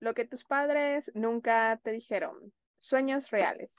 Lo 0.00 0.14
que 0.14 0.24
tus 0.24 0.44
padres 0.44 1.10
nunca 1.14 1.80
te 1.82 1.90
dijeron. 1.90 2.52
Sueños 2.78 3.30
reales. 3.30 3.74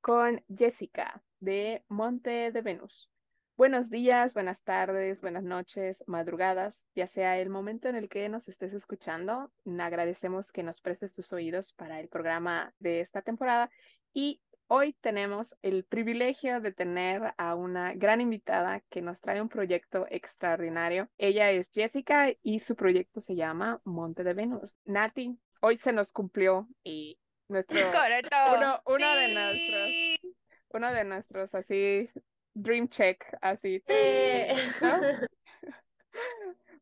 Con 0.00 0.42
Jessica 0.48 1.22
de 1.38 1.84
Monte 1.88 2.50
de 2.50 2.62
Venus. 2.62 3.10
Buenos 3.56 3.90
días, 3.90 4.32
buenas 4.32 4.64
tardes, 4.64 5.20
buenas 5.20 5.44
noches, 5.44 6.02
madrugadas, 6.06 6.82
ya 6.94 7.06
sea 7.06 7.38
el 7.38 7.50
momento 7.50 7.88
en 7.88 7.94
el 7.94 8.08
que 8.08 8.28
nos 8.30 8.48
estés 8.48 8.72
escuchando. 8.72 9.52
Agradecemos 9.78 10.50
que 10.50 10.62
nos 10.62 10.80
prestes 10.80 11.12
tus 11.12 11.32
oídos 11.32 11.74
para 11.74 12.00
el 12.00 12.08
programa 12.08 12.74
de 12.78 13.00
esta 13.00 13.20
temporada 13.20 13.70
y 14.14 14.40
hoy 14.66 14.94
tenemos 14.94 15.54
el 15.60 15.84
privilegio 15.84 16.60
de 16.62 16.72
tener 16.72 17.34
a 17.36 17.54
una 17.54 17.92
gran 17.92 18.22
invitada 18.22 18.80
que 18.88 19.02
nos 19.02 19.20
trae 19.20 19.42
un 19.42 19.50
proyecto 19.50 20.06
extraordinario. 20.08 21.10
Ella 21.18 21.50
es 21.50 21.70
Jessica 21.70 22.32
y 22.42 22.60
su 22.60 22.74
proyecto 22.74 23.20
se 23.20 23.36
llama 23.36 23.82
Monte 23.84 24.24
de 24.24 24.32
Venus. 24.32 24.78
Nati, 24.86 25.38
hoy 25.60 25.78
se 25.78 25.92
nos 25.92 26.12
cumplió 26.12 26.68
y 26.82 27.18
nuestro 27.48 27.78
uno, 28.56 28.82
uno 28.86 29.16
de 29.16 29.34
nuestros 29.34 30.34
uno 30.72 30.92
de 30.92 31.04
nuestros 31.04 31.54
así 31.54 32.10
dream 32.54 32.88
check, 32.88 33.24
así. 33.40 33.82
Eh. 33.86 34.54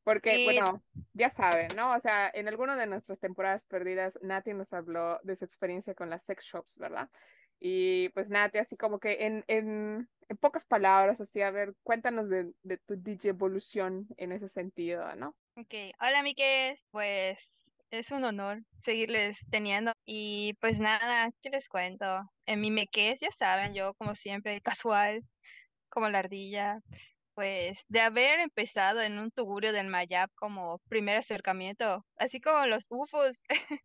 Porque, 0.04 0.44
bueno, 0.44 0.82
ya 1.12 1.28
saben, 1.28 1.68
¿no? 1.76 1.94
O 1.94 2.00
sea, 2.00 2.30
en 2.32 2.48
alguna 2.48 2.76
de 2.76 2.86
nuestras 2.86 3.18
temporadas 3.18 3.66
perdidas, 3.66 4.18
Nati 4.22 4.54
nos 4.54 4.72
habló 4.72 5.20
de 5.22 5.36
su 5.36 5.44
experiencia 5.44 5.94
con 5.94 6.08
las 6.08 6.24
sex 6.24 6.44
shops, 6.44 6.78
¿verdad? 6.78 7.10
Y 7.60 8.08
pues 8.10 8.30
Nati, 8.30 8.56
así 8.56 8.78
como 8.78 9.00
que 9.00 9.26
en, 9.26 9.44
en, 9.48 10.08
en 10.28 10.36
pocas 10.38 10.64
palabras, 10.64 11.20
así, 11.20 11.42
a 11.42 11.50
ver, 11.50 11.74
cuéntanos 11.82 12.30
de, 12.30 12.54
de 12.62 12.78
tu 12.78 12.96
DJ 12.96 13.30
evolución 13.30 14.06
en 14.16 14.32
ese 14.32 14.48
sentido, 14.48 15.14
¿no? 15.16 15.36
Ok, 15.56 15.74
hola 16.00 16.22
Miques, 16.22 16.86
pues 16.90 17.67
es 17.90 18.10
un 18.10 18.24
honor 18.24 18.62
seguirles 18.78 19.46
teniendo. 19.50 19.92
Y 20.04 20.54
pues 20.60 20.80
nada, 20.80 21.30
¿qué 21.42 21.50
les 21.50 21.68
cuento? 21.68 22.22
En 22.46 22.60
mi 22.60 22.70
meques, 22.70 23.20
ya 23.20 23.30
saben, 23.30 23.74
yo 23.74 23.94
como 23.94 24.14
siempre, 24.14 24.60
casual, 24.60 25.22
como 25.88 26.08
la 26.08 26.20
ardilla, 26.20 26.80
pues 27.34 27.84
de 27.88 28.00
haber 28.00 28.40
empezado 28.40 29.02
en 29.02 29.18
un 29.18 29.30
tugurio 29.30 29.72
del 29.72 29.88
Mayab 29.88 30.30
como 30.34 30.80
primer 30.88 31.16
acercamiento, 31.18 32.04
así 32.16 32.40
como 32.40 32.66
los 32.66 32.86
UFOs, 32.90 33.38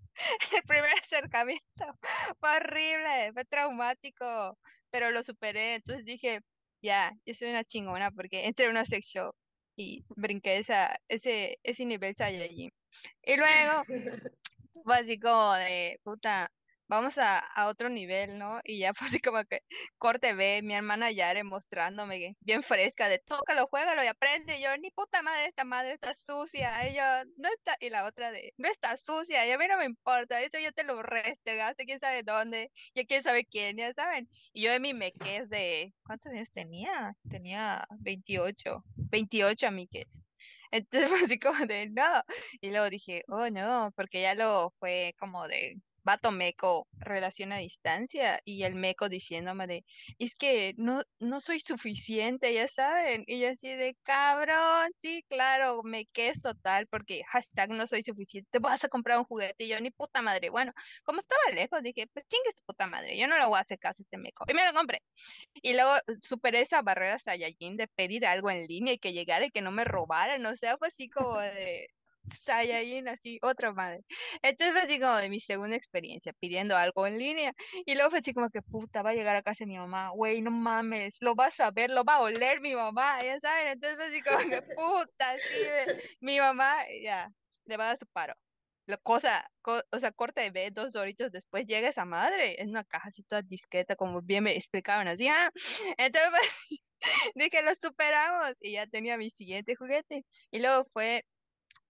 el 0.54 0.64
primer 0.68 0.92
acercamiento 1.04 1.64
fue 2.40 2.58
horrible, 2.58 3.32
fue 3.34 3.46
traumático, 3.46 4.58
pero 4.92 5.12
lo 5.12 5.24
superé, 5.24 5.76
entonces 5.76 6.06
dije, 6.06 6.40
ya, 6.82 7.12
yo 7.26 7.34
soy 7.36 7.50
una 7.50 7.64
chingona 7.64 8.12
porque 8.12 8.48
entré 8.48 8.66
en 8.66 8.72
una 8.72 8.86
sex 8.86 9.08
shop 9.08 9.36
y 9.76 10.04
brinqué 10.16 10.58
esa, 10.58 10.96
ese, 11.08 11.60
ese 11.64 11.86
nivel 11.86 12.16
Saiyajin. 12.18 12.72
Y 13.24 13.38
luego, 13.38 13.84
fue 14.84 14.96
así 14.96 15.20
como 15.20 15.54
de, 15.54 16.00
puta, 16.04 16.52
vamos 16.88 17.18
a, 17.18 17.40
a 17.40 17.68
otro 17.68 17.90
nivel, 17.90 18.38
¿no? 18.38 18.60
Y 18.64 18.80
ya 18.80 18.94
fue 18.96 19.08
así 19.08 19.20
como 19.20 19.44
que 19.46 19.62
corte 19.98 20.34
B, 20.34 20.62
mi 20.64 20.76
hermana 20.76 21.12
Yare 21.12 21.44
mostrándome 21.44 22.36
bien 22.42 22.64
fresca 22.64 23.10
de 23.10 23.20
tócalo, 23.20 23.68
juégalo 23.68 24.04
y 24.04 24.08
aprende. 24.08 24.58
Y 24.58 24.64
yo, 24.64 24.78
ni 24.78 24.92
puta 24.92 25.22
madre, 25.22 25.46
esta 25.48 25.64
madre 25.66 25.94
está 25.94 26.14
sucia. 26.14 26.88
Y 26.88 26.96
yo, 26.96 27.04
no 27.38 27.50
está, 27.50 27.76
y 27.80 27.90
la 27.90 28.06
otra 28.06 28.32
de, 28.32 28.54
no 28.58 28.70
está 28.70 28.98
sucia, 28.98 29.46
y 29.48 29.52
a 29.52 29.58
mí 29.58 29.68
no 29.68 29.78
me 29.78 29.86
importa, 29.86 30.42
eso 30.42 30.60
yo 30.60 30.72
te 30.72 30.84
lo 30.84 31.02
restregaste, 31.02 31.86
quién 31.86 32.00
sabe 32.00 32.24
dónde, 32.24 32.72
y 32.94 33.06
quién 33.06 33.24
sabe 33.24 33.46
quién, 33.46 33.78
ya 33.78 33.94
saben. 33.94 34.30
Y 34.54 34.64
yo 34.64 34.72
de 34.72 34.80
mi 34.80 34.94
meques 34.94 35.50
de, 35.50 35.94
¿cuántos 36.06 36.32
años 36.32 36.52
tenía? 36.52 37.16
Tenía 37.30 37.86
28, 38.00 38.84
28 38.96 39.68
a 39.68 39.72
mi 39.72 39.90
es. 39.94 40.23
Entonces 40.74 41.10
fue 41.12 41.24
así 41.26 41.40
como 41.40 41.66
de, 41.68 41.90
no. 41.90 42.04
Y 42.62 42.72
luego 42.72 42.90
dije, 42.90 43.24
oh 43.30 43.50
no, 43.50 43.92
porque 43.96 44.22
ya 44.24 44.36
lo 44.36 44.74
fue 44.80 45.16
como 45.20 45.48
de 45.48 45.82
vato 46.04 46.32
meco, 46.32 46.88
relación 47.00 47.52
a 47.54 47.58
distancia, 47.58 48.40
y 48.46 48.64
el 48.64 48.76
meco 48.76 49.10
diciéndome 49.10 49.68
de, 49.68 49.86
es 50.20 50.36
que 50.36 50.74
no, 50.78 51.02
no 51.20 51.42
soy 51.42 51.60
suficiente, 51.60 52.54
ya 52.54 52.68
saben, 52.68 53.24
y 53.28 53.40
yo 53.40 53.50
así 53.50 53.70
de, 53.70 53.96
cabrón, 54.04 54.92
sí, 54.98 55.24
claro, 55.30 55.82
me 55.84 56.08
es 56.14 56.42
total, 56.42 56.88
porque 56.88 57.24
hashtag 57.28 57.70
no 57.72 57.88
soy 57.88 58.04
suficiente, 58.04 58.50
te 58.52 58.60
vas 58.60 58.84
a 58.84 58.90
comprar 58.90 59.18
un 59.20 59.26
juguete, 59.26 59.66
y 59.66 59.68
yo, 59.70 59.80
ni 59.82 59.92
puta 59.92 60.22
madre, 60.22 60.50
bueno, 60.50 60.72
como 61.04 61.20
estaba 61.20 61.42
lejos, 61.54 61.82
dije, 61.84 62.08
pues 62.14 62.26
chingue 62.28 62.52
su 62.56 62.64
puta 62.66 62.88
madre, 62.88 63.18
yo 63.18 63.28
no 63.28 63.38
le 63.38 63.46
voy 63.46 63.58
a 63.58 63.62
hacer 63.62 63.80
caso 63.80 64.02
a 64.02 64.04
este 64.04 64.18
meco, 64.18 64.46
y 64.48 64.54
me 64.54 64.66
lo 64.66 64.74
compré, 64.74 65.02
y 65.62 65.74
luego 65.74 65.94
superé 66.22 66.62
esa 66.62 66.82
barrera 66.82 67.20
Saiyajin 67.20 67.78
de 67.78 67.88
pedir 67.88 68.26
algo 68.26 68.50
en 68.52 68.68
línea 68.68 68.94
y 68.94 69.00
que 69.00 69.14
llegara 69.14 69.46
y 69.46 69.52
que 69.52 69.62
no 69.62 69.72
me 69.72 69.84
robaran, 69.86 70.46
o 70.46 70.56
sea, 70.58 70.78
fue 70.78 70.90
así 70.90 71.10
como 71.10 71.40
de, 71.40 71.88
Saiyajin, 72.42 73.08
así, 73.08 73.40
otra 73.42 73.74
madre. 73.74 74.02
Entonces 74.42 74.74
fue 74.74 74.82
así 74.84 75.00
como 75.00 75.16
de 75.18 75.30
mi 75.30 75.40
segunda 75.40 75.76
experiencia, 75.76 76.34
pidiendo 76.34 76.76
algo 76.78 77.08
en 77.08 77.18
línea. 77.18 77.54
Y 77.86 77.96
luego 77.96 78.12
fue 78.12 78.20
así 78.20 78.34
como 78.34 78.50
que, 78.50 78.62
puta, 78.62 79.02
va 79.02 79.12
a 79.12 79.14
llegar 79.14 79.36
a 79.36 79.44
casa 79.44 79.64
de 79.66 79.68
mi 79.68 79.78
mamá, 79.78 80.10
güey, 80.10 80.42
no 80.42 80.52
mames, 80.52 81.18
lo 81.22 81.36
vas 81.36 81.60
a 81.60 81.72
ver, 81.72 81.90
lo 81.90 82.04
va 82.04 82.16
a 82.16 82.22
oler 82.22 82.62
mi 82.62 82.76
mamá, 82.76 83.22
ya 83.24 83.40
saben. 83.40 83.68
Entonces 83.70 83.98
fue 83.98 84.06
así 84.08 84.22
como 84.22 84.50
que, 84.50 84.62
puta, 84.78 85.38
sí, 85.38 85.94
mi 86.20 86.40
mamá, 86.40 86.76
ya, 87.02 87.30
le 87.66 87.78
va 87.78 87.86
a 87.86 87.88
dar 87.88 87.98
su 87.98 88.08
paro. 88.08 88.34
La 88.86 88.98
cosa, 88.98 89.50
o 89.92 90.00
sea, 90.00 90.12
corta 90.12 90.42
de 90.42 90.52
B, 90.52 90.70
dos 90.72 90.92
doritos 90.92 91.32
después 91.32 91.66
llega 91.66 91.88
esa 91.88 92.04
madre 92.06 92.62
en 92.62 92.70
una 92.70 92.84
caja 92.84 93.08
así 93.10 93.24
toda 93.24 93.42
discreta, 93.42 93.96
como 93.96 94.22
bien 94.22 94.44
me 94.44 94.56
explicaban 94.58 95.08
así, 95.08 95.28
ah. 95.30 95.52
Entonces, 95.98 96.32
dije, 97.36 97.62
lo 97.64 97.72
superamos 97.82 98.54
y 98.62 98.74
ya 98.74 98.88
tenía 98.88 99.18
mi 99.18 99.30
siguiente 99.30 99.76
juguete. 99.76 100.26
Y 100.52 100.60
luego 100.60 100.86
fue 100.94 101.26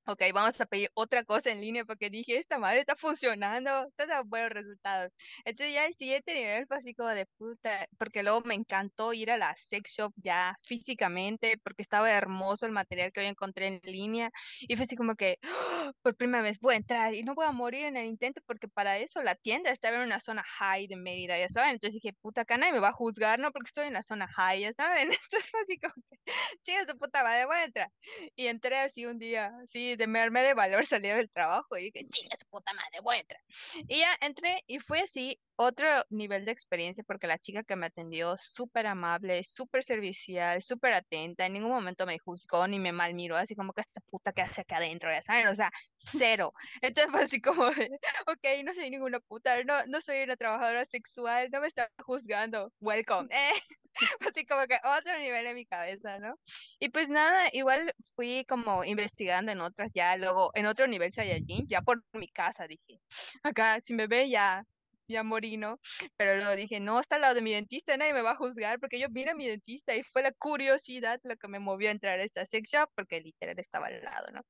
ok, 0.05 0.21
vamos 0.33 0.59
a 0.61 0.65
pedir 0.65 0.89
otra 0.93 1.23
cosa 1.23 1.51
en 1.51 1.61
línea 1.61 1.85
porque 1.85 2.09
dije, 2.09 2.37
esta 2.37 2.57
madre 2.59 2.79
está 2.79 2.95
funcionando, 2.95 3.87
está 3.87 4.05
dando 4.05 4.25
buenos 4.29 4.49
resultados. 4.49 5.11
Entonces 5.45 5.73
ya 5.73 5.85
el 5.85 5.93
siguiente 5.93 6.33
nivel 6.33 6.65
fue 6.67 6.77
así 6.77 6.93
como 6.93 7.09
de 7.09 7.25
puta, 7.37 7.87
porque 7.97 8.23
luego 8.23 8.41
me 8.41 8.55
encantó 8.55 9.13
ir 9.13 9.31
a 9.31 9.37
la 9.37 9.55
sex 9.55 9.91
shop 9.91 10.13
ya 10.17 10.57
físicamente, 10.63 11.57
porque 11.63 11.81
estaba 11.81 12.11
hermoso 12.11 12.65
el 12.65 12.71
material 12.71 13.11
que 13.11 13.21
hoy 13.21 13.27
encontré 13.27 13.67
en 13.67 13.81
línea, 13.83 14.29
y 14.61 14.75
fue 14.75 14.85
así 14.85 14.95
como 14.95 15.15
que, 15.15 15.37
¡oh! 15.43 15.91
por 16.01 16.15
primera 16.15 16.43
vez 16.43 16.59
voy 16.59 16.75
a 16.75 16.77
entrar 16.77 17.13
y 17.13 17.23
no 17.23 17.35
voy 17.35 17.45
a 17.45 17.51
morir 17.51 17.85
en 17.85 17.97
el 17.97 18.05
intento, 18.07 18.41
porque 18.45 18.67
para 18.67 18.97
eso 18.97 19.21
la 19.23 19.35
tienda 19.35 19.71
estaba 19.71 19.97
en 19.97 20.03
una 20.03 20.19
zona 20.19 20.43
high 20.43 20.87
de 20.87 20.95
Mérida, 20.97 21.37
ya 21.37 21.49
saben, 21.49 21.71
entonces 21.71 22.01
dije, 22.01 22.13
puta, 22.21 22.45
nadie 22.57 22.73
me 22.73 22.79
va 22.79 22.89
a 22.89 22.93
juzgar, 22.93 23.39
¿no? 23.39 23.51
Porque 23.51 23.67
estoy 23.67 23.87
en 23.87 23.93
la 23.93 24.03
zona 24.03 24.27
high, 24.27 24.61
ya 24.61 24.73
saben, 24.73 25.09
entonces 25.23 25.49
fue 25.49 25.61
así 25.61 25.77
como 25.79 25.93
que, 26.09 26.33
chica 26.63 26.85
su 26.89 26.97
puta 26.97 27.23
madre, 27.23 27.45
voy 27.45 27.57
a 27.57 27.63
entrar. 27.65 27.89
Y 28.35 28.47
entré 28.47 28.77
así 28.77 29.05
un 29.05 29.19
día, 29.19 29.51
de 29.95 30.07
me 30.07 30.19
armé 30.19 30.41
de 30.43 30.53
valor, 30.53 30.85
salí 30.87 31.09
del 31.09 31.29
trabajo 31.29 31.77
y 31.77 31.91
dije, 31.91 32.07
chinga 32.09 32.37
su 32.37 32.45
puta 32.47 32.73
madre, 32.73 32.99
voy 33.01 33.17
a 33.17 33.19
entrar. 33.19 33.41
Y 33.87 33.99
ya 33.99 34.17
entré 34.21 34.63
y 34.67 34.79
fue 34.79 34.99
así 35.01 35.39
otro 35.55 35.87
nivel 36.09 36.45
de 36.45 36.51
experiencia 36.51 37.03
porque 37.05 37.27
la 37.27 37.37
chica 37.37 37.63
que 37.63 37.75
me 37.75 37.87
atendió, 37.87 38.35
súper 38.37 38.87
amable, 38.87 39.43
súper 39.43 39.83
servicial, 39.83 40.61
súper 40.61 40.93
atenta, 40.93 41.45
en 41.45 41.53
ningún 41.53 41.71
momento 41.71 42.05
me 42.05 42.19
juzgó 42.19 42.67
ni 42.67 42.79
me 42.79 42.91
malmiró, 42.91 43.37
así 43.37 43.55
como 43.55 43.73
que 43.73 43.81
esta 43.81 44.01
puta 44.09 44.33
que 44.33 44.41
hace 44.41 44.61
acá 44.61 44.77
adentro, 44.77 45.11
ya 45.11 45.21
saben, 45.21 45.47
o 45.47 45.55
sea, 45.55 45.71
cero. 46.17 46.53
Entonces 46.81 47.11
fue 47.11 47.23
así 47.23 47.41
como, 47.41 47.63
ok, 48.27 48.45
no 48.63 48.73
soy 48.73 48.89
ninguna 48.89 49.19
puta, 49.19 49.63
no, 49.63 49.85
no 49.87 50.01
soy 50.01 50.23
una 50.23 50.35
trabajadora 50.37 50.85
sexual, 50.85 51.49
no 51.51 51.61
me 51.61 51.67
está 51.67 51.91
juzgando, 52.05 52.71
welcome. 52.79 53.29
Eh, 53.95 54.25
así 54.27 54.45
como 54.45 54.65
que 54.65 54.75
otro 54.83 55.17
nivel 55.19 55.45
en 55.45 55.55
mi 55.55 55.65
cabeza, 55.65 56.17
¿no? 56.19 56.35
Y 56.79 56.89
pues 56.89 57.09
nada, 57.09 57.49
igual 57.53 57.93
fui 58.15 58.45
como 58.49 58.83
investigando 58.83 59.51
en 59.51 59.61
otras 59.61 59.91
ya, 59.93 60.17
luego 60.17 60.51
en 60.55 60.65
otro 60.65 60.87
nivel 60.87 61.13
Saiyajin, 61.13 61.67
ya 61.67 61.81
por 61.81 62.03
mi 62.13 62.27
casa 62.27 62.67
dije, 62.67 63.01
acá 63.43 63.79
si 63.83 63.93
me 63.93 64.07
ve 64.07 64.29
ya 64.29 64.65
ya 65.07 65.23
morí, 65.23 65.57
¿no? 65.57 65.79
Pero 66.17 66.35
luego 66.37 66.55
dije, 66.55 66.79
no, 66.79 66.99
está 66.99 67.15
al 67.15 67.21
lado 67.21 67.35
de 67.35 67.41
mi 67.41 67.53
dentista, 67.53 67.97
nadie 67.97 68.13
me 68.13 68.21
va 68.21 68.31
a 68.31 68.35
juzgar 68.35 68.79
porque 68.79 68.99
yo 68.99 69.07
vine 69.09 69.31
a 69.31 69.35
mi 69.35 69.47
dentista 69.47 69.95
y 69.95 70.03
fue 70.03 70.21
la 70.23 70.31
curiosidad 70.33 71.19
lo 71.23 71.35
que 71.37 71.47
me 71.47 71.59
movió 71.59 71.89
a 71.89 71.91
entrar 71.91 72.19
a 72.19 72.23
esta 72.23 72.45
sex 72.45 72.69
shop 72.71 72.89
porque 72.95 73.21
literal 73.21 73.59
estaba 73.59 73.87
al 73.87 74.01
lado, 74.03 74.27
¿no? 74.33 74.41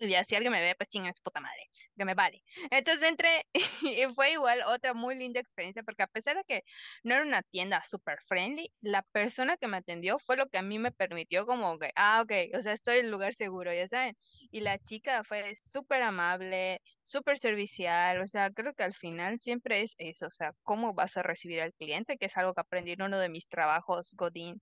Y 0.00 0.08
ya 0.08 0.24
si 0.24 0.34
alguien 0.34 0.52
me 0.52 0.60
ve, 0.60 0.74
pues 0.76 0.88
chinga 0.88 1.12
su 1.14 1.22
puta 1.22 1.40
madre, 1.40 1.70
que 1.96 2.04
me 2.04 2.14
vale. 2.14 2.42
Entonces 2.70 3.08
entré 3.08 3.46
y 3.82 4.14
fue 4.14 4.32
igual 4.32 4.62
otra 4.66 4.94
muy 4.94 5.16
linda 5.16 5.40
experiencia 5.40 5.82
porque 5.82 6.02
a 6.02 6.06
pesar 6.08 6.36
de 6.36 6.44
que 6.44 6.62
no 7.04 7.14
era 7.14 7.24
una 7.24 7.42
tienda 7.42 7.82
super 7.84 8.18
friendly, 8.26 8.72
la 8.80 9.02
persona 9.02 9.56
que 9.56 9.68
me 9.68 9.78
atendió 9.78 10.18
fue 10.18 10.36
lo 10.36 10.48
que 10.48 10.58
a 10.58 10.62
mí 10.62 10.78
me 10.78 10.92
permitió 10.92 11.46
como 11.46 11.78
que, 11.78 11.90
ah, 11.96 12.22
ok, 12.22 12.56
o 12.58 12.62
sea, 12.62 12.72
estoy 12.72 12.98
en 12.98 13.10
lugar 13.10 13.34
seguro, 13.34 13.72
ya 13.72 13.86
saben. 13.88 14.16
Y 14.50 14.60
la 14.60 14.78
chica 14.78 15.22
fue 15.24 15.54
súper 15.56 16.02
amable, 16.02 16.80
súper 17.02 17.38
servicial, 17.38 18.20
o 18.22 18.26
sea, 18.28 18.50
creo 18.50 18.74
que 18.74 18.82
al 18.84 18.94
final 18.94 19.40
siempre 19.40 19.82
es 19.82 19.94
eso, 19.98 20.26
o 20.26 20.32
sea, 20.32 20.52
cómo 20.62 20.94
vas 20.94 21.16
a 21.16 21.22
recibir 21.22 21.60
al 21.60 21.72
cliente, 21.74 22.18
que 22.18 22.26
es 22.26 22.36
algo 22.36 22.54
que 22.54 22.60
aprendí 22.60 22.92
en 22.92 23.02
uno 23.02 23.18
de 23.18 23.28
mis 23.28 23.48
trabajos 23.48 24.14
Godín 24.16 24.60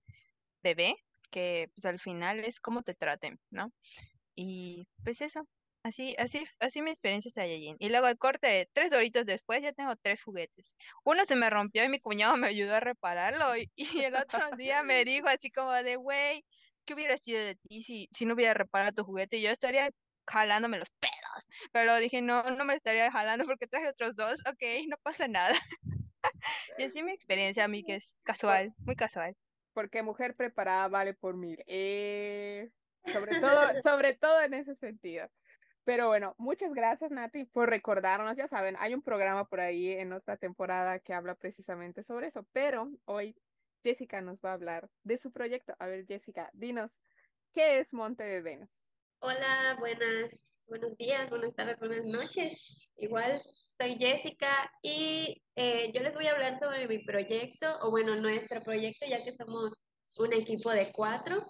bebé, 0.63 0.95
que 1.31 1.69
pues 1.75 1.85
al 1.85 1.99
final 1.99 2.39
es 2.45 2.59
cómo 2.59 2.83
te 2.83 2.95
traten, 2.95 3.39
¿no? 3.49 3.71
Y 4.35 4.87
pues 5.03 5.21
eso, 5.21 5.47
así, 5.83 6.15
así, 6.17 6.45
así 6.59 6.81
mi 6.81 6.91
experiencia 6.91 7.29
es 7.29 7.35
Saiyajin. 7.35 7.77
Y 7.79 7.89
luego 7.89 8.07
el 8.07 8.17
corte, 8.17 8.69
tres 8.73 8.91
horitos 8.91 9.25
después 9.25 9.61
ya 9.61 9.71
tengo 9.73 9.95
tres 9.95 10.21
juguetes. 10.23 10.75
Uno 11.03 11.25
se 11.25 11.35
me 11.35 11.49
rompió 11.49 11.83
y 11.83 11.89
mi 11.89 11.99
cuñado 11.99 12.37
me 12.37 12.47
ayudó 12.47 12.75
a 12.75 12.79
repararlo. 12.79 13.55
Y, 13.57 13.71
el 14.05 14.15
otro 14.15 14.39
día 14.57 14.83
me 14.83 15.05
dijo 15.05 15.27
así 15.27 15.51
como 15.51 15.71
de, 15.71 15.95
güey, 15.95 16.43
¿qué 16.85 16.93
hubiera 16.93 17.17
sido 17.17 17.39
de 17.41 17.55
ti 17.55 17.83
si, 17.83 18.09
si 18.11 18.25
no 18.25 18.33
hubiera 18.33 18.53
reparado 18.53 18.93
tu 18.93 19.03
juguete? 19.03 19.37
Y 19.37 19.43
yo 19.43 19.51
estaría 19.51 19.89
jalándome 20.27 20.79
los 20.79 20.89
pelos. 20.99 21.15
Pero 21.71 21.97
dije, 21.97 22.21
no, 22.21 22.43
no 22.43 22.65
me 22.65 22.75
estaría 22.75 23.11
jalando 23.11 23.45
porque 23.45 23.67
traje 23.67 23.89
otros 23.89 24.15
dos, 24.15 24.41
ok, 24.49 24.87
no 24.87 24.97
pasa 25.03 25.27
nada. 25.27 25.53
y 26.79 26.83
así 26.83 27.03
mi 27.03 27.11
experiencia, 27.11 27.63
a 27.65 27.67
mí 27.67 27.83
que 27.83 27.95
es 27.95 28.17
casual, 28.23 28.73
muy 28.79 28.95
casual. 28.95 29.35
Porque 29.73 30.01
mujer 30.03 30.35
preparada 30.35 30.87
vale 30.87 31.13
por 31.13 31.35
mil. 31.35 31.61
Eh, 31.67 32.69
sobre 33.11 33.31
todo, 33.41 33.81
sobre 33.81 34.13
todo 34.15 34.41
en 34.41 34.53
ese 34.53 34.75
sentido. 34.75 35.27
Pero 35.83 36.07
bueno, 36.07 36.33
muchas 36.39 36.73
gracias 36.73 37.11
Nati 37.11 37.45
por 37.45 37.69
recordarnos. 37.69 38.35
Ya 38.35 38.47
saben, 38.47 38.75
hay 38.79 38.93
un 38.93 39.03
programa 39.03 39.47
por 39.47 39.59
ahí 39.59 39.91
en 39.91 40.13
otra 40.13 40.35
temporada 40.35 40.99
que 40.99 41.13
habla 41.13 41.35
precisamente 41.35 42.03
sobre 42.03 42.27
eso. 42.27 42.45
Pero 42.53 42.89
hoy 43.05 43.35
Jessica 43.83 44.19
nos 44.21 44.39
va 44.39 44.49
a 44.49 44.53
hablar 44.53 44.89
de 45.03 45.17
su 45.19 45.31
proyecto. 45.31 45.75
A 45.77 45.85
ver, 45.85 46.07
Jessica, 46.07 46.49
dinos, 46.53 46.91
¿qué 47.53 47.79
es 47.79 47.93
Monte 47.93 48.23
de 48.23 48.41
Venus? 48.41 48.69
Hola, 49.19 49.75
buenas, 49.79 50.65
buenos 50.67 50.97
días, 50.97 51.29
buenas 51.29 51.55
tardes, 51.55 51.79
buenas 51.79 52.05
noches. 52.05 52.89
Igual 52.97 53.41
soy 53.79 53.97
Jessica 53.97 54.71
y 54.81 55.43
eh, 55.55 55.91
yo 55.93 56.01
les 56.01 56.13
voy 56.13 56.27
a 56.27 56.31
hablar 56.31 56.59
sobre 56.59 56.87
mi 56.87 57.03
proyecto, 57.03 57.67
o 57.81 57.91
bueno, 57.91 58.15
nuestro 58.15 58.61
proyecto, 58.61 59.05
ya 59.07 59.23
que 59.23 59.31
somos 59.31 59.81
un 60.17 60.33
equipo 60.33 60.71
de 60.71 60.91
cuatro, 60.91 61.43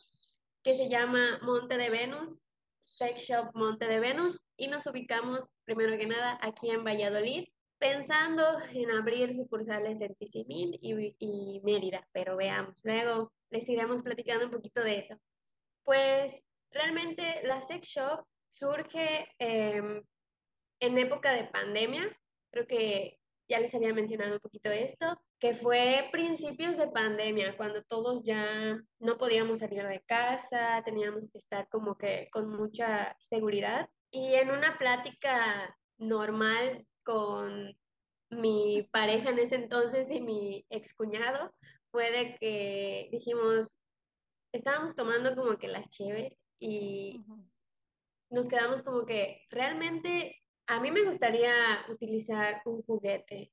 que 0.65 0.75
se 0.75 0.89
llama 0.89 1.37
Monte 1.43 1.77
de 1.77 1.91
Venus, 1.91 2.41
Sex 2.79 3.21
Shop 3.21 3.51
Monte 3.53 3.85
de 3.85 3.99
Venus, 3.99 4.41
y 4.57 4.67
nos 4.67 4.87
ubicamos 4.87 5.47
primero 5.63 5.95
que 5.95 6.07
nada 6.07 6.39
aquí 6.41 6.71
en 6.71 6.83
Valladolid, 6.83 7.47
pensando 7.77 8.43
en 8.73 8.89
abrir 8.89 9.35
sucursales 9.35 10.01
en 10.01 10.15
Tizimín 10.15 10.73
y, 10.81 11.15
y 11.19 11.61
Mérida, 11.63 12.07
pero 12.11 12.35
veamos, 12.35 12.79
luego 12.83 13.31
les 13.51 13.69
iremos 13.69 14.01
platicando 14.01 14.45
un 14.45 14.51
poquito 14.51 14.83
de 14.83 14.97
eso. 14.97 15.15
Pues 15.83 16.35
realmente 16.71 17.41
la 17.43 17.61
sex 17.61 17.87
shop 17.87 18.25
surge 18.47 19.27
em, 19.37 20.01
en 20.79 20.97
época 20.97 21.31
de 21.31 21.43
pandemia, 21.43 22.09
creo 22.49 22.65
que 22.65 23.19
ya 23.47 23.59
les 23.59 23.73
había 23.75 23.93
mencionado 23.93 24.33
un 24.33 24.39
poquito 24.39 24.69
esto, 24.71 25.19
que 25.39 25.53
fue 25.53 26.09
principios 26.11 26.77
de 26.77 26.87
pandemia, 26.87 27.55
cuando 27.57 27.83
todos 27.83 28.23
ya 28.23 28.77
no 28.99 29.17
podíamos 29.17 29.59
salir 29.59 29.85
de 29.85 30.01
casa, 30.01 30.81
teníamos 30.83 31.29
que 31.29 31.37
estar 31.37 31.67
como 31.69 31.97
que 31.97 32.29
con 32.31 32.49
mucha 32.49 33.15
seguridad. 33.19 33.89
Y 34.11 34.35
en 34.35 34.51
una 34.51 34.77
plática 34.77 35.75
normal 35.97 36.85
con 37.03 37.77
mi 38.29 38.87
pareja 38.91 39.29
en 39.29 39.39
ese 39.39 39.55
entonces 39.55 40.07
y 40.09 40.21
mi 40.21 40.65
excuñado, 40.69 41.53
fue 41.91 42.11
de 42.11 42.35
que 42.39 43.09
dijimos, 43.11 43.77
estábamos 44.51 44.95
tomando 44.95 45.35
como 45.35 45.57
que 45.57 45.67
las 45.67 45.89
cheves 45.89 46.33
y 46.59 47.23
nos 48.29 48.47
quedamos 48.47 48.81
como 48.81 49.05
que 49.05 49.43
realmente 49.49 50.35
a 50.67 50.79
mí 50.79 50.91
me 50.91 51.03
gustaría 51.03 51.53
utilizar 51.89 52.61
un 52.65 52.81
juguete. 52.83 53.51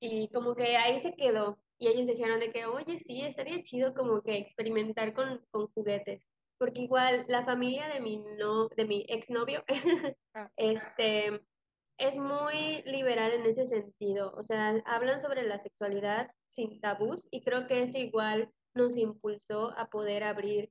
Y 0.00 0.28
como 0.28 0.54
que 0.54 0.76
ahí 0.76 1.00
se 1.00 1.14
quedó. 1.14 1.58
Y 1.78 1.88
ellos 1.88 2.06
dijeron 2.06 2.40
de 2.40 2.52
que, 2.52 2.66
oye, 2.66 2.98
sí, 2.98 3.22
estaría 3.22 3.62
chido 3.62 3.94
como 3.94 4.22
que 4.22 4.36
experimentar 4.36 5.14
con, 5.14 5.44
con 5.50 5.68
juguetes, 5.68 6.22
porque 6.58 6.82
igual 6.82 7.24
la 7.28 7.44
familia 7.44 7.88
de 7.88 8.00
mi, 8.00 8.18
no, 8.38 8.68
de 8.68 8.84
mi 8.84 9.06
exnovio 9.08 9.64
ah. 10.34 10.50
este, 10.56 11.40
es 11.96 12.16
muy 12.16 12.82
liberal 12.82 13.32
en 13.32 13.46
ese 13.46 13.64
sentido, 13.64 14.32
o 14.36 14.44
sea, 14.44 14.74
hablan 14.84 15.22
sobre 15.22 15.42
la 15.42 15.58
sexualidad 15.58 16.30
sin 16.48 16.80
tabús 16.80 17.26
y 17.30 17.42
creo 17.42 17.66
que 17.66 17.82
eso 17.82 17.96
igual 17.96 18.50
nos 18.74 18.98
impulsó 18.98 19.72
a 19.78 19.88
poder 19.88 20.22
abrir 20.22 20.70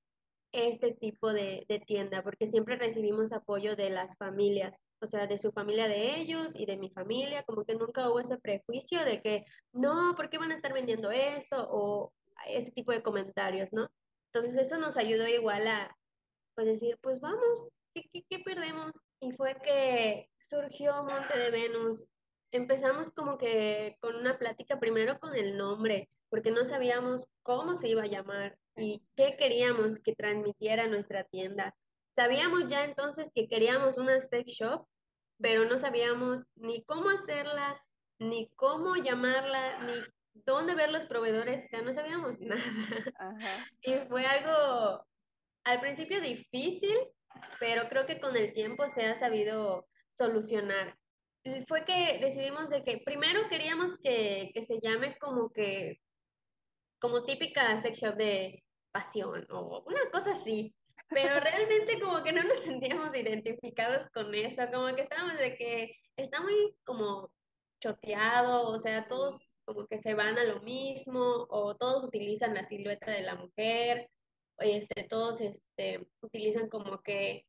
este 0.51 0.91
tipo 0.91 1.33
de, 1.33 1.65
de, 1.67 1.79
tienda, 1.79 2.23
porque 2.23 2.47
siempre 2.47 2.77
recibimos 2.77 3.31
apoyo 3.31 3.75
de 3.75 3.89
las 3.89 4.15
familias, 4.17 4.79
o 5.01 5.07
sea, 5.07 5.27
de 5.27 5.37
su 5.37 5.51
familia 5.51 5.87
de 5.87 6.19
ellos 6.19 6.53
y 6.55 6.65
de 6.65 6.77
mi 6.77 6.89
familia, 6.89 7.43
como 7.43 7.65
que 7.65 7.75
nunca 7.75 8.09
hubo 8.09 8.19
ese 8.19 8.37
prejuicio 8.37 9.03
de 9.05 9.21
que, 9.21 9.45
no, 9.73 10.15
¿por 10.15 10.29
qué 10.29 10.37
van 10.37 10.51
a 10.51 10.55
estar 10.55 10.73
vendiendo 10.73 11.11
eso? 11.11 11.67
O 11.69 12.13
ese 12.47 12.71
tipo 12.71 12.91
de 12.91 13.01
comentarios, 13.03 13.69
¿no? 13.71 13.89
Entonces 14.31 14.57
eso 14.57 14.77
nos 14.77 14.97
ayudó 14.97 15.27
igual 15.27 15.67
a, 15.67 15.95
pues 16.55 16.67
decir, 16.67 16.97
pues 17.01 17.19
vamos, 17.19 17.69
¿qué, 17.93 18.03
qué, 18.11 18.23
qué 18.29 18.39
perdemos? 18.39 18.91
Y 19.21 19.31
fue 19.31 19.55
que 19.63 20.29
surgió 20.37 21.03
Monte 21.03 21.37
de 21.37 21.51
Venus. 21.51 22.05
Empezamos 22.51 23.11
como 23.11 23.37
que 23.37 23.97
con 23.99 24.15
una 24.15 24.37
plática 24.37 24.79
primero 24.79 25.19
con 25.19 25.35
el 25.35 25.57
nombre, 25.57 26.09
porque 26.29 26.51
no 26.51 26.65
sabíamos 26.65 27.25
cómo 27.43 27.75
se 27.75 27.89
iba 27.89 28.03
a 28.03 28.07
llamar 28.07 28.57
y 28.75 29.03
qué 29.15 29.35
queríamos 29.37 29.99
que 29.99 30.15
transmitiera 30.15 30.87
nuestra 30.87 31.23
tienda. 31.23 31.75
Sabíamos 32.19 32.69
ya 32.69 32.83
entonces 32.83 33.31
que 33.33 33.47
queríamos 33.47 33.97
una 33.97 34.19
sex 34.19 34.51
shop, 34.51 34.85
pero 35.39 35.63
no 35.63 35.79
sabíamos 35.79 36.45
ni 36.55 36.83
cómo 36.83 37.09
hacerla, 37.11 37.81
ni 38.19 38.49
cómo 38.57 38.97
llamarla, 38.97 39.79
ni 39.85 39.93
dónde 40.33 40.75
ver 40.75 40.91
los 40.91 41.05
proveedores, 41.05 41.63
o 41.63 41.67
sea, 41.69 41.81
no 41.81 41.93
sabíamos 41.93 42.37
nada. 42.41 42.61
Y 43.83 43.95
fue 44.09 44.25
algo 44.25 45.07
al 45.63 45.79
principio 45.79 46.19
difícil, 46.19 46.93
pero 47.57 47.87
creo 47.87 48.05
que 48.05 48.19
con 48.19 48.35
el 48.35 48.53
tiempo 48.53 48.89
se 48.89 49.05
ha 49.05 49.15
sabido 49.15 49.87
solucionar. 50.11 50.97
Y 51.45 51.63
fue 51.67 51.85
que 51.85 52.19
decidimos 52.19 52.69
de 52.69 52.83
que 52.83 52.97
primero 52.97 53.47
queríamos 53.47 53.97
que, 54.03 54.51
que 54.53 54.63
se 54.63 54.81
llame 54.81 55.17
como 55.19 55.51
que 55.53 56.01
como 56.99 57.23
típica 57.23 57.81
sex 57.81 57.97
shop 57.97 58.17
de 58.17 58.61
pasión 58.91 59.47
o 59.49 59.85
una 59.87 60.11
cosa 60.11 60.33
así. 60.33 60.75
Pero 61.09 61.39
realmente 61.39 61.99
como 61.99 62.23
que 62.23 62.31
no 62.31 62.43
nos 62.43 62.63
sentíamos 62.63 63.15
identificados 63.15 64.09
con 64.11 64.33
eso, 64.35 64.61
como 64.71 64.95
que 64.95 65.01
estábamos 65.03 65.37
de 65.37 65.55
que 65.55 65.95
está 66.15 66.41
muy 66.41 66.75
como 66.83 67.31
choteado, 67.81 68.67
o 68.67 68.79
sea, 68.79 69.07
todos 69.07 69.49
como 69.65 69.87
que 69.87 69.97
se 69.97 70.13
van 70.13 70.37
a 70.37 70.45
lo 70.45 70.61
mismo, 70.61 71.47
o 71.49 71.75
todos 71.75 72.03
utilizan 72.03 72.53
la 72.53 72.63
silueta 72.63 73.11
de 73.11 73.21
la 73.21 73.35
mujer, 73.35 74.09
o 74.57 74.63
este, 74.63 75.03
todos 75.03 75.41
este, 75.41 76.07
utilizan 76.21 76.69
como 76.69 77.01
que 77.01 77.45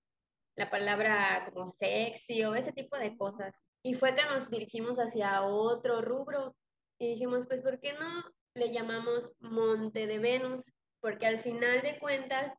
la 0.56 0.70
palabra 0.70 1.50
como 1.52 1.70
sexy 1.70 2.44
o 2.44 2.54
ese 2.54 2.72
tipo 2.72 2.96
de 2.98 3.16
cosas. 3.16 3.54
Y 3.82 3.94
fue 3.94 4.14
que 4.14 4.22
nos 4.24 4.50
dirigimos 4.50 4.98
hacia 4.98 5.42
otro 5.42 6.02
rubro 6.02 6.54
y 6.98 7.08
dijimos, 7.08 7.46
pues, 7.46 7.62
¿por 7.62 7.80
qué 7.80 7.94
no 7.94 8.22
le 8.54 8.72
llamamos 8.72 9.30
Monte 9.40 10.06
de 10.06 10.18
Venus, 10.18 10.72
porque 11.00 11.26
al 11.26 11.40
final 11.40 11.80
de 11.82 11.98
cuentas, 11.98 12.52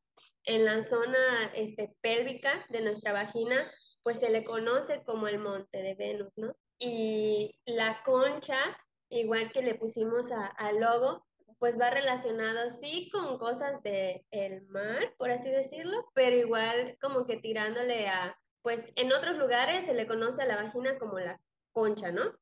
en 0.46 0.66
la 0.66 0.84
zona 0.84 1.52
este, 1.54 1.96
pélvica 2.02 2.66
de 2.70 2.82
nuestra 2.82 3.14
vagina, 3.14 3.72
pues 4.04 4.20
se 4.20 4.30
le 4.30 4.44
conoce 4.44 5.04
como 5.04 5.28
el 5.28 5.40
Monte 5.40 5.82
de 5.82 5.96
Venus, 5.96 6.32
¿no? 6.36 6.56
Y 6.80 7.60
la 7.66 8.02
concha, 8.04 8.58
igual 9.10 9.52
que 9.52 9.62
le 9.62 9.76
pusimos 9.76 10.32
al 10.32 10.80
logo, 10.80 11.26
pues 11.60 11.80
va 11.80 11.92
relacionado 11.92 12.72
sí 12.72 13.10
con 13.12 13.38
cosas 13.38 13.84
del 13.84 14.26
el 14.32 14.64
mar, 14.68 15.14
por 15.20 15.30
así 15.30 15.52
decirlo, 15.52 16.10
pero 16.16 16.36
igual 16.36 16.98
como 17.00 17.28
que 17.28 17.38
tirándole 17.38 18.08
a, 18.08 18.36
pues 18.64 18.88
en 18.96 19.14
otros 19.14 19.38
lugares 19.38 19.86
se 19.86 19.94
le 19.94 20.08
conoce 20.08 20.42
a 20.42 20.48
la 20.48 20.56
vagina 20.56 20.98
como 20.98 21.20
la 21.20 21.40
concha, 21.72 22.12
¿no? 22.12 22.34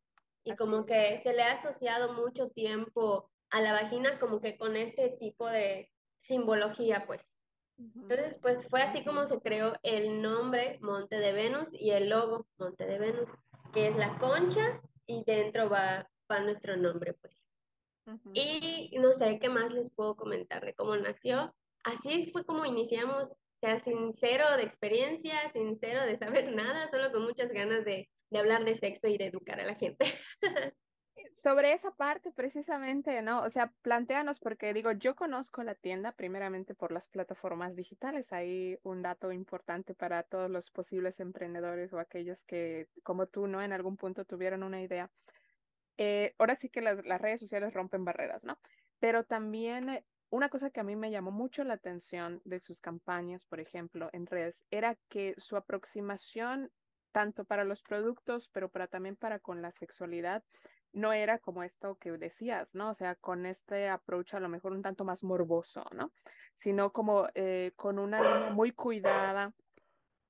Y 0.45 0.55
como 0.55 0.85
que 0.85 1.17
se 1.17 1.33
le 1.33 1.43
ha 1.43 1.53
asociado 1.53 2.13
mucho 2.13 2.49
tiempo 2.51 3.29
a 3.49 3.59
la 3.59 3.73
vagina 3.73 4.19
como 4.19 4.39
que 4.39 4.57
con 4.57 4.77
este 4.77 5.09
tipo 5.19 5.47
de 5.47 5.91
simbología, 6.15 7.05
pues. 7.05 7.38
Entonces, 7.79 8.37
pues 8.41 8.67
fue 8.67 8.81
así 8.81 9.05
como 9.05 9.25
se 9.25 9.39
creó 9.39 9.73
el 9.83 10.21
nombre 10.21 10.79
Monte 10.81 11.17
de 11.17 11.31
Venus 11.31 11.69
y 11.71 11.91
el 11.91 12.09
logo 12.09 12.45
Monte 12.57 12.85
de 12.85 12.99
Venus, 12.99 13.29
que 13.73 13.87
es 13.87 13.95
la 13.95 14.17
concha 14.17 14.81
y 15.07 15.23
dentro 15.23 15.69
va, 15.69 16.09
va 16.29 16.39
nuestro 16.41 16.75
nombre, 16.75 17.13
pues. 17.13 17.45
Y 18.33 18.97
no 18.99 19.13
sé 19.13 19.39
qué 19.39 19.49
más 19.49 19.71
les 19.71 19.91
puedo 19.91 20.15
comentar 20.15 20.65
de 20.65 20.73
cómo 20.73 20.97
nació. 20.97 21.53
Así 21.83 22.29
fue 22.31 22.43
como 22.43 22.65
iniciamos, 22.65 23.31
o 23.31 23.59
sea, 23.61 23.79
sincero 23.79 24.57
de 24.57 24.63
experiencia, 24.63 25.49
sincero 25.53 26.05
de 26.05 26.17
saber 26.17 26.53
nada, 26.53 26.89
solo 26.89 27.11
con 27.11 27.23
muchas 27.23 27.49
ganas 27.51 27.85
de, 27.85 28.09
de 28.29 28.39
hablar 28.39 28.65
de 28.65 28.77
sexo 28.77 29.07
y 29.07 29.17
de 29.17 29.27
educar 29.27 29.59
a 29.59 29.65
la 29.65 29.75
gente. 29.75 30.05
sobre 31.33 31.73
esa 31.73 31.91
parte 31.91 32.31
precisamente, 32.31 33.21
¿no? 33.21 33.43
O 33.43 33.49
sea, 33.49 33.71
planteanos 33.81 34.39
porque 34.39 34.73
digo, 34.73 34.91
yo 34.91 35.15
conozco 35.15 35.63
la 35.63 35.75
tienda 35.75 36.11
primeramente 36.11 36.75
por 36.75 36.91
las 36.91 37.07
plataformas 37.07 37.75
digitales. 37.75 38.33
Hay 38.33 38.79
un 38.83 39.01
dato 39.01 39.31
importante 39.31 39.93
para 39.93 40.23
todos 40.23 40.49
los 40.49 40.71
posibles 40.71 41.19
emprendedores 41.19 41.93
o 41.93 41.99
aquellos 41.99 42.43
que, 42.43 42.87
como 43.03 43.27
tú, 43.27 43.47
¿no? 43.47 43.61
En 43.61 43.73
algún 43.73 43.97
punto 43.97 44.25
tuvieron 44.25 44.63
una 44.63 44.81
idea. 44.81 45.09
Eh, 45.97 46.35
ahora 46.37 46.55
sí 46.55 46.69
que 46.69 46.81
las, 46.81 47.05
las 47.05 47.19
redes 47.21 47.39
sociales 47.39 47.73
rompen 47.73 48.05
barreras, 48.05 48.43
¿no? 48.43 48.57
Pero 48.99 49.23
también 49.23 49.89
eh, 49.89 50.05
una 50.29 50.49
cosa 50.49 50.69
que 50.69 50.79
a 50.79 50.83
mí 50.83 50.95
me 50.95 51.11
llamó 51.11 51.31
mucho 51.31 51.63
la 51.63 51.73
atención 51.73 52.41
de 52.45 52.59
sus 52.59 52.79
campañas, 52.79 53.45
por 53.45 53.59
ejemplo, 53.59 54.09
en 54.13 54.27
redes, 54.27 54.63
era 54.69 54.95
que 55.09 55.33
su 55.37 55.57
aproximación 55.57 56.71
tanto 57.11 57.45
para 57.45 57.63
los 57.63 57.81
productos, 57.81 58.49
pero 58.53 58.69
para 58.69 58.87
también 58.87 59.15
para 59.15 59.39
con 59.39 59.61
la 59.61 59.71
sexualidad, 59.71 60.43
no 60.93 61.13
era 61.13 61.39
como 61.39 61.63
esto 61.63 61.97
que 61.97 62.11
decías, 62.11 62.73
¿no? 62.73 62.91
O 62.91 62.95
sea, 62.95 63.15
con 63.15 63.45
este 63.45 63.89
approach 63.89 64.33
a 64.33 64.39
lo 64.39 64.49
mejor 64.49 64.71
un 64.71 64.81
tanto 64.81 65.05
más 65.05 65.23
morboso, 65.23 65.85
¿no? 65.93 66.11
Sino 66.55 66.91
como 66.91 67.27
eh, 67.35 67.73
con 67.75 67.99
una 67.99 68.49
muy 68.51 68.71
cuidada, 68.71 69.53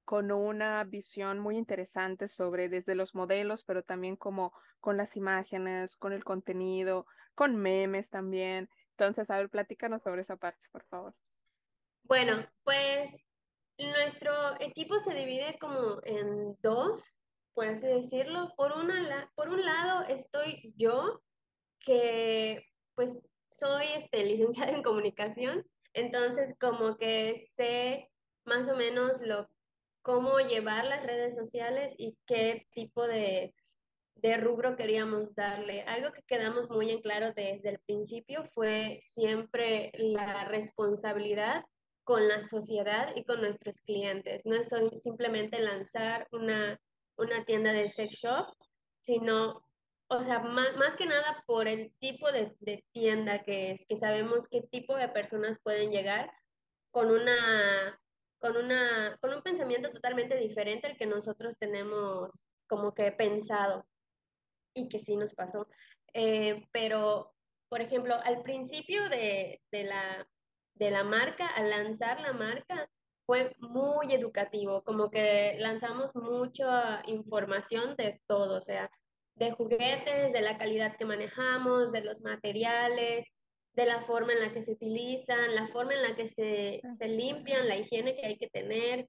con 0.06 0.32
una 0.32 0.84
visión 0.84 1.39
muy 1.39 1.58
interesante 1.58 2.28
sobre 2.28 2.68
desde 2.68 2.96
los 2.96 3.16
modelos, 3.16 3.63
pero 3.63 3.84
también 3.84 4.16
como 4.16 4.54
con 4.80 4.98
las 4.98 5.16
imágenes, 5.16 5.96
con 5.98 6.13
el 6.13 6.24
contenido, 6.24 7.06
con 7.36 7.56
memes 7.56 8.10
también. 8.10 8.70
Entonces, 8.92 9.30
a 9.30 9.38
ver, 9.38 9.50
platícanos 9.50 10.04
sobre 10.04 10.22
esa 10.24 10.36
parte, 10.36 10.68
por 10.72 10.84
favor. 10.86 11.13
Bueno, 12.04 12.44
pues 12.63 13.10
nuestro 13.78 14.34
equipo 14.60 15.00
se 15.00 15.13
divide 15.13 15.58
como 15.60 16.00
en 16.04 16.58
dos, 16.62 17.18
por 17.60 17.68
así 17.68 17.88
decirlo. 17.88 18.54
Por, 18.56 18.72
una, 18.72 19.30
por 19.36 19.50
un 19.50 19.62
lado 19.66 20.06
estoy 20.08 20.74
yo, 20.78 21.22
que 21.82 22.63
pues 22.96 23.20
soy 23.50 23.86
este, 23.98 24.24
licenciada 24.24 24.72
en 24.72 24.82
comunicación, 24.82 25.66
entonces 25.94 26.56
como 26.58 26.96
que 26.96 27.50
sé 27.58 28.10
más 28.46 28.70
o 28.70 28.78
menos 28.78 29.20
lo, 29.20 29.50
cómo 30.04 30.39
llevar 30.39 30.86
las 30.86 31.04
redes 31.04 31.36
sociales 31.36 31.94
y 31.98 32.18
qué 32.25 32.66
tipo 32.72 33.06
de, 33.06 33.54
de 34.16 34.38
rubro 34.38 34.78
queríamos 34.78 35.36
darle. 35.36 35.82
Algo 35.82 36.13
que 36.13 36.24
quedamos 36.24 36.70
muy 36.70 36.92
en 36.92 37.01
claro 37.01 37.34
desde 37.34 37.72
el 37.72 37.80
principio 37.80 38.46
fue 38.54 39.01
siempre 39.04 39.92
la 39.96 40.46
responsabilidad 40.46 41.66
con 42.06 42.25
la 42.25 42.42
sociedad 42.42 43.13
y 43.18 43.25
con 43.25 43.42
nuestros 43.42 43.82
clientes. 43.82 44.46
No 44.46 44.56
es 44.56 44.70
simplemente 44.96 45.60
lanzar 45.60 46.25
una, 46.32 46.80
una 47.19 47.45
tienda 47.45 47.73
de 47.73 47.89
sex 47.89 48.15
shop, 48.15 48.47
sino, 49.01 49.63
o 50.07 50.23
sea, 50.23 50.39
más, 50.39 50.75
más 50.77 50.95
que 50.95 51.05
nada 51.05 51.43
por 51.45 51.67
el 51.67 51.93
tipo 51.99 52.31
de, 52.31 52.55
de, 52.59 52.83
tienda 52.91 53.43
que 53.43 53.71
es, 53.71 53.85
que 53.85 53.95
sabemos 53.95 54.47
qué 54.47 54.61
tipo 54.61 54.95
de 54.95 55.09
personas 55.09 55.59
pueden 55.61 55.91
llegar 55.91 56.31
con 56.91 57.11
una, 57.11 57.99
con 58.39 58.57
una, 58.57 59.17
con 59.21 59.33
un 59.33 59.41
pensamiento 59.41 59.91
totalmente 59.91 60.38
diferente 60.38 60.88
al 60.88 60.97
que 60.97 61.05
nosotros 61.05 61.55
tenemos 61.59 62.45
como 62.67 62.93
que 62.93 63.11
pensado 63.11 63.85
y 64.73 64.88
que 64.89 64.99
sí 64.99 65.15
nos 65.15 65.33
pasó. 65.33 65.67
Eh, 66.13 66.67
pero, 66.71 67.33
por 67.67 67.81
ejemplo, 67.81 68.15
al 68.23 68.41
principio 68.43 69.09
de, 69.09 69.61
de, 69.71 69.83
la, 69.83 70.27
de 70.75 70.91
la 70.91 71.03
marca, 71.03 71.47
al 71.47 71.69
lanzar 71.69 72.19
la 72.21 72.33
marca, 72.33 72.89
fue 73.29 73.55
muy 73.59 74.12
educativo, 74.12 74.81
como 74.83 75.12
que 75.12 75.55
lanzamos 75.59 76.15
mucha 76.15 77.03
información 77.05 77.95
de 77.95 78.19
todo, 78.25 78.57
o 78.57 78.62
sea, 78.62 78.89
de 79.36 79.51
juguetes, 79.51 80.33
de 80.33 80.41
la 80.41 80.57
calidad 80.57 80.98
que 80.98 81.05
manejamos, 81.05 81.91
de 81.91 82.01
los 82.01 82.24
materiales, 82.24 83.27
de 83.74 83.86
la 83.86 84.01
forma 84.01 84.33
en 84.33 84.41
la 84.41 84.51
que 84.51 84.63
se 84.63 84.71
utilizan, 84.71 85.53
la 85.53 85.67
forma 85.67 85.93
en 85.93 86.01
la 86.01 86.15
que 86.15 86.27
se, 86.27 86.81
se 86.98 87.07
limpian, 87.07 87.67
la 87.67 87.77
higiene 87.77 88.15
que 88.15 88.25
hay 88.25 88.38
que 88.39 88.50
tener. 88.50 89.07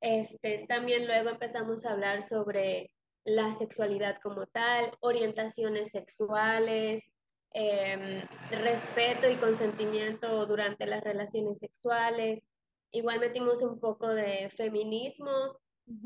Este, 0.00 0.66
también 0.66 1.06
luego 1.06 1.28
empezamos 1.28 1.86
a 1.86 1.92
hablar 1.92 2.24
sobre 2.24 2.90
la 3.22 3.54
sexualidad 3.54 4.18
como 4.20 4.46
tal, 4.46 4.96
orientaciones 4.98 5.92
sexuales, 5.92 7.04
Em, 7.52 8.22
respeto 8.62 9.28
y 9.28 9.34
consentimiento 9.34 10.46
durante 10.46 10.86
las 10.86 11.02
relaciones 11.02 11.58
sexuales. 11.58 12.44
Igual 12.92 13.20
metimos 13.20 13.62
un 13.62 13.78
poco 13.78 14.08
de 14.08 14.50
feminismo, 14.56 15.58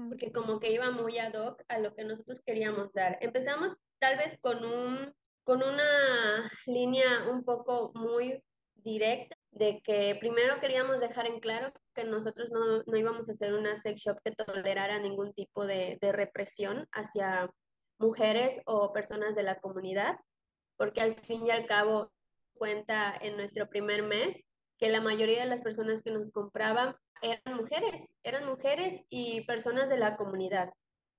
porque 0.08 0.32
como 0.32 0.60
que 0.60 0.72
iba 0.72 0.90
muy 0.90 1.18
ad 1.18 1.34
hoc 1.34 1.62
a 1.68 1.78
lo 1.78 1.94
que 1.94 2.04
nosotros 2.04 2.42
queríamos 2.44 2.92
dar. 2.92 3.18
Empezamos 3.20 3.76
tal 3.98 4.16
vez 4.16 4.38
con, 4.40 4.64
un, 4.64 5.12
con 5.44 5.62
una 5.62 6.50
línea 6.66 7.28
un 7.30 7.44
poco 7.44 7.92
muy 7.94 8.42
directa, 8.76 9.36
de 9.50 9.80
que 9.82 10.16
primero 10.20 10.60
queríamos 10.60 11.00
dejar 11.00 11.26
en 11.26 11.40
claro 11.40 11.72
que 11.94 12.04
nosotros 12.04 12.50
no, 12.50 12.82
no 12.86 12.96
íbamos 12.96 13.28
a 13.28 13.32
hacer 13.32 13.54
una 13.54 13.76
sex 13.76 14.00
shop 14.00 14.18
que 14.24 14.32
tolerara 14.32 14.98
ningún 14.98 15.32
tipo 15.32 15.66
de, 15.66 15.98
de 16.00 16.12
represión 16.12 16.86
hacia 16.92 17.50
mujeres 17.98 18.60
o 18.66 18.92
personas 18.92 19.34
de 19.34 19.42
la 19.42 19.60
comunidad 19.60 20.16
porque 20.76 21.00
al 21.00 21.14
fin 21.14 21.46
y 21.46 21.50
al 21.50 21.66
cabo 21.66 22.12
cuenta 22.54 23.14
en 23.20 23.36
nuestro 23.36 23.68
primer 23.68 24.02
mes 24.02 24.44
que 24.84 24.90
la 24.90 25.00
mayoría 25.00 25.40
de 25.40 25.48
las 25.48 25.62
personas 25.62 26.02
que 26.02 26.10
nos 26.10 26.30
compraban 26.30 26.94
eran 27.22 27.56
mujeres, 27.56 28.06
eran 28.22 28.44
mujeres 28.44 29.00
y 29.08 29.40
personas 29.46 29.88
de 29.88 29.96
la 29.96 30.14
comunidad. 30.14 30.74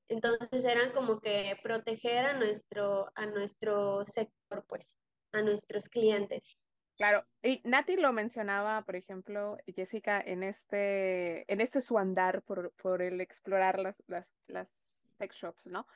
Entonces 0.07 0.63
eran 0.63 0.91
como 0.91 1.19
que 1.19 1.57
proteger 1.63 2.27
a 2.27 2.34
nuestro, 2.34 3.12
a 3.15 3.25
nuestro 3.25 4.05
sector, 4.05 4.63
pues, 4.67 5.00
a 5.31 5.41
nuestros 5.41 5.89
clientes. 5.89 6.60
Claro, 6.95 7.25
y 7.41 7.60
Nati 7.63 7.95
lo 7.95 8.13
mencionaba, 8.13 8.84
por 8.84 8.98
ejemplo, 8.98 9.57
Jessica, 9.65 10.22
en 10.24 10.43
este, 10.43 11.51
en 11.51 11.60
este 11.60 11.81
su 11.81 11.98
andar 11.98 12.43
por, 12.43 12.72
por 12.74 13.01
el 13.01 13.19
explorar 13.19 13.79
las, 13.79 14.03
las, 14.05 14.31
las 14.45 14.69
sex 15.17 15.36
shops, 15.38 15.65
¿no? 15.65 15.88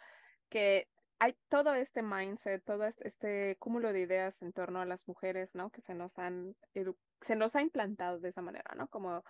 Que 0.49 0.87
hay 1.19 1.35
todo 1.49 1.73
este 1.73 2.01
mindset, 2.01 2.63
todo 2.63 2.85
este, 2.85 3.57
cúmulo 3.59 3.91
de 3.91 3.99
ideas 3.99 4.41
en 4.41 4.53
torno 4.53 4.79
a 4.81 4.85
las 4.85 5.07
mujeres, 5.07 5.53
¿no? 5.53 5.69
Que 5.69 5.81
se 5.81 5.93
nos 5.93 6.17
han, 6.17 6.55
se 7.21 7.35
nos 7.35 7.55
ha 7.55 7.61
implantado 7.61 8.19
de 8.19 8.29
esa 8.29 8.41
manera, 8.41 8.73
¿no? 8.75 8.87
Como, 8.87 9.23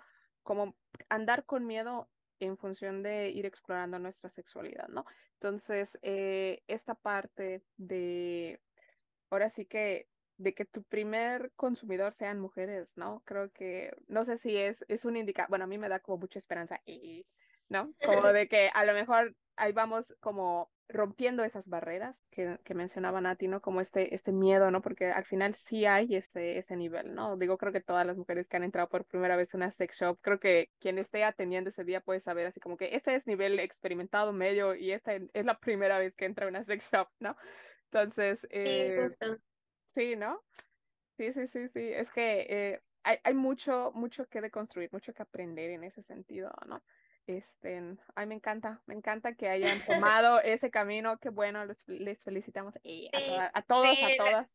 como 0.43 0.75
andar 1.09 1.45
con 1.45 1.65
miedo 1.65 2.07
en 2.39 2.57
función 2.57 3.01
de 3.01 3.29
ir 3.29 3.45
explorando 3.45 3.97
nuestra 3.97 4.29
sexualidad, 4.29 4.87
¿no? 4.87 5.05
Entonces, 5.33 5.97
eh, 6.03 6.63
esta 6.67 6.93
parte 6.93 7.63
de, 7.77 8.61
ahora 9.31 9.49
sí 9.49 9.65
que, 9.65 10.07
de 10.37 10.53
que 10.53 10.65
tu 10.65 10.83
primer 10.83 11.51
consumidor 11.55 12.13
sean 12.13 12.39
mujeres, 12.39 12.95
¿no? 12.95 13.23
Creo 13.25 13.51
que, 13.51 13.93
no 14.07 14.23
sé 14.25 14.37
si 14.37 14.55
es, 14.55 14.85
es 14.87 15.05
un 15.05 15.17
indicador, 15.17 15.49
bueno, 15.49 15.65
a 15.65 15.67
mí 15.67 15.79
me 15.79 15.89
da 15.89 15.99
como 15.99 16.19
mucha 16.19 16.37
esperanza, 16.37 16.79
y, 16.85 17.25
¿no? 17.67 17.93
Como 18.05 18.21
de 18.33 18.47
que 18.47 18.69
a 18.73 18.85
lo 18.85 18.93
mejor 18.93 19.35
ahí 19.59 19.73
vamos 19.73 20.15
como 20.19 20.71
rompiendo 20.87 21.43
esas 21.43 21.67
barreras 21.67 22.15
que, 22.31 22.57
que 22.63 22.73
mencionaba 22.73 23.21
Nati, 23.21 23.47
¿no? 23.47 23.61
Como 23.61 23.79
este, 23.79 24.15
este 24.15 24.31
miedo, 24.31 24.71
¿no? 24.71 24.81
Porque 24.81 25.11
al 25.11 25.23
final 25.25 25.53
sí 25.53 25.85
hay 25.85 26.15
ese, 26.15 26.57
ese 26.57 26.75
nivel, 26.75 27.13
¿no? 27.13 27.37
Digo, 27.37 27.57
creo 27.59 27.71
que 27.71 27.81
todas 27.81 28.07
las 28.07 28.17
mujeres 28.17 28.47
que 28.47 28.57
han 28.57 28.63
entrado 28.63 28.89
por 28.89 29.05
primera 29.05 29.35
vez 29.35 29.53
en 29.53 29.59
una 29.59 29.71
sex 29.71 29.99
shop, 29.99 30.19
creo 30.21 30.39
que 30.39 30.71
quien 30.79 30.97
esté 30.97 31.23
atendiendo 31.23 31.69
ese 31.69 31.83
día 31.83 32.01
puede 32.01 32.19
saber 32.21 32.47
así 32.47 32.59
como 32.59 32.75
que 32.75 32.95
este 32.95 33.13
es 33.13 33.27
nivel 33.27 33.59
experimentado 33.59 34.33
medio 34.33 34.73
y 34.73 34.91
esta 34.91 35.13
es 35.13 35.45
la 35.45 35.59
primera 35.59 35.99
vez 35.99 36.15
que 36.15 36.25
entra 36.25 36.47
a 36.47 36.49
una 36.49 36.65
sex 36.65 36.89
shop, 36.91 37.07
¿no? 37.19 37.37
Entonces, 37.91 38.47
eh, 38.49 39.07
sí, 39.95 40.15
¿no? 40.15 40.41
Sí, 41.17 41.33
sí, 41.33 41.47
sí, 41.47 41.67
sí. 41.69 41.89
Es 41.93 42.09
que 42.11 42.47
eh, 42.49 42.81
hay, 43.03 43.17
hay 43.23 43.33
mucho, 43.35 43.91
mucho 43.93 44.25
que 44.27 44.41
deconstruir, 44.41 44.89
mucho 44.91 45.13
que 45.13 45.21
aprender 45.21 45.69
en 45.69 45.83
ese 45.83 46.01
sentido, 46.03 46.51
¿no? 46.67 46.81
Este, 47.29 47.79
ay, 48.15 48.25
me 48.25 48.33
encanta, 48.33 48.81
me 48.87 48.95
encanta 48.95 49.35
que 49.35 49.47
hayan 49.47 49.85
tomado 49.85 50.41
ese 50.41 50.71
camino, 50.71 51.19
qué 51.19 51.29
bueno, 51.29 51.63
les 51.65 52.23
felicitamos 52.23 52.73
a, 52.75 53.61
todos, 53.61 53.97
a 54.01 54.17
todas. 54.17 54.47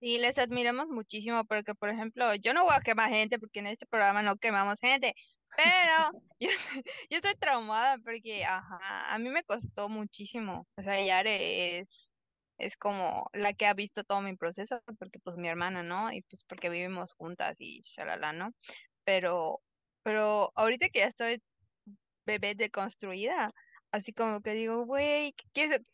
Sí, 0.00 0.18
les 0.18 0.36
admiramos 0.36 0.88
muchísimo 0.88 1.46
porque, 1.46 1.74
por 1.74 1.88
ejemplo, 1.88 2.34
yo 2.34 2.52
no 2.52 2.64
voy 2.64 2.74
a 2.76 2.82
quemar 2.82 3.08
gente 3.08 3.38
porque 3.38 3.60
en 3.60 3.68
este 3.68 3.86
programa 3.86 4.22
no 4.22 4.36
quemamos 4.36 4.80
gente, 4.80 5.14
pero 5.56 6.22
yo, 6.40 6.50
yo 7.08 7.16
estoy 7.16 7.34
traumada 7.36 7.96
porque, 7.96 8.44
ajá, 8.44 9.14
a 9.14 9.18
mí 9.18 9.30
me 9.30 9.42
costó 9.42 9.88
muchísimo. 9.88 10.66
O 10.76 10.82
sea, 10.82 11.02
Yare 11.02 11.78
es, 11.78 12.12
es 12.58 12.76
como 12.76 13.30
la 13.32 13.54
que 13.54 13.64
ha 13.64 13.72
visto 13.72 14.04
todo 14.04 14.20
mi 14.20 14.36
proceso 14.36 14.82
porque, 14.98 15.20
pues, 15.20 15.38
mi 15.38 15.48
hermana, 15.48 15.82
¿no? 15.82 16.12
Y 16.12 16.20
pues 16.20 16.44
porque 16.44 16.68
vivimos 16.68 17.14
juntas 17.14 17.62
y 17.62 17.80
shalala, 17.80 18.34
¿no? 18.34 18.52
Pero, 19.04 19.62
pero 20.02 20.52
ahorita 20.54 20.90
que 20.90 20.98
ya 20.98 21.06
estoy 21.06 21.40
bebé 22.24 22.54
deconstruida. 22.54 23.52
Así 23.90 24.12
como 24.12 24.40
que 24.40 24.54
digo, 24.54 24.84
güey, 24.86 25.34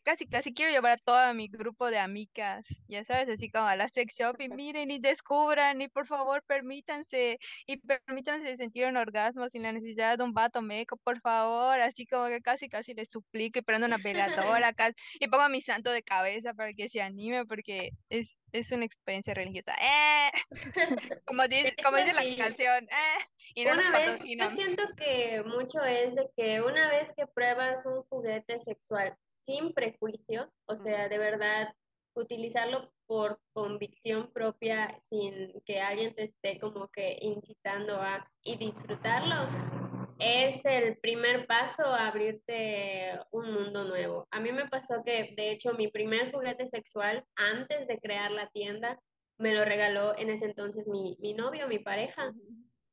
casi, 0.03 0.25
casi 0.27 0.53
quiero 0.55 0.71
llevar 0.71 0.93
a 0.93 0.97
todo 0.97 1.33
mi 1.35 1.47
grupo 1.47 1.91
de 1.91 1.99
amigas, 1.99 2.65
ya 2.87 3.03
sabes, 3.03 3.29
así 3.29 3.51
como 3.51 3.67
a 3.67 3.75
la 3.75 3.89
sex 3.89 4.15
shop 4.17 4.41
y 4.41 4.49
miren 4.49 4.89
y 4.89 4.97
descubran 4.99 5.79
y 5.83 5.87
por 5.87 6.07
favor 6.07 6.43
permítanse 6.47 7.37
y 7.67 7.77
permítanse 7.77 8.57
sentir 8.57 8.87
un 8.87 8.97
orgasmo 8.97 9.47
sin 9.49 9.61
la 9.61 9.71
necesidad 9.71 10.17
de 10.17 10.23
un 10.23 10.33
vato 10.33 10.63
meco, 10.63 10.97
por 10.97 11.19
favor, 11.21 11.79
así 11.79 12.07
como 12.07 12.25
que 12.27 12.41
casi, 12.41 12.69
casi 12.69 12.95
les 12.95 13.11
suplico 13.11 13.59
y 13.59 13.61
prendo 13.61 13.85
una 13.85 13.97
veladora 14.03 14.73
y 15.19 15.27
pongo 15.27 15.43
a 15.43 15.49
mi 15.49 15.61
santo 15.61 15.91
de 15.91 16.01
cabeza 16.03 16.53
para 16.55 16.73
que 16.73 16.89
se 16.89 17.01
anime 17.03 17.45
porque 17.45 17.91
es, 18.09 18.39
es 18.51 18.71
una 18.71 18.85
experiencia 18.85 19.33
religiosa. 19.33 19.73
¡Eh! 19.81 20.31
Como 21.25 21.47
dice, 21.47 21.75
como 21.83 21.97
dice 21.97 22.13
la 22.13 22.43
canción, 22.43 22.85
¡eh! 22.85 23.25
Y 23.55 23.65
no 23.65 23.73
una 23.73 23.91
vez, 23.91 24.21
yo 24.23 24.51
siento 24.51 24.83
que 24.97 25.43
mucho 25.45 25.83
es 25.83 26.15
de 26.15 26.29
que 26.35 26.61
una 26.61 26.89
vez 26.89 27.13
que 27.15 27.27
pruebas 27.27 27.85
un 27.85 28.03
juguete 28.03 28.59
sexual 28.59 29.15
sin 29.43 29.73
prejuicio, 29.73 30.51
o 30.65 30.77
sea, 30.77 31.09
de 31.09 31.17
verdad, 31.17 31.73
utilizarlo 32.13 32.93
por 33.07 33.39
convicción 33.53 34.31
propia 34.31 34.97
sin 35.01 35.53
que 35.65 35.81
alguien 35.81 36.13
te 36.15 36.23
esté 36.25 36.59
como 36.59 36.87
que 36.89 37.17
incitando 37.21 38.01
a 38.01 38.29
y 38.43 38.57
disfrutarlo, 38.57 40.00
es 40.21 40.63
el 40.65 40.97
primer 40.97 41.47
paso 41.47 41.83
a 41.83 42.07
abrirte 42.07 43.19
un 43.31 43.51
mundo 43.51 43.85
nuevo. 43.85 44.27
A 44.29 44.39
mí 44.39 44.51
me 44.51 44.69
pasó 44.69 45.03
que, 45.03 45.33
de 45.35 45.51
hecho, 45.51 45.73
mi 45.73 45.87
primer 45.87 46.31
juguete 46.31 46.67
sexual 46.67 47.25
antes 47.35 47.87
de 47.87 47.99
crear 47.99 48.31
la 48.31 48.47
tienda 48.49 48.99
me 49.39 49.55
lo 49.55 49.65
regaló 49.65 50.15
en 50.17 50.29
ese 50.29 50.45
entonces 50.45 50.87
mi, 50.87 51.17
mi 51.19 51.33
novio, 51.33 51.67
mi 51.67 51.79
pareja. 51.79 52.31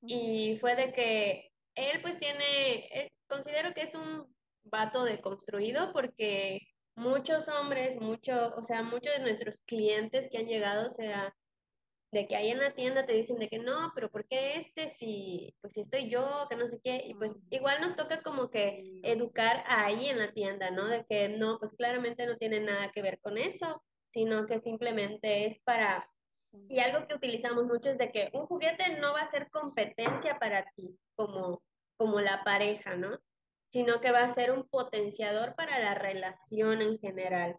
Y 0.01 0.57
fue 0.61 0.75
de 0.75 0.93
que 0.95 1.51
él 1.75 2.01
pues 2.01 2.19
tiene, 2.19 3.13
considero 3.29 3.75
que 3.75 3.83
es 3.83 3.95
un 3.95 4.27
vato 4.65 5.05
deconstruido 5.05 5.93
porque 5.93 6.61
muchos 6.97 7.47
hombres, 7.49 8.01
mucho, 8.01 8.55
o 8.57 8.63
sea, 8.63 8.83
muchos 8.83 9.13
de 9.13 9.21
nuestros 9.21 9.61
clientes 9.63 10.29
que 10.31 10.39
han 10.39 10.47
llegado, 10.47 10.87
o 10.87 10.91
sea, 10.91 11.35
de 12.11 12.27
que 12.27 12.37
ahí 12.37 12.51
en 12.51 12.59
la 12.59 12.75
tienda 12.75 13.05
te 13.05 13.13
dicen 13.13 13.39
de 13.39 13.49
que 13.49 13.59
no, 13.59 13.93
pero 13.95 14.11
¿por 14.11 14.27
qué 14.27 14.57
este 14.57 14.89
si, 14.89 15.55
pues 15.61 15.75
si 15.75 15.81
estoy 15.81 16.09
yo, 16.09 16.47
que 16.49 16.57
no 16.57 16.67
sé 16.67 16.81
qué? 16.83 17.03
Y 17.05 17.15
pues 17.15 17.33
igual 17.51 17.81
nos 17.81 17.97
toca 17.97 18.23
como 18.23 18.49
que 18.49 19.01
educar 19.03 19.63
ahí 19.67 20.09
en 20.09 20.19
la 20.19 20.33
tienda, 20.33 20.71
¿no? 20.71 20.87
De 20.87 21.05
que 21.05 21.29
no, 21.29 21.59
pues 21.59 21.73
claramente 21.73 22.27
no 22.27 22.37
tiene 22.37 22.61
nada 22.61 22.91
que 22.93 23.03
ver 23.03 23.21
con 23.21 23.37
eso, 23.37 23.83
sino 24.13 24.47
que 24.47 24.61
simplemente 24.61 25.47
es 25.47 25.59
para... 25.61 26.11
Y 26.71 26.79
algo 26.81 27.07
que 27.07 27.15
utilizamos 27.15 27.67
mucho 27.67 27.91
es 27.91 27.99
de 27.99 28.11
que 28.11 28.31
un 28.33 28.47
juguete 28.47 28.99
no 29.01 29.13
va 29.13 29.21
a 29.21 29.31
ser 29.31 29.51
competencia 29.51 30.39
para 30.39 30.65
ti 30.75 30.99
como, 31.15 31.63
como 31.99 32.21
la 32.21 32.43
pareja, 32.43 32.97
¿no? 32.97 33.19
Sino 33.71 34.01
que 34.01 34.13
va 34.13 34.25
a 34.25 34.31
ser 34.31 34.51
un 34.51 34.67
potenciador 34.67 35.55
para 35.57 35.79
la 35.79 35.95
relación 35.95 36.81
en 36.81 36.99
general. 36.99 37.59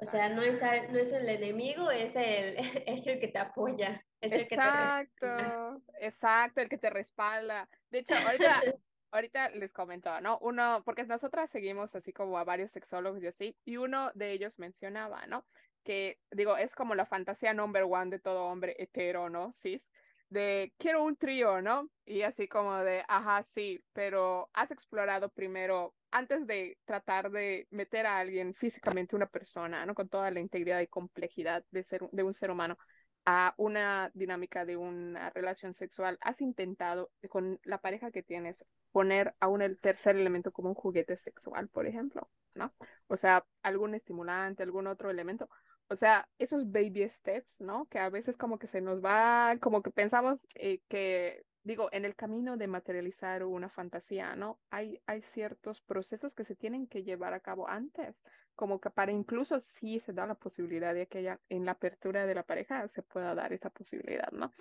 O 0.00 0.06
sea, 0.06 0.28
no 0.30 0.42
es, 0.42 0.62
no 0.62 0.98
es 0.98 1.12
el 1.12 1.28
enemigo, 1.28 1.90
es 1.90 2.16
el, 2.16 2.56
es 2.86 3.06
el 3.06 3.20
que 3.20 3.28
te 3.28 3.38
apoya. 3.38 4.04
Es 4.20 4.32
exacto, 4.32 5.26
el 5.26 5.36
que 5.36 5.80
te 5.98 6.06
exacto, 6.06 6.60
el 6.60 6.68
que 6.68 6.78
te 6.78 6.90
respalda. 6.90 7.68
De 7.90 8.00
hecho, 8.00 8.14
ahorita, 8.14 8.62
ahorita 9.10 9.50
les 9.50 9.72
comentaba, 9.72 10.20
¿no? 10.20 10.38
Uno, 10.40 10.82
porque 10.84 11.04
nosotras 11.04 11.50
seguimos 11.50 11.94
así 11.94 12.12
como 12.12 12.38
a 12.38 12.44
varios 12.44 12.72
sexólogos 12.72 13.22
y 13.22 13.26
así, 13.26 13.56
y 13.64 13.76
uno 13.76 14.10
de 14.14 14.32
ellos 14.32 14.58
mencionaba, 14.58 15.26
¿no? 15.26 15.44
Que, 15.84 16.18
digo, 16.30 16.56
es 16.56 16.74
como 16.74 16.94
la 16.94 17.06
fantasía 17.06 17.54
number 17.54 17.84
one 17.84 18.10
de 18.10 18.18
todo 18.18 18.44
hombre 18.44 18.76
hetero, 18.78 19.30
¿no? 19.30 19.52
Cis, 19.62 19.90
de 20.28 20.72
quiero 20.78 21.02
un 21.02 21.16
trío, 21.16 21.60
¿no? 21.60 21.90
Y 22.06 22.22
así 22.22 22.48
como 22.48 22.76
de, 22.78 23.04
ajá, 23.08 23.42
sí, 23.42 23.82
pero 23.92 24.48
has 24.52 24.70
explorado 24.70 25.28
primero, 25.28 25.94
antes 26.10 26.46
de 26.46 26.78
tratar 26.84 27.30
de 27.30 27.66
meter 27.70 28.06
a 28.06 28.18
alguien 28.18 28.54
físicamente, 28.54 29.16
una 29.16 29.26
persona, 29.26 29.84
¿no? 29.86 29.94
Con 29.94 30.08
toda 30.08 30.30
la 30.30 30.40
integridad 30.40 30.80
y 30.80 30.86
complejidad 30.86 31.64
de, 31.70 31.82
ser, 31.82 32.02
de 32.12 32.22
un 32.22 32.34
ser 32.34 32.50
humano, 32.50 32.78
a 33.26 33.54
una 33.58 34.10
dinámica 34.14 34.64
de 34.64 34.76
una 34.76 35.30
relación 35.30 35.74
sexual, 35.74 36.18
has 36.22 36.40
intentado 36.40 37.10
con 37.28 37.60
la 37.64 37.78
pareja 37.78 38.10
que 38.10 38.22
tienes 38.22 38.64
poner 38.92 39.34
aún 39.40 39.62
el 39.62 39.78
tercer 39.78 40.16
elemento 40.16 40.52
como 40.52 40.70
un 40.70 40.74
juguete 40.74 41.16
sexual, 41.18 41.68
por 41.68 41.86
ejemplo, 41.86 42.28
¿no? 42.54 42.74
O 43.08 43.16
sea, 43.16 43.44
algún 43.62 43.94
estimulante, 43.94 44.62
algún 44.62 44.86
otro 44.86 45.10
elemento 45.10 45.48
o 45.90 45.96
sea, 45.96 46.28
esos 46.38 46.70
baby 46.70 47.08
steps, 47.08 47.60
¿no? 47.60 47.86
Que 47.86 47.98
a 47.98 48.08
veces 48.10 48.36
como 48.36 48.58
que 48.58 48.68
se 48.68 48.80
nos 48.80 49.04
va, 49.04 49.56
como 49.60 49.82
que 49.82 49.90
pensamos 49.90 50.38
eh, 50.54 50.80
que, 50.88 51.44
digo, 51.64 51.88
en 51.92 52.04
el 52.04 52.14
camino 52.14 52.56
de 52.56 52.66
materializar 52.66 53.44
una 53.44 53.68
fantasía, 53.68 54.34
¿no? 54.34 54.58
Hay, 54.70 55.00
ciertos 55.32 55.80
procesos 55.80 56.34
que 56.34 56.44
se 56.44 56.54
tienen 56.54 56.86
que 56.86 57.02
llevar 57.02 57.34
a 57.34 57.40
cabo 57.40 57.68
antes, 57.68 58.22
como 58.56 58.80
que 58.80 58.90
para 58.90 59.12
incluso 59.12 59.60
si 59.60 60.00
se 60.00 60.12
da 60.12 60.26
la 60.26 60.34
posibilidad 60.34 60.94
de 60.94 61.06
que 61.06 61.18
haya, 61.18 61.40
en 61.48 61.64
la 61.64 61.72
apertura 61.72 62.26
de 62.26 62.34
la 62.34 62.42
pareja 62.42 62.88
se 62.88 63.02
pueda 63.02 63.34
dar 63.34 63.52
esa 63.52 63.70
posibilidad, 63.70 64.30
¿no? 64.32 64.52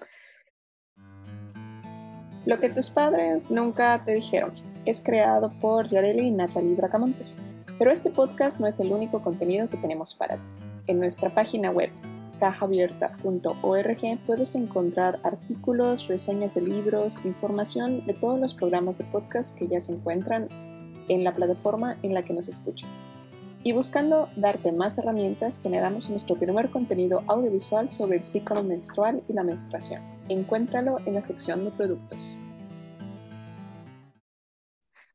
Lo 2.45 2.59
que 2.59 2.69
tus 2.69 2.89
padres 2.89 3.51
nunca 3.51 4.03
te 4.03 4.13
dijeron 4.13 4.53
es 4.85 5.01
creado 5.01 5.51
por 5.59 5.87
Yareli 5.87 6.27
y 6.27 6.31
Natalie 6.31 6.75
Bracamontes. 6.75 7.37
Pero 7.77 7.91
este 7.91 8.09
podcast 8.09 8.59
no 8.59 8.67
es 8.67 8.79
el 8.79 8.91
único 8.91 9.21
contenido 9.21 9.69
que 9.69 9.77
tenemos 9.77 10.13
para 10.13 10.35
ti. 10.35 10.51
En 10.87 10.99
nuestra 10.99 11.33
página 11.33 11.71
web 11.71 11.91
cajaabierta.org 12.39 14.19
puedes 14.25 14.55
encontrar 14.55 15.19
artículos, 15.23 16.07
reseñas 16.07 16.55
de 16.55 16.61
libros, 16.61 17.23
información 17.25 18.05
de 18.05 18.13
todos 18.13 18.39
los 18.39 18.53
programas 18.53 18.97
de 18.97 19.03
podcast 19.03 19.57
que 19.57 19.67
ya 19.67 19.81
se 19.81 19.93
encuentran 19.93 20.47
en 21.09 21.23
la 21.23 21.33
plataforma 21.33 21.97
en 22.01 22.13
la 22.13 22.23
que 22.23 22.33
nos 22.33 22.47
escuches. 22.47 23.01
Y 23.61 23.73
buscando 23.73 24.29
darte 24.37 24.71
más 24.71 24.97
herramientas, 24.97 25.61
generamos 25.61 26.09
nuestro 26.09 26.37
primer 26.37 26.69
contenido 26.69 27.23
audiovisual 27.27 27.89
sobre 27.89 28.17
el 28.17 28.23
ciclo 28.23 28.63
menstrual 28.63 29.21
y 29.27 29.33
la 29.33 29.43
menstruación. 29.43 30.01
Encuéntralo 30.29 30.99
en 31.05 31.15
la 31.15 31.21
sección 31.21 31.65
de 31.65 31.71
productos. 31.71 32.37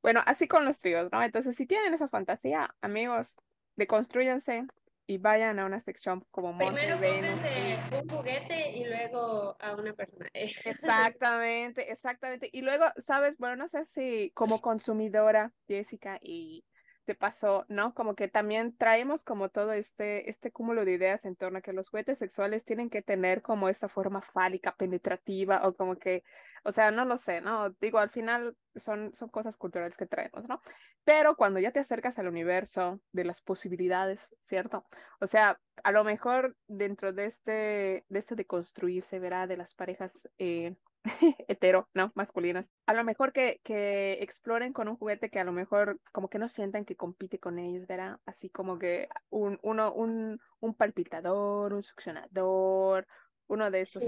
Bueno, 0.02 0.20
así 0.26 0.46
con 0.46 0.66
los 0.66 0.78
tríos, 0.78 1.10
¿no? 1.10 1.22
Entonces, 1.22 1.56
si 1.56 1.64
tienen 1.64 1.94
esa 1.94 2.08
fantasía, 2.08 2.74
amigos, 2.82 3.34
deconstruyanse, 3.76 4.66
y 5.06 5.18
vayan 5.18 5.58
a 5.58 5.66
una 5.66 5.80
sección 5.80 6.24
como 6.30 6.56
Primero 6.56 6.98
cómprense 6.98 7.78
un 7.92 8.08
juguete 8.08 8.70
y 8.72 8.84
luego 8.86 9.56
a 9.60 9.74
una 9.74 9.92
persona. 9.92 10.28
Exactamente, 10.34 11.90
exactamente. 11.90 12.48
Y 12.52 12.62
luego, 12.62 12.86
sabes, 12.98 13.36
bueno, 13.38 13.56
no 13.56 13.68
sé 13.68 13.84
si 13.84 14.30
como 14.34 14.60
consumidora, 14.60 15.52
Jessica, 15.68 16.18
y 16.22 16.64
te 17.04 17.14
pasó, 17.14 17.64
¿no? 17.68 17.94
Como 17.94 18.14
que 18.14 18.28
también 18.28 18.76
traemos 18.76 19.24
como 19.24 19.48
todo 19.48 19.72
este, 19.72 20.30
este 20.30 20.50
cúmulo 20.50 20.84
de 20.84 20.92
ideas 20.92 21.24
en 21.24 21.36
torno 21.36 21.58
a 21.58 21.62
que 21.62 21.72
los 21.72 21.88
juguetes 21.88 22.18
sexuales 22.18 22.64
tienen 22.64 22.90
que 22.90 23.02
tener 23.02 23.42
como 23.42 23.68
esta 23.68 23.88
forma 23.88 24.22
fálica, 24.22 24.74
penetrativa, 24.76 25.66
o 25.66 25.74
como 25.74 25.96
que, 25.96 26.24
o 26.64 26.72
sea, 26.72 26.90
no 26.90 27.04
lo 27.04 27.18
sé, 27.18 27.40
¿no? 27.40 27.70
Digo, 27.80 27.98
al 27.98 28.10
final 28.10 28.56
son, 28.76 29.14
son 29.14 29.28
cosas 29.28 29.56
culturales 29.56 29.96
que 29.96 30.06
traemos, 30.06 30.48
¿no? 30.48 30.60
Pero 31.04 31.36
cuando 31.36 31.60
ya 31.60 31.70
te 31.70 31.80
acercas 31.80 32.18
al 32.18 32.28
universo 32.28 33.00
de 33.12 33.24
las 33.24 33.42
posibilidades, 33.42 34.34
¿cierto? 34.40 34.86
O 35.20 35.26
sea, 35.26 35.60
a 35.82 35.92
lo 35.92 36.04
mejor 36.04 36.56
dentro 36.66 37.12
de 37.12 37.26
este, 37.26 38.06
de 38.08 38.18
este 38.18 38.34
de 38.34 38.46
construirse, 38.46 39.18
verá, 39.18 39.46
de 39.46 39.56
las 39.56 39.74
parejas 39.74 40.28
eh, 40.38 40.76
hetero, 41.48 41.88
¿no? 41.94 42.12
Masculinas. 42.14 42.70
A 42.86 42.94
lo 42.94 43.04
mejor 43.04 43.32
que, 43.32 43.60
que 43.62 44.14
exploren 44.20 44.72
con 44.72 44.88
un 44.88 44.96
juguete 44.96 45.30
que 45.30 45.38
a 45.38 45.44
lo 45.44 45.52
mejor 45.52 46.00
como 46.12 46.28
que 46.28 46.38
no 46.38 46.48
sientan 46.48 46.84
que 46.84 46.96
compite 46.96 47.38
con 47.38 47.58
ellos, 47.58 47.86
¿verdad? 47.86 48.18
Así 48.26 48.48
como 48.48 48.78
que 48.78 49.08
un, 49.30 49.58
uno, 49.62 49.92
un, 49.92 50.40
un 50.60 50.74
palpitador, 50.74 51.74
un 51.74 51.82
succionador, 51.82 53.06
uno 53.46 53.70
de 53.70 53.82
estos 53.82 54.02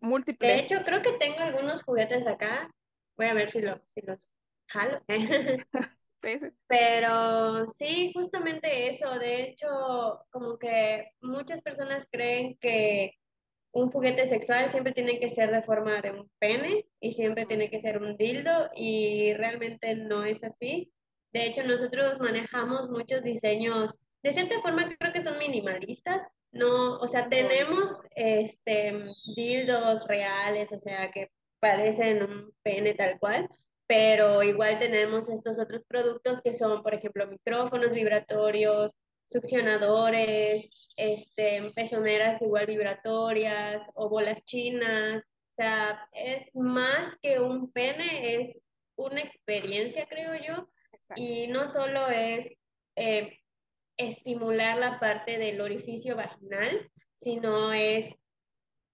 múltiples. 0.00 0.50
De 0.50 0.60
hecho, 0.60 0.84
creo 0.84 1.02
que 1.02 1.12
tengo 1.18 1.40
algunos 1.40 1.82
juguetes 1.82 2.26
acá. 2.26 2.70
Voy 3.16 3.26
a 3.26 3.34
ver 3.34 3.50
si, 3.50 3.60
lo, 3.60 3.80
si 3.84 4.00
los 4.00 4.34
jalo. 4.68 5.00
Pero 6.66 7.68
sí, 7.68 8.12
justamente 8.14 8.90
eso. 8.90 9.18
De 9.18 9.42
hecho, 9.42 9.68
como 10.30 10.58
que 10.58 11.12
muchas 11.20 11.62
personas 11.62 12.06
creen 12.10 12.56
que 12.58 13.12
un 13.78 13.90
juguete 13.90 14.26
sexual 14.26 14.68
siempre 14.68 14.92
tiene 14.92 15.18
que 15.18 15.30
ser 15.30 15.50
de 15.50 15.62
forma 15.62 16.00
de 16.00 16.10
un 16.12 16.30
pene 16.38 16.86
y 17.00 17.12
siempre 17.12 17.46
tiene 17.46 17.70
que 17.70 17.80
ser 17.80 18.02
un 18.02 18.16
dildo 18.16 18.70
y 18.74 19.32
realmente 19.34 19.94
no 19.94 20.24
es 20.24 20.42
así. 20.44 20.92
De 21.32 21.46
hecho, 21.46 21.62
nosotros 21.62 22.20
manejamos 22.20 22.88
muchos 22.90 23.22
diseños, 23.22 23.94
de 24.22 24.32
cierta 24.32 24.60
forma 24.60 24.88
creo 24.98 25.12
que 25.12 25.22
son 25.22 25.38
minimalistas, 25.38 26.26
no, 26.50 26.96
o 26.96 27.08
sea, 27.08 27.28
tenemos 27.28 28.00
este 28.14 29.04
dildos 29.36 30.06
reales, 30.06 30.72
o 30.72 30.78
sea, 30.78 31.10
que 31.10 31.30
parecen 31.60 32.22
un 32.22 32.52
pene 32.62 32.94
tal 32.94 33.18
cual, 33.18 33.48
pero 33.86 34.42
igual 34.42 34.78
tenemos 34.78 35.28
estos 35.28 35.58
otros 35.58 35.82
productos 35.86 36.40
que 36.42 36.54
son, 36.54 36.82
por 36.82 36.94
ejemplo, 36.94 37.26
micrófonos 37.26 37.90
vibratorios, 37.90 38.92
succionadores, 39.28 40.68
este, 40.96 41.70
pezoneras 41.74 42.42
igual 42.42 42.66
vibratorias 42.66 43.88
o 43.94 44.08
bolas 44.08 44.42
chinas. 44.44 45.22
O 45.22 45.54
sea, 45.54 46.08
es 46.12 46.48
más 46.54 47.16
que 47.22 47.38
un 47.38 47.70
pene, 47.72 48.40
es 48.40 48.62
una 48.96 49.20
experiencia, 49.20 50.06
creo 50.08 50.34
yo. 50.36 50.68
Y 51.16 51.46
no 51.48 51.66
solo 51.66 52.08
es 52.08 52.50
eh, 52.96 53.38
estimular 53.96 54.78
la 54.78 54.98
parte 55.00 55.38
del 55.38 55.60
orificio 55.60 56.16
vaginal, 56.16 56.90
sino 57.14 57.72
es 57.72 58.10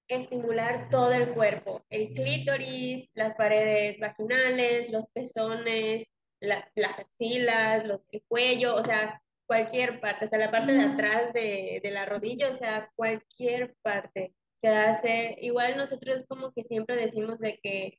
estimular 0.08 0.90
todo 0.90 1.12
el 1.12 1.32
cuerpo, 1.32 1.84
el 1.88 2.12
clítoris, 2.12 3.10
las 3.14 3.34
paredes 3.36 3.98
vaginales, 3.98 4.90
los 4.90 5.06
pezones, 5.08 6.06
las 6.40 6.98
axilas, 6.98 7.86
los, 7.86 8.00
el 8.10 8.22
cuello, 8.28 8.74
o 8.74 8.84
sea, 8.84 9.20
cualquier 9.46 10.00
parte, 10.00 10.24
hasta 10.24 10.38
la 10.38 10.50
parte 10.50 10.72
de 10.72 10.82
atrás 10.82 11.32
de, 11.32 11.80
de 11.82 11.90
la 11.90 12.06
rodilla, 12.06 12.50
o 12.50 12.54
sea, 12.54 12.90
cualquier 12.96 13.74
parte. 13.82 14.34
Se 14.60 14.68
hace, 14.68 15.36
igual 15.40 15.76
nosotros 15.76 16.24
como 16.28 16.52
que 16.52 16.62
siempre 16.64 16.96
decimos 16.96 17.38
de 17.38 17.58
que 17.62 17.98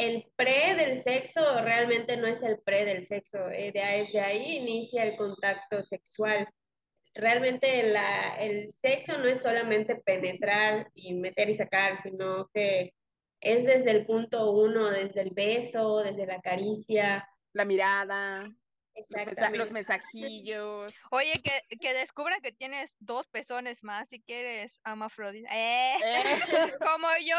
el 0.00 0.32
pre 0.34 0.74
del 0.76 0.96
sexo 0.96 1.42
realmente 1.62 2.16
no 2.16 2.26
es 2.26 2.42
el 2.42 2.58
pre 2.60 2.86
del 2.86 3.04
sexo, 3.04 3.50
eh, 3.50 3.70
desde 3.70 4.20
ahí 4.20 4.56
inicia 4.56 5.04
el 5.04 5.14
contacto 5.16 5.84
sexual. 5.84 6.48
Realmente 7.14 7.82
la, 7.82 8.36
el 8.36 8.70
sexo 8.70 9.18
no 9.18 9.26
es 9.26 9.42
solamente 9.42 9.96
penetrar 9.96 10.90
y 10.94 11.12
meter 11.12 11.50
y 11.50 11.54
sacar, 11.54 12.00
sino 12.00 12.48
que 12.54 12.94
es 13.42 13.66
desde 13.66 13.90
el 13.90 14.06
punto 14.06 14.52
uno, 14.52 14.90
desde 14.90 15.20
el 15.20 15.32
beso, 15.32 16.02
desde 16.02 16.26
la 16.26 16.40
caricia. 16.40 17.28
La 17.52 17.66
mirada. 17.66 18.50
Los 19.52 19.70
mensajillos. 19.70 20.92
Oye, 21.10 21.40
que, 21.42 21.76
que 21.78 21.94
descubran 21.94 22.40
que 22.40 22.52
tienes 22.52 22.94
dos 22.98 23.26
pezones 23.28 23.82
más 23.82 24.08
si 24.08 24.20
quieres 24.20 24.80
amafrodita. 24.84 25.48
Eh, 25.52 25.96
eh. 26.04 26.40
como 26.80 27.08
yo. 27.24 27.36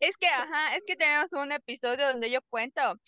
Es 0.00 0.16
que, 0.16 0.26
ajá, 0.26 0.76
es 0.76 0.84
que 0.84 0.96
tenemos 0.96 1.32
un 1.32 1.52
episodio 1.52 2.08
donde 2.08 2.30
yo 2.30 2.40
cuento 2.50 3.00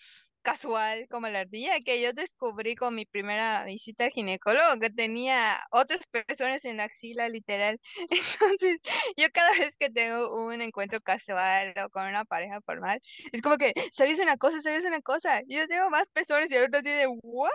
casual 0.46 1.08
como 1.10 1.26
la 1.28 1.40
ardilla 1.40 1.80
que 1.84 2.00
yo 2.00 2.12
descubrí 2.12 2.76
con 2.76 2.94
mi 2.94 3.04
primera 3.04 3.64
visita 3.64 4.04
al 4.04 4.12
ginecólogo 4.12 4.78
que 4.80 4.90
tenía 4.90 5.58
otras 5.72 6.06
personas 6.06 6.64
en 6.64 6.76
la 6.76 6.84
axila 6.84 7.28
literal. 7.28 7.80
Entonces, 8.40 8.80
yo 9.16 9.26
cada 9.32 9.50
vez 9.58 9.76
que 9.76 9.90
tengo 9.90 10.46
un 10.46 10.60
encuentro 10.62 11.00
casual 11.00 11.74
o 11.84 11.90
con 11.90 12.06
una 12.06 12.24
pareja 12.24 12.60
formal, 12.64 13.00
es 13.32 13.42
como 13.42 13.56
que, 13.58 13.72
¿sabes 13.90 14.20
una 14.20 14.36
cosa? 14.36 14.60
¿Sabes 14.60 14.84
una 14.84 15.00
cosa? 15.02 15.42
Yo 15.48 15.66
tengo 15.66 15.90
más 15.90 16.06
personas 16.12 16.46
y 16.48 16.54
el 16.54 16.64
otro 16.66 16.80
tiene, 16.82 17.06
¿what? 17.08 17.50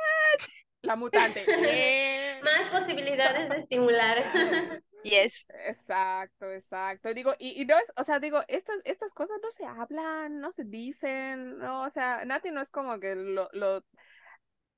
La 0.83 0.95
mutante. 0.95 1.45
Más 2.43 2.69
posibilidades 2.71 3.49
de 3.49 3.57
estimular. 3.57 4.17
Yes. 5.03 5.47
Exacto, 5.65 6.51
exacto. 6.51 7.11
Digo, 7.15 7.33
y, 7.39 7.59
y 7.59 7.65
no 7.65 7.75
es, 7.75 7.91
o 7.97 8.03
sea, 8.03 8.19
digo, 8.19 8.43
estas, 8.47 8.77
estas 8.85 9.11
cosas 9.13 9.39
no 9.41 9.49
se 9.49 9.65
hablan, 9.65 10.39
no 10.39 10.51
se 10.51 10.63
dicen, 10.63 11.57
no, 11.57 11.85
o 11.85 11.89
sea, 11.89 12.23
Nati 12.23 12.51
no 12.51 12.61
es 12.61 12.69
como 12.69 12.99
que 12.99 13.15
lo, 13.15 13.49
lo, 13.51 13.83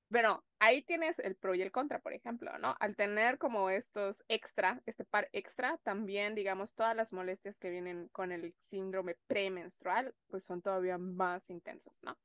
bueno, 0.09 0.43
ahí 0.59 0.83
tienes 0.83 1.17
el 1.19 1.35
pro 1.35 1.55
y 1.55 1.61
el 1.61 1.71
contra, 1.71 1.99
por 1.99 2.13
ejemplo, 2.13 2.55
¿no? 2.59 2.75
Al 2.79 2.95
tener 2.95 3.39
como 3.39 3.69
estos 3.71 4.23
extra, 4.27 4.79
este 4.85 5.03
par 5.05 5.27
extra, 5.33 5.79
también, 5.83 6.35
digamos, 6.35 6.73
todas 6.73 6.95
las 6.95 7.11
molestias 7.11 7.57
que 7.57 7.71
vienen 7.71 8.09
con 8.09 8.31
el 8.31 8.53
síndrome 8.69 9.17
premenstrual, 9.27 10.13
pues 10.27 10.45
son 10.45 10.61
todavía 10.61 10.97
más 10.99 11.49
intensos, 11.49 11.93
¿no? 12.03 12.15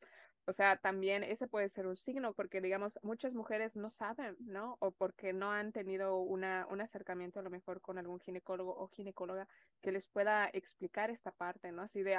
O 0.48 0.54
sea, 0.54 0.78
también 0.78 1.24
ese 1.24 1.46
puede 1.46 1.68
ser 1.68 1.86
un 1.86 1.98
signo 1.98 2.32
porque, 2.32 2.62
digamos, 2.62 2.98
muchas 3.02 3.34
mujeres 3.34 3.76
no 3.76 3.90
saben, 3.90 4.34
¿no? 4.40 4.78
O 4.80 4.92
porque 4.92 5.34
no 5.34 5.52
han 5.52 5.72
tenido 5.72 6.20
una, 6.20 6.66
un 6.70 6.80
acercamiento 6.80 7.38
a 7.38 7.42
lo 7.42 7.50
mejor 7.50 7.82
con 7.82 7.98
algún 7.98 8.18
ginecólogo 8.18 8.74
o 8.74 8.88
ginecóloga 8.88 9.46
que 9.82 9.92
les 9.92 10.08
pueda 10.08 10.48
explicar 10.50 11.10
esta 11.10 11.32
parte, 11.32 11.70
¿no? 11.70 11.82
Así 11.82 12.02
de, 12.02 12.16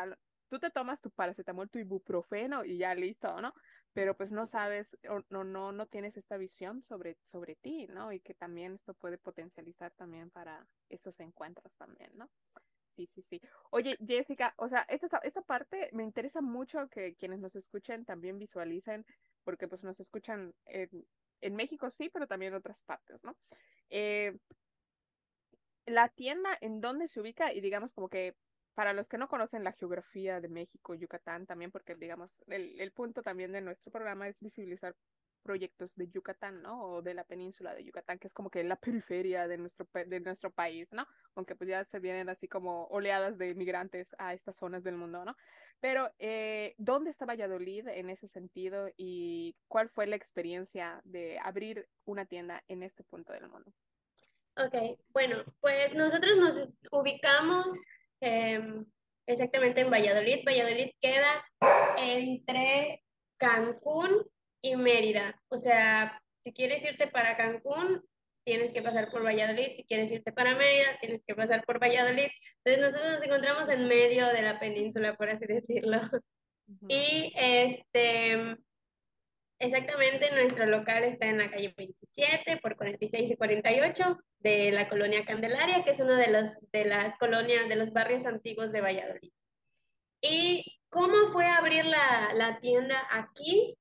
tú 0.48 0.60
te 0.60 0.70
tomas 0.70 1.02
tu 1.02 1.10
paracetamol, 1.10 1.72
tu 1.72 1.80
ibuprofeno 1.80 2.64
y 2.66 2.78
ya 2.78 2.94
listo, 2.94 3.42
¿no? 3.42 3.52
Pero 3.94 4.16
pues 4.16 4.32
no 4.32 4.46
sabes 4.46 4.96
o 5.10 5.22
no, 5.32 5.44
no, 5.44 5.72
no 5.72 5.88
tienes 5.88 6.16
esta 6.16 6.38
visión 6.38 6.84
sobre, 6.84 7.18
sobre 7.24 7.56
ti, 7.56 7.88
¿no? 7.88 8.12
Y 8.14 8.20
que 8.20 8.36
también 8.36 8.76
esto 8.76 8.94
puede 8.94 9.18
potencializar 9.18 9.92
también 9.96 10.30
para 10.30 10.68
esos 10.88 11.20
encuentros 11.20 11.76
también, 11.78 12.12
¿no? 12.16 12.30
Sí, 13.00 13.08
sí, 13.16 13.22
sí. 13.30 13.40
Oye, 13.70 13.98
Jessica, 14.06 14.54
o 14.58 14.68
sea, 14.68 14.82
esa, 14.90 15.20
esa 15.20 15.42
parte 15.42 15.90
me 15.94 16.04
interesa 16.04 16.42
mucho 16.42 16.90
que 16.90 17.16
quienes 17.16 17.40
nos 17.40 17.56
escuchen 17.56 18.04
también 18.04 18.38
visualicen, 18.38 19.06
porque 19.46 19.70
pues 19.70 19.84
nos 19.86 20.02
escuchan 20.02 20.54
en, 20.66 20.90
en 21.40 21.56
México, 21.56 21.90
sí, 21.90 22.10
pero 22.10 22.28
también 22.28 22.52
en 22.52 22.58
otras 22.60 22.84
partes, 22.84 23.24
¿no? 23.24 23.38
Eh, 23.90 24.38
la 25.86 26.10
tienda 26.10 26.58
en 26.62 26.82
dónde 26.82 27.08
se 27.08 27.20
ubica 27.22 27.54
y 27.54 27.62
digamos 27.62 27.94
como 27.94 28.10
que 28.10 28.36
para 28.76 28.94
los 28.94 29.08
que 29.08 29.18
no 29.18 29.30
conocen 29.30 29.64
la 29.64 29.72
geografía 29.74 30.42
de 30.42 30.50
México, 30.50 30.94
Yucatán 30.94 31.46
también, 31.46 31.72
porque 31.72 31.96
digamos, 31.96 32.32
el, 32.48 32.80
el 32.82 32.92
punto 32.92 33.22
también 33.24 33.52
de 33.52 33.62
nuestro 33.62 33.92
programa 33.92 34.28
es 34.28 34.40
visibilizar 34.40 34.96
proyectos 35.40 35.96
de 35.96 36.10
Yucatán, 36.10 36.62
¿no? 36.62 36.84
O 36.84 37.02
de 37.02 37.14
la 37.14 37.24
península 37.24 37.74
de 37.74 37.84
Yucatán, 37.84 38.20
que 38.20 38.28
es 38.28 38.34
como 38.34 38.50
que 38.50 38.64
la 38.64 38.76
periferia 39.04 39.48
de 39.48 39.58
nuestro, 39.58 39.88
de 39.94 40.20
nuestro 40.20 40.52
país, 40.52 40.92
¿no? 40.92 41.08
Aunque 41.36 41.56
pues 41.56 41.70
ya 41.70 41.84
se 41.86 42.00
vienen 42.00 42.30
así 42.30 42.48
como 42.48 42.86
oleadas 42.88 43.38
de 43.38 43.56
migrantes 43.56 44.16
a 44.18 44.34
estas 44.34 44.56
zonas 44.56 44.84
del 44.84 44.96
mundo, 44.96 45.26
¿no? 45.26 45.36
Pero, 45.82 46.12
eh, 46.20 46.76
¿dónde 46.78 47.12
está 47.12 47.26
Valladolid 47.26 47.88
en 47.88 48.10
ese 48.10 48.28
sentido 48.28 48.90
y 48.98 49.56
cuál 49.68 49.90
fue 49.90 50.08
la 50.08 50.18
experiencia 50.18 51.02
de 51.06 51.40
abrir 51.42 51.88
una 52.06 52.26
tienda 52.26 52.64
en 52.68 52.84
este 52.84 53.04
punto 53.04 53.32
del 53.32 53.48
mundo? 53.48 53.72
Ok, 54.58 55.00
bueno, 55.14 55.38
pues 55.62 55.94
nosotros 55.94 56.36
nos 56.36 56.68
ubicamos 56.92 57.66
em, 58.20 58.86
exactamente 59.26 59.80
en 59.82 59.90
Valladolid. 59.90 60.44
Valladolid 60.46 60.92
queda 61.00 61.46
entre 61.98 63.02
Cancún 63.38 64.26
y 64.62 64.76
Mérida. 64.76 65.42
O 65.50 65.58
sea, 65.58 66.22
si 66.40 66.54
quieres 66.54 66.84
irte 66.84 67.08
para 67.08 67.38
Cancún, 67.38 68.04
tienes 68.44 68.72
que 68.72 68.82
pasar 68.82 69.12
por 69.12 69.24
Valladolid. 69.24 69.76
Si 69.76 69.84
quieres 69.84 70.12
irte 70.12 70.32
para 70.32 70.56
Mérida, 70.56 70.98
tienes 71.00 71.22
que 71.26 71.36
pasar 71.36 71.64
por 71.66 71.82
Valladolid. 71.82 72.30
Entonces 72.64 72.92
nosotros 72.92 73.14
nos 73.16 73.24
encontramos 73.24 73.70
en 73.70 73.88
medio 73.88 74.28
de 74.28 74.42
la 74.42 74.60
península, 74.60 75.16
por 75.16 75.30
así 75.30 75.46
decirlo. 75.46 76.00
Y 76.88 77.34
este, 77.36 78.58
exactamente 79.60 80.32
nuestro 80.32 80.66
local 80.66 81.04
está 81.04 81.28
en 81.28 81.40
la 81.40 81.50
calle 81.50 81.74
27 81.76 82.58
por 82.58 82.76
46 82.76 83.32
y 83.32 83.36
48 83.36 84.18
de 84.40 84.72
la 84.72 84.88
colonia 84.88 85.26
Candelaria, 85.26 85.84
que 85.84 85.92
es 85.92 86.00
uno 86.00 86.16
de, 86.16 86.30
los, 86.30 86.58
de 86.72 86.86
las 86.86 87.18
colonias, 87.18 87.68
de 87.70 87.76
los 87.76 87.92
barrios 87.92 88.26
antiguos 88.26 88.72
de 88.72 88.82
Valladolid. 88.82 89.32
¿Y 90.22 90.80
cómo 90.90 91.28
fue 91.32 91.46
abrir 91.46 91.86
la, 91.86 92.34
la 92.34 92.60
tienda 92.60 93.08
aquí? 93.12 93.78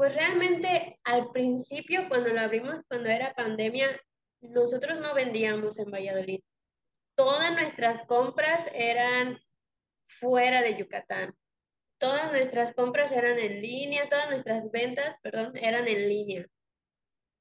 Pues 0.00 0.14
realmente 0.14 0.98
al 1.04 1.30
principio, 1.30 2.08
cuando 2.08 2.32
lo 2.32 2.40
abrimos, 2.40 2.82
cuando 2.88 3.10
era 3.10 3.34
pandemia, 3.34 4.00
nosotros 4.40 4.98
no 4.98 5.12
vendíamos 5.12 5.78
en 5.78 5.90
Valladolid. 5.90 6.40
Todas 7.14 7.52
nuestras 7.52 8.06
compras 8.06 8.66
eran 8.72 9.36
fuera 10.08 10.62
de 10.62 10.78
Yucatán. 10.78 11.34
Todas 11.98 12.32
nuestras 12.32 12.72
compras 12.72 13.12
eran 13.12 13.38
en 13.38 13.60
línea, 13.60 14.08
todas 14.08 14.30
nuestras 14.30 14.70
ventas, 14.70 15.18
perdón, 15.20 15.54
eran 15.58 15.86
en 15.86 16.08
línea. 16.08 16.46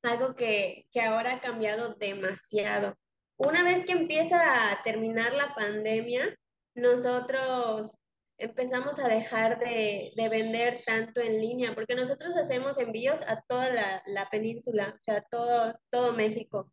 Algo 0.04 0.36
que, 0.36 0.86
que 0.92 1.00
ahora 1.00 1.36
ha 1.36 1.40
cambiado 1.40 1.94
demasiado. 1.94 2.98
Una 3.38 3.64
vez 3.64 3.86
que 3.86 3.94
empieza 3.94 4.70
a 4.70 4.84
terminar 4.84 5.32
la 5.32 5.56
pandemia, 5.56 6.38
nosotros 6.76 7.98
empezamos 8.40 8.98
a 9.00 9.08
dejar 9.08 9.60
de, 9.60 10.14
vender 10.30 10.84
tanto 10.86 11.22
en 11.22 11.40
línea, 11.40 11.76
porque 11.76 11.96
nosotros 11.96 12.36
hacemos 12.36 12.78
envíos 12.78 13.22
a 13.28 13.42
toda 13.42 14.02
la, 14.06 14.30
península, 14.30 14.96
o 14.98 15.02
sea, 15.02 15.22
todo, 15.30 15.78
todo 15.92 16.14
México. 16.14 16.72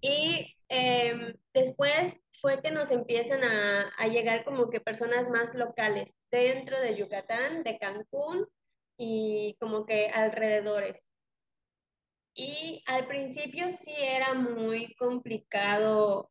Y 0.00 0.54
em, 0.68 1.34
después 1.52 2.12
fue 2.40 2.60
que 2.62 2.70
nos 2.70 2.90
empiezan 2.90 3.42
a, 3.42 3.88
a, 3.96 4.06
llegar 4.08 4.44
como 4.44 4.70
que 4.70 4.80
personas 4.80 5.28
más 5.30 5.54
locales 5.54 6.12
dentro 6.30 6.78
de 6.80 6.96
Yucatán, 6.96 7.62
de 7.62 7.78
Cancún 7.78 8.46
y 8.98 9.56
como 9.60 9.86
que 9.86 10.08
alrededores. 10.08 11.10
Y 12.34 12.82
al 12.86 13.06
principio 13.06 13.70
sí 13.70 13.94
era 13.98 14.34
muy 14.34 14.94
complicado 14.94 16.30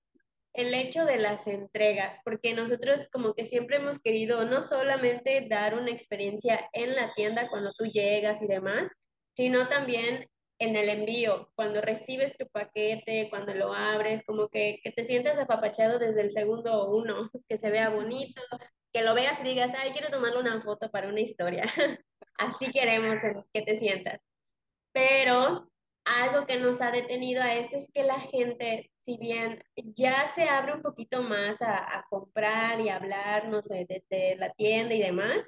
el 0.53 0.73
hecho 0.73 1.05
de 1.05 1.17
las 1.17 1.47
entregas, 1.47 2.19
porque 2.23 2.53
nosotros 2.53 3.07
como 3.11 3.33
que 3.33 3.45
siempre 3.45 3.77
hemos 3.77 3.99
querido 3.99 4.45
no 4.45 4.61
solamente 4.61 5.47
dar 5.49 5.75
una 5.75 5.91
experiencia 5.91 6.69
en 6.73 6.95
la 6.95 7.13
tienda 7.13 7.49
cuando 7.49 7.71
tú 7.77 7.85
llegas 7.85 8.41
y 8.41 8.47
demás, 8.47 8.91
sino 9.35 9.67
también 9.69 10.27
en 10.59 10.75
el 10.75 10.89
envío, 10.89 11.49
cuando 11.55 11.81
recibes 11.81 12.35
tu 12.37 12.45
paquete, 12.47 13.27
cuando 13.29 13.53
lo 13.55 13.73
abres, 13.73 14.23
como 14.25 14.49
que, 14.49 14.79
que 14.83 14.91
te 14.91 15.05
sientas 15.05 15.37
apapachado 15.37 15.99
desde 15.99 16.21
el 16.21 16.31
segundo 16.31 16.89
uno, 16.89 17.29
que 17.47 17.57
se 17.57 17.69
vea 17.69 17.89
bonito, 17.89 18.41
que 18.93 19.03
lo 19.03 19.13
veas 19.13 19.39
y 19.39 19.43
digas, 19.43 19.71
ay, 19.77 19.91
quiero 19.91 20.09
tomarle 20.09 20.39
una 20.39 20.59
foto 20.59 20.89
para 20.91 21.07
una 21.07 21.21
historia. 21.21 21.63
Así 22.37 22.71
queremos 22.71 23.19
que 23.53 23.61
te 23.61 23.77
sientas. 23.77 24.19
Pero 24.91 25.69
algo 26.05 26.45
que 26.45 26.57
nos 26.57 26.81
ha 26.81 26.91
detenido 26.91 27.41
a 27.41 27.53
esto 27.53 27.77
es 27.77 27.87
que 27.93 28.03
la 28.03 28.19
gente, 28.19 28.91
si 29.09 29.17
bien 29.17 29.63
ya 29.95 30.29
se 30.29 30.47
abre 30.47 30.75
un 30.75 30.83
poquito 30.83 31.23
más 31.23 31.59
a, 31.61 32.05
comprar 32.11 32.79
y 32.79 32.89
hablar, 32.89 33.47
no 33.47 33.63
sé, 33.63 33.87
desde 33.89 34.35
la 34.35 34.51
tienda 34.51 34.93
y 34.93 35.01
demás, 35.01 35.47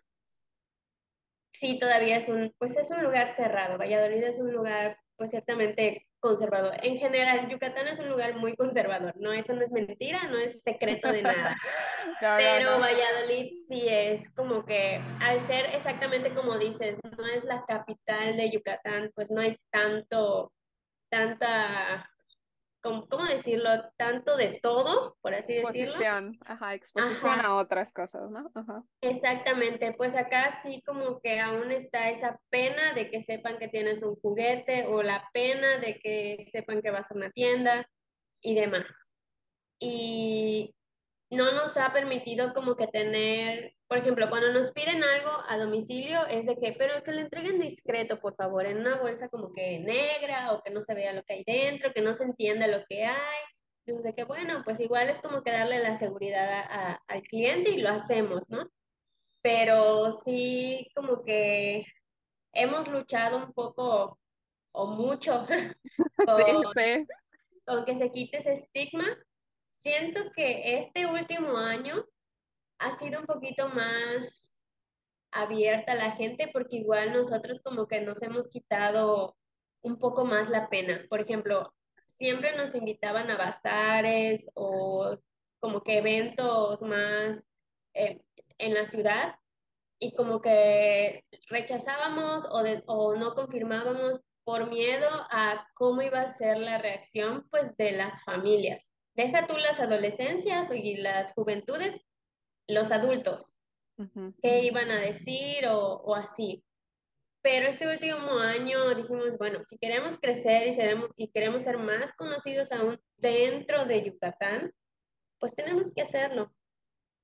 sí 1.52 1.78
todavía 1.78 2.18
es 2.18 2.28
un, 2.28 2.52
pues 2.58 2.76
es 2.76 2.90
un 2.90 3.04
lugar 3.04 3.30
cerrado. 3.30 3.78
Valladolid 3.78 4.24
es 4.24 4.40
un 4.40 4.52
lugar, 4.52 4.98
pues 5.16 5.30
ciertamente 5.30 6.08
conservador. 6.20 6.74
En 6.82 6.98
general, 6.98 7.50
Yucatán 7.50 7.88
es 7.88 8.00
un 8.00 8.10
lugar 8.10 8.36
muy 8.36 8.56
conservador, 8.56 9.14
¿no? 9.18 9.32
Eso 9.32 9.54
no 9.54 9.62
es 9.62 9.70
mentira, 9.70 10.24
no 10.24 10.40
es 10.40 10.60
secreto 10.64 11.12
de 11.12 11.22
nada. 11.22 11.56
Pero 12.20 12.80
Valladolid 12.80 13.54
sí 13.68 13.86
es 13.88 14.28
como 14.32 14.66
que, 14.66 15.00
al 15.20 15.40
ser 15.42 15.68
exactamente 15.76 16.34
como 16.34 16.58
dices, 16.58 16.98
no 17.16 17.28
es 17.28 17.44
la 17.44 17.64
capital 17.68 18.38
de 18.38 18.50
Yucatán, 18.50 19.12
pues 19.14 19.30
no 19.30 19.40
hay 19.40 19.56
tanto, 19.72 20.52
tanta, 21.12 22.10
¿cómo, 22.82 23.26
decirlo? 23.26 23.70
Tanto 23.98 24.36
de 24.36 24.60
todo, 24.62 25.18
por 25.22 25.34
así 25.34 25.54
decirlo. 25.54 25.84
Exposición, 25.84 26.40
ajá, 26.46 26.74
exposición 26.74 27.40
a 27.40 27.56
otras 27.56 27.92
cosas, 27.94 28.30
¿no? 28.30 28.52
Ajá. 28.54 28.84
Exactamente, 29.02 29.94
pues 29.94 30.16
acá 30.16 30.60
sí 30.62 30.82
como 30.86 31.20
que 31.22 31.40
aún 31.40 31.72
está 31.72 32.10
esa 32.10 32.40
pena 32.50 32.94
de 32.94 33.10
que 33.10 33.22
sepan 33.22 33.58
que 33.58 33.68
tienes 33.68 34.02
un 34.04 34.16
juguete 34.16 34.88
o 34.88 35.04
la 35.04 35.30
pena 35.34 35.78
de 35.78 36.00
que 36.00 36.46
sepan 36.52 36.82
que 36.82 36.92
vas 36.92 37.12
a 37.12 37.16
una 37.16 37.30
tienda 37.30 37.88
y 38.42 38.56
demás. 38.56 39.14
Y 39.80 40.76
no 41.32 41.52
nos 41.54 41.78
ha 41.78 41.94
permitido 41.94 42.54
como 42.54 42.76
que 42.76 42.88
tener, 42.88 43.74
por 43.88 43.98
ejemplo, 43.98 44.30
cuando 44.30 44.52
nos 44.52 44.72
piden 44.72 45.02
algo 45.02 45.32
a 45.48 45.58
domicilio, 45.58 46.26
es 46.28 46.46
de 46.46 46.58
que, 46.58 46.74
pero 46.78 47.02
que 47.04 47.14
lo 47.14 47.22
entreguen 47.22 47.58
discreto, 47.58 48.20
por 48.20 48.36
favor, 48.36 48.66
en 48.66 48.80
una 48.80 49.00
bolsa 49.00 49.30
como 49.30 49.54
que 49.54 49.80
negra 49.80 50.52
o 50.52 50.62
que 50.62 50.72
no 50.72 50.82
se 50.82 50.94
vea 50.94 51.14
lo 51.14 51.24
que 51.24 51.36
hay 51.36 51.44
dentro, 51.46 51.94
que 51.94 52.02
no 52.02 52.14
se 52.14 52.26
entienda 52.26 52.68
lo 52.68 52.84
que 52.86 53.06
hay. 53.06 53.40
Entonces, 53.86 54.04
de 54.04 54.14
que 54.14 54.26
bueno, 54.26 54.62
pues 54.66 54.80
igual 54.82 55.10
es 55.10 55.22
como 55.22 55.42
que 55.42 55.52
darle 55.52 55.80
la 55.80 55.96
seguridad 55.96 56.66
al 57.08 57.22
cliente 57.24 57.72
y 57.72 57.82
lo 57.82 57.90
hacemos, 57.90 58.50
¿no? 58.50 58.70
Pero 59.42 60.12
sí, 60.12 60.92
como 60.94 61.24
que 61.24 61.86
hemos 62.54 62.90
luchado 62.90 63.38
un 63.38 63.54
poco 63.54 64.20
o 64.74 64.88
mucho 64.88 65.46
Sí, 65.88 66.44
con, 66.44 66.74
sí. 66.76 67.06
con 67.66 67.86
que 67.86 67.96
se 67.96 68.12
quite 68.12 68.38
ese 68.38 68.54
estigma. 68.54 69.06
Siento 69.82 70.32
que 70.36 70.78
este 70.78 71.08
último 71.08 71.58
año 71.58 72.06
ha 72.80 72.98
sido 73.00 73.20
un 73.20 73.26
poquito 73.26 73.68
más 73.70 74.54
abierta 75.32 75.94
a 75.94 75.96
la 75.96 76.12
gente 76.12 76.50
porque 76.54 76.78
igual 76.78 77.14
nosotros 77.14 77.62
como 77.64 77.88
que 77.88 78.00
nos 78.02 78.22
hemos 78.22 78.48
quitado 78.48 79.36
un 79.82 79.98
poco 79.98 80.24
más 80.24 80.50
la 80.50 80.70
pena. 80.70 81.04
Por 81.10 81.22
ejemplo, 81.22 81.74
siempre 82.20 82.56
nos 82.56 82.76
invitaban 82.76 83.32
a 83.32 83.38
bazares 83.38 84.46
o 84.54 85.18
como 85.60 85.82
que 85.82 85.98
eventos 85.98 86.80
más 86.82 87.44
eh, 87.96 88.22
en 88.60 88.76
la 88.76 88.86
ciudad 88.86 89.36
y 89.98 90.14
como 90.14 90.42
que 90.42 91.26
rechazábamos 91.50 92.46
o, 92.52 92.62
de- 92.62 92.84
o 92.86 93.16
no 93.16 93.34
confirmábamos 93.34 94.20
por 94.44 94.70
miedo 94.70 95.10
a 95.32 95.68
cómo 95.74 96.04
iba 96.04 96.22
a 96.22 96.30
ser 96.30 96.60
la 96.60 96.78
reacción 96.78 97.48
pues 97.50 97.76
de 97.78 97.94
las 97.94 98.24
familias. 98.24 98.91
Deja 99.16 99.48
tú 99.48 99.58
las 99.58 99.80
adolescencias 99.80 100.72
y 100.74 100.96
las 100.98 101.34
juventudes, 101.34 102.02
los 102.68 102.92
adultos, 102.92 103.56
Ujú. 103.98 104.34
qué 104.42 104.64
iban 104.64 104.90
a 104.90 105.00
decir 105.00 105.68
o, 105.68 105.96
o 105.98 106.16
así. 106.16 106.64
Pero 107.44 107.68
este 107.68 107.88
último 107.88 108.38
año 108.40 108.94
dijimos, 108.96 109.38
bueno, 109.38 109.64
si 109.64 109.78
queremos 109.78 110.18
crecer 110.20 110.68
y, 110.68 110.74
seremos, 110.74 111.10
y 111.16 111.30
queremos 111.32 111.64
ser 111.64 111.78
más 111.78 112.14
conocidos 112.14 112.72
aún 112.72 113.02
dentro 113.18 113.86
de 113.86 114.04
Yucatán, 114.04 114.72
pues 115.40 115.54
tenemos 115.56 115.92
que 115.92 116.04
hacerlo. 116.04 116.54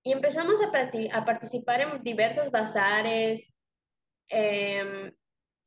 Y 0.04 0.12
empezamos 0.13 0.60
a, 0.62 0.71
parti- 0.71 1.10
a 1.13 1.23
participar 1.23 1.82
en 1.82 2.04
diversos 2.04 2.50
bazares, 2.50 3.54
em, 4.30 5.13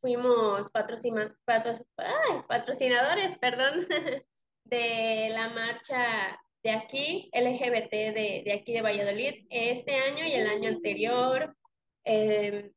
fuimos 0.00 0.68
patrocina- 0.70 1.36
patro- 1.44 1.86
ay, 1.96 2.42
patrocinadores, 2.48 3.38
perdón, 3.38 3.86
de 4.64 5.30
la 5.30 5.50
marcha 5.50 6.40
de 6.62 6.70
aquí, 6.70 7.30
LGBT 7.32 7.90
de, 7.90 8.42
de 8.44 8.52
aquí 8.52 8.72
de 8.72 8.82
Valladolid, 8.82 9.46
este 9.50 9.94
año 9.96 10.26
y 10.26 10.32
el 10.32 10.46
año 10.46 10.68
anterior. 10.68 11.56
Em, 12.04 12.72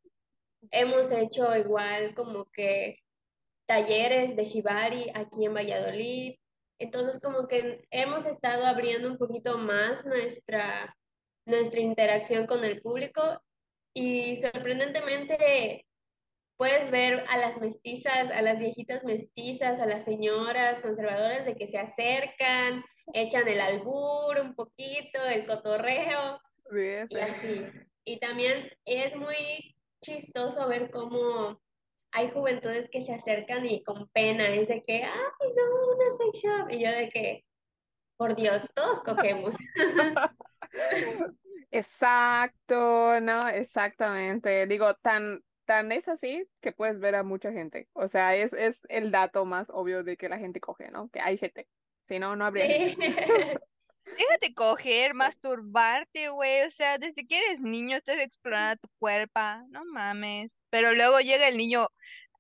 hemos 0.71 1.11
hecho 1.11 1.55
igual 1.55 2.13
como 2.15 2.45
que 2.51 2.99
talleres 3.65 4.35
de 4.35 4.45
Shibari 4.45 5.11
aquí 5.13 5.45
en 5.45 5.53
Valladolid. 5.53 6.35
Entonces, 6.79 7.19
como 7.21 7.47
que 7.47 7.85
hemos 7.91 8.25
estado 8.25 8.65
abriendo 8.65 9.09
un 9.09 9.17
poquito 9.17 9.57
más 9.57 10.05
nuestra, 10.05 10.95
nuestra 11.45 11.79
interacción 11.79 12.47
con 12.47 12.63
el 12.63 12.81
público 12.81 13.41
y 13.93 14.37
sorprendentemente 14.37 15.85
puedes 16.57 16.89
ver 16.91 17.25
a 17.29 17.37
las 17.37 17.59
mestizas, 17.59 18.31
a 18.31 18.41
las 18.41 18.59
viejitas 18.59 19.03
mestizas, 19.03 19.79
a 19.79 19.85
las 19.85 20.03
señoras 20.05 20.79
conservadoras 20.79 21.45
de 21.45 21.55
que 21.55 21.67
se 21.67 21.77
acercan, 21.77 22.83
echan 23.13 23.47
el 23.47 23.59
albur 23.61 24.39
un 24.39 24.55
poquito, 24.55 25.23
el 25.23 25.45
cotorreo 25.45 26.39
Sí, 26.71 26.95
y 27.09 27.15
sí. 27.15 27.21
así. 27.21 27.65
Y 28.05 28.19
también 28.19 28.69
es 28.85 29.15
muy 29.15 29.75
chistoso 30.01 30.67
ver 30.67 30.91
cómo 30.91 31.61
hay 32.11 32.29
juventudes 32.29 32.89
que 32.89 33.01
se 33.01 33.13
acercan 33.13 33.65
y 33.65 33.83
con 33.83 34.07
pena, 34.09 34.47
es 34.49 34.67
de 34.67 34.83
que, 34.83 35.03
ay, 35.03 35.53
no, 35.55 35.95
una 35.95 36.17
sex 36.17 36.43
shop. 36.43 36.69
Y 36.69 36.83
yo 36.83 36.91
de 36.91 37.09
que, 37.09 37.45
por 38.17 38.35
Dios, 38.35 38.67
todos 38.75 38.99
cogemos. 38.99 39.55
Exacto, 41.71 43.19
¿no? 43.19 43.49
Exactamente. 43.49 44.67
Digo, 44.67 44.93
tan, 45.01 45.41
tan 45.65 45.91
es 45.91 46.07
así 46.07 46.47
que 46.61 46.71
puedes 46.71 46.99
ver 46.99 47.15
a 47.15 47.23
mucha 47.23 47.51
gente. 47.51 47.89
O 47.93 48.07
sea, 48.07 48.35
es, 48.35 48.53
es 48.53 48.81
el 48.89 49.11
dato 49.11 49.45
más 49.45 49.69
obvio 49.69 50.03
de 50.03 50.17
que 50.17 50.29
la 50.29 50.37
gente 50.37 50.59
coge, 50.59 50.91
¿no? 50.91 51.09
Que 51.09 51.19
hay 51.21 51.37
gente. 51.37 51.67
Si 52.07 52.19
no, 52.19 52.35
no 52.35 52.45
habría 52.45 52.67
gente. 52.67 53.13
Sí. 53.13 53.23
Déjate 54.17 54.53
coger, 54.53 55.13
masturbarte, 55.13 56.29
güey. 56.29 56.63
O 56.67 56.71
sea, 56.71 56.97
desde 56.97 57.25
que 57.25 57.37
eres 57.37 57.61
niño 57.61 57.97
estás 57.97 58.19
explorando 58.19 58.81
tu 58.81 58.89
cuerpo. 58.99 59.39
No 59.69 59.85
mames. 59.85 60.63
Pero 60.69 60.93
luego 60.93 61.19
llega 61.19 61.47
el 61.47 61.57
niño 61.57 61.87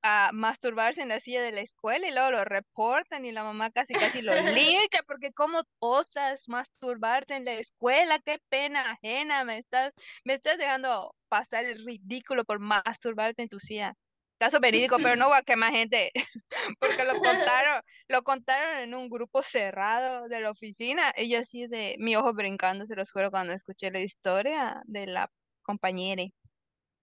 a 0.03 0.31
masturbarse 0.33 1.01
en 1.01 1.09
la 1.09 1.21
silla 1.21 1.41
de 1.41 1.53
la 1.53 1.61
escuela 1.61 2.07
y 2.07 2.13
luego 2.13 2.31
lo 2.31 2.43
reportan 2.43 3.25
y 3.25 3.31
la 3.31 3.43
mamá 3.43 3.71
casi 3.71 3.93
casi 3.93 4.21
lo 4.21 4.33
lincha 4.89 5.01
porque 5.07 5.31
cómo 5.31 5.63
osas 5.79 6.49
masturbarte 6.49 7.35
en 7.35 7.45
la 7.45 7.53
escuela, 7.53 8.19
qué 8.19 8.39
pena 8.49 8.91
ajena, 8.91 9.45
me 9.45 9.57
estás, 9.57 9.93
me 10.25 10.33
estás 10.35 10.57
dejando 10.57 11.15
pasar 11.29 11.65
el 11.65 11.85
ridículo 11.85 12.43
por 12.43 12.59
masturbarte 12.59 13.41
en 13.43 13.49
tu 13.49 13.59
silla. 13.59 13.95
Caso 14.39 14.59
verídico, 14.59 14.97
pero 14.97 15.15
no 15.15 15.29
voy 15.29 15.37
a 15.37 15.41
quemar 15.41 15.71
gente, 15.71 16.11
porque 16.79 17.05
lo 17.05 17.13
contaron, 17.13 17.81
lo 18.09 18.23
contaron 18.23 18.77
en 18.79 18.93
un 18.93 19.07
grupo 19.07 19.41
cerrado 19.41 20.27
de 20.27 20.41
la 20.41 20.51
oficina, 20.51 21.13
y 21.15 21.29
yo 21.29 21.39
así 21.39 21.67
de 21.67 21.95
mi 21.97 22.17
ojo 22.17 22.33
brincando, 22.33 22.85
se 22.85 22.95
los 22.95 23.09
juro, 23.09 23.31
cuando 23.31 23.53
escuché 23.53 23.89
la 23.89 24.01
historia 24.01 24.81
de 24.85 25.07
la 25.07 25.31
compañera. 25.61 26.23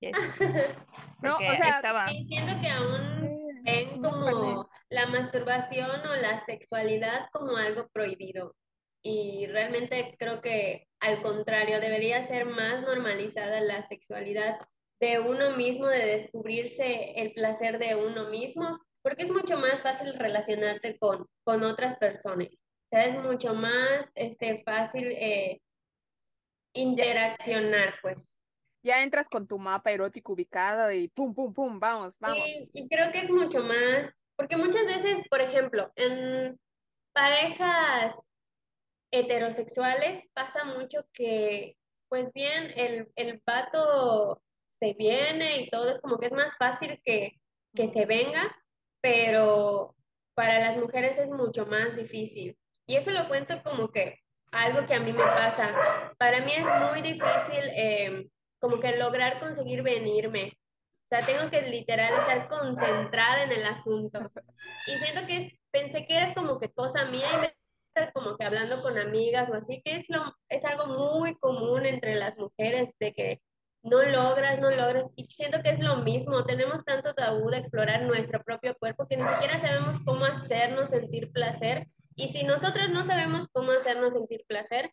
Yes, 0.00 0.16
No, 1.22 1.36
o 1.36 1.38
sea, 1.38 1.76
estaba... 1.76 2.10
Y 2.12 2.24
siento 2.24 2.60
que 2.60 2.68
aún 2.68 3.62
ven 3.62 4.02
como 4.02 4.68
la 4.88 5.06
masturbación 5.06 5.90
o 6.06 6.16
la 6.16 6.40
sexualidad 6.40 7.28
como 7.32 7.56
algo 7.56 7.88
prohibido. 7.92 8.54
Y 9.02 9.46
realmente 9.46 10.14
creo 10.18 10.40
que 10.40 10.88
al 11.00 11.22
contrario, 11.22 11.80
debería 11.80 12.22
ser 12.22 12.44
más 12.44 12.82
normalizada 12.82 13.60
la 13.60 13.82
sexualidad 13.82 14.58
de 15.00 15.18
uno 15.18 15.56
mismo, 15.56 15.86
de 15.86 16.04
descubrirse 16.04 17.12
el 17.16 17.32
placer 17.32 17.78
de 17.78 17.94
uno 17.94 18.28
mismo, 18.28 18.78
porque 19.02 19.22
es 19.22 19.30
mucho 19.30 19.56
más 19.56 19.80
fácil 19.80 20.12
relacionarte 20.14 20.98
con, 20.98 21.26
con 21.42 21.64
otras 21.64 21.96
personas. 21.96 22.48
O 22.52 22.88
sea, 22.90 23.06
es 23.06 23.22
mucho 23.22 23.54
más 23.54 24.04
este, 24.14 24.62
fácil 24.62 25.06
eh, 25.12 25.62
interaccionar, 26.74 27.94
pues. 28.02 28.38
Ya 28.82 29.02
entras 29.02 29.28
con 29.28 29.46
tu 29.46 29.58
mapa 29.58 29.90
erótico 29.90 30.32
ubicado 30.32 30.90
y 30.90 31.08
pum, 31.08 31.34
pum, 31.34 31.52
pum, 31.52 31.78
vamos, 31.78 32.14
vamos. 32.18 32.38
Sí, 32.38 32.70
y 32.72 32.88
creo 32.88 33.10
que 33.12 33.20
es 33.20 33.30
mucho 33.30 33.62
más, 33.62 34.22
porque 34.36 34.56
muchas 34.56 34.86
veces, 34.86 35.22
por 35.28 35.40
ejemplo, 35.40 35.90
en 35.96 36.58
parejas 37.12 38.14
heterosexuales 39.10 40.24
pasa 40.32 40.64
mucho 40.64 41.04
que, 41.12 41.76
pues 42.08 42.32
bien, 42.32 42.72
el, 42.76 43.08
el 43.16 43.42
vato 43.44 44.42
se 44.78 44.94
viene 44.94 45.62
y 45.62 45.70
todo 45.70 45.90
es 45.90 46.00
como 46.00 46.18
que 46.18 46.26
es 46.26 46.32
más 46.32 46.56
fácil 46.56 47.00
que, 47.04 47.32
que 47.74 47.88
se 47.88 48.06
venga, 48.06 48.56
pero 49.00 49.94
para 50.34 50.58
las 50.58 50.76
mujeres 50.76 51.18
es 51.18 51.30
mucho 51.30 51.66
más 51.66 51.96
difícil. 51.96 52.56
Y 52.86 52.96
eso 52.96 53.10
lo 53.10 53.28
cuento 53.28 53.62
como 53.62 53.88
que 53.90 54.20
algo 54.52 54.86
que 54.86 54.94
a 54.94 55.00
mí 55.00 55.12
me 55.12 55.22
pasa. 55.22 56.14
Para 56.18 56.40
mí 56.40 56.52
es 56.52 56.66
muy 56.90 57.02
difícil 57.02 57.70
eh, 57.74 58.26
como 58.60 58.78
que 58.78 58.96
lograr 58.96 59.40
conseguir 59.40 59.82
venirme. 59.82 60.52
O 61.04 61.08
sea, 61.08 61.26
tengo 61.26 61.50
que 61.50 61.62
literal 61.62 62.12
estar 62.12 62.48
concentrada 62.48 63.42
en 63.42 63.52
el 63.52 63.64
asunto. 63.64 64.30
Y 64.86 64.96
siento 64.98 65.26
que 65.26 65.58
pensé 65.72 66.06
que 66.06 66.16
era 66.16 66.34
como 66.34 66.60
que 66.60 66.72
cosa 66.72 67.06
mía 67.06 67.26
y 67.36 67.40
me 67.40 67.54
como 68.14 68.36
que 68.36 68.44
hablando 68.44 68.80
con 68.82 68.98
amigas 68.98 69.48
o 69.50 69.54
así, 69.54 69.82
que 69.84 69.96
es, 69.96 70.08
lo, 70.08 70.34
es 70.48 70.64
algo 70.64 70.86
muy 70.86 71.34
común 71.36 71.86
entre 71.86 72.14
las 72.14 72.36
mujeres, 72.38 72.90
de 72.98 73.12
que 73.12 73.42
no 73.82 74.02
logras, 74.02 74.60
no 74.60 74.70
logras, 74.70 75.10
y 75.16 75.26
siento 75.30 75.62
que 75.62 75.70
es 75.70 75.80
lo 75.80 75.96
mismo, 75.96 76.44
tenemos 76.44 76.84
tanto 76.84 77.14
tabú 77.14 77.50
de 77.50 77.58
explorar 77.58 78.02
nuestro 78.02 78.42
propio 78.42 78.74
cuerpo 78.78 79.06
que 79.06 79.16
ni 79.16 79.24
siquiera 79.24 79.58
sabemos 79.58 79.98
cómo 80.04 80.24
hacernos 80.24 80.90
sentir 80.90 81.32
placer, 81.32 81.86
y 82.14 82.28
si 82.28 82.44
nosotros 82.44 82.90
no 82.90 83.04
sabemos 83.04 83.48
cómo 83.52 83.72
hacernos 83.72 84.14
sentir 84.14 84.44
placer, 84.46 84.90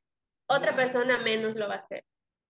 otra 0.47 0.75
persona 0.75 1.17
menos 1.19 1.55
lo 1.55 1.67
va 1.67 1.75
a 1.75 1.79
hacer. 1.79 2.03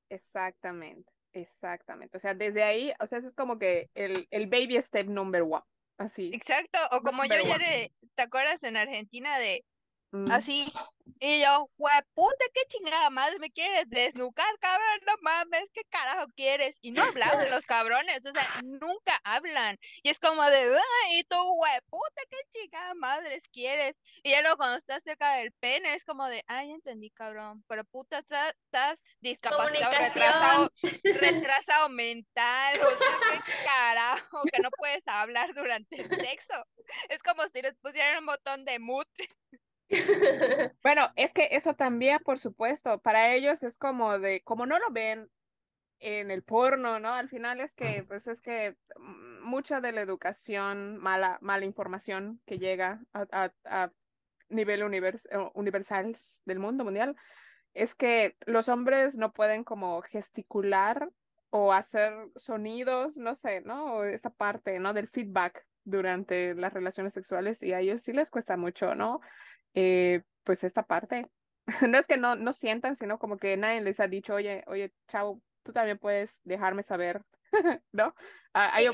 Exactamente, 0.10 1.12
exactamente. 1.34 2.18
O 2.18 2.20
sea, 2.20 2.34
desde 2.34 2.64
ahí, 2.64 2.94
o 3.00 3.08
sea, 3.08 3.20
eso 3.20 3.28
es 3.28 3.36
como 3.36 3.60
que 3.60 3.90
el, 3.94 4.28
el 4.32 4.48
baby 4.48 4.82
step 4.82 5.08
number 5.08 5.44
one. 5.44 5.64
Así. 5.98 6.30
Exacto, 6.34 6.78
o 6.92 7.02
como 7.02 7.26
yo 7.26 7.36
ya 7.44 7.58
¿te 7.58 8.22
acuerdas 8.22 8.62
en 8.62 8.78
Argentina 8.78 9.40
de 9.40 9.66
Mm. 10.12 10.32
así? 10.32 10.72
Y 11.20 11.42
yo, 11.42 11.70
puta, 12.14 12.46
qué 12.54 12.62
chingada 12.68 13.10
madre, 13.10 13.40
me 13.40 13.50
quieres 13.50 13.90
desnucar, 13.90 14.48
cabrón, 14.60 15.00
no 15.06 15.14
mames, 15.22 15.66
¿qué 15.74 15.82
carajo 15.90 16.28
quieres? 16.36 16.76
Y 16.82 16.92
no 16.92 17.04
hablaban 17.04 17.50
los 17.50 17.66
cabrones, 17.66 18.26
o 18.26 18.34
sea, 18.34 18.62
nunca 18.64 19.20
hablan. 19.24 19.78
Y 20.04 20.10
es 20.10 20.20
como 20.20 20.44
de, 20.44 20.58
"Ay, 20.58 21.20
y 21.20 21.24
tú, 21.24 21.38
puta, 21.90 22.22
qué 22.30 22.38
chingada 22.52 22.94
madres 22.96 23.42
quieres. 23.52 23.96
Y 24.22 24.32
ya 24.32 24.42
luego 24.42 24.58
cuando 24.58 24.78
estás 24.78 25.04
cerca 25.04 25.36
del 25.36 25.52
pene 25.54 25.94
es 25.94 26.04
como 26.04 26.28
de, 26.28 26.44
ay, 26.48 26.72
entendí, 26.72 27.10
cabrón, 27.10 27.64
pero 27.68 27.84
puta, 27.86 28.20
estás, 28.20 28.54
estás 28.66 29.04
discapacitado, 29.22 29.92
retrasado, 29.98 30.72
retrasado 31.04 31.90
mental, 31.90 32.80
o 32.82 32.90
sea, 32.90 33.44
qué 33.46 33.52
carajo, 33.66 34.44
que 34.52 34.62
no 34.62 34.70
puedes 34.78 35.04
hablar 35.08 35.54
durante 35.54 36.02
el 36.02 36.10
sexo. 36.10 36.64
Es 37.10 37.20
como 37.20 37.44
si 37.54 37.62
les 37.62 37.76
pusieran 37.78 38.20
un 38.20 38.26
botón 38.28 38.66
de 38.66 38.80
mute. 38.80 39.30
Bueno, 40.84 41.12
es 41.16 41.34
que 41.34 41.50
eso 41.52 41.74
también, 41.74 42.20
por 42.20 42.40
supuesto, 42.40 43.00
para 43.00 43.34
ellos 43.34 43.64
es 43.64 43.78
como 43.78 44.20
de, 44.20 44.42
como 44.44 44.66
no 44.66 44.80
lo 44.80 44.92
ven, 44.92 45.30
en 46.00 46.32
el 46.32 46.44
porno, 46.44 47.00
¿no? 47.00 47.14
Al 47.14 47.30
final 47.30 47.60
es 47.60 47.74
que, 47.74 48.04
pues 48.08 48.28
es 48.28 48.42
que 48.42 48.76
mucha 49.42 49.82
de 49.82 49.92
la 49.92 50.02
educación, 50.02 50.98
mala, 50.98 51.38
mala 51.42 51.66
información 51.66 52.42
que 52.46 52.60
llega 52.60 53.02
a, 53.14 53.52
a, 53.66 53.92
nivel 54.50 54.84
univers 54.84 55.28
universal 55.56 56.16
del 56.46 56.60
mundo 56.60 56.84
mundial, 56.84 57.16
es 57.74 57.96
que 57.96 58.38
los 58.46 58.70
hombres 58.70 59.16
no 59.16 59.34
pueden 59.34 59.64
como 59.64 60.02
gesticular 60.04 61.10
o 61.50 61.74
hacer 61.74 62.14
sonidos, 62.36 63.18
no 63.18 63.36
sé, 63.36 63.62
¿no? 63.62 63.96
O 63.96 64.04
esa 64.04 64.30
parte, 64.30 64.80
¿no? 64.80 64.94
Del 64.94 65.08
feedback 65.08 65.66
durante 65.84 66.54
las 66.56 66.74
relaciones 66.74 67.14
sexuales 67.14 67.64
y 67.64 67.74
a 67.74 67.80
ellos 67.80 68.02
sí 68.02 68.14
les 68.14 68.30
cuesta 68.30 68.58
mucho, 68.58 68.96
¿no? 68.96 69.22
Eh, 69.80 70.24
pues 70.44 70.64
esta 70.64 70.88
parte. 70.88 71.30
no 71.88 72.00
es 72.00 72.08
que 72.08 72.18
no, 72.18 72.36
no 72.36 72.54
sientan, 72.54 72.96
sino 72.96 73.20
como 73.20 73.38
que 73.38 73.56
nadie 73.58 73.82
les 73.82 74.00
ha 74.00 74.08
dicho, 74.08 74.34
oye, 74.34 74.64
oye, 74.66 74.92
chao, 75.08 75.40
tú 75.62 75.72
también 75.72 76.00
puedes 76.00 76.42
dejarme 76.44 76.82
saber, 76.82 77.22
¿no? 77.92 78.16
Ah, 78.54 78.72
hay, 78.74 78.88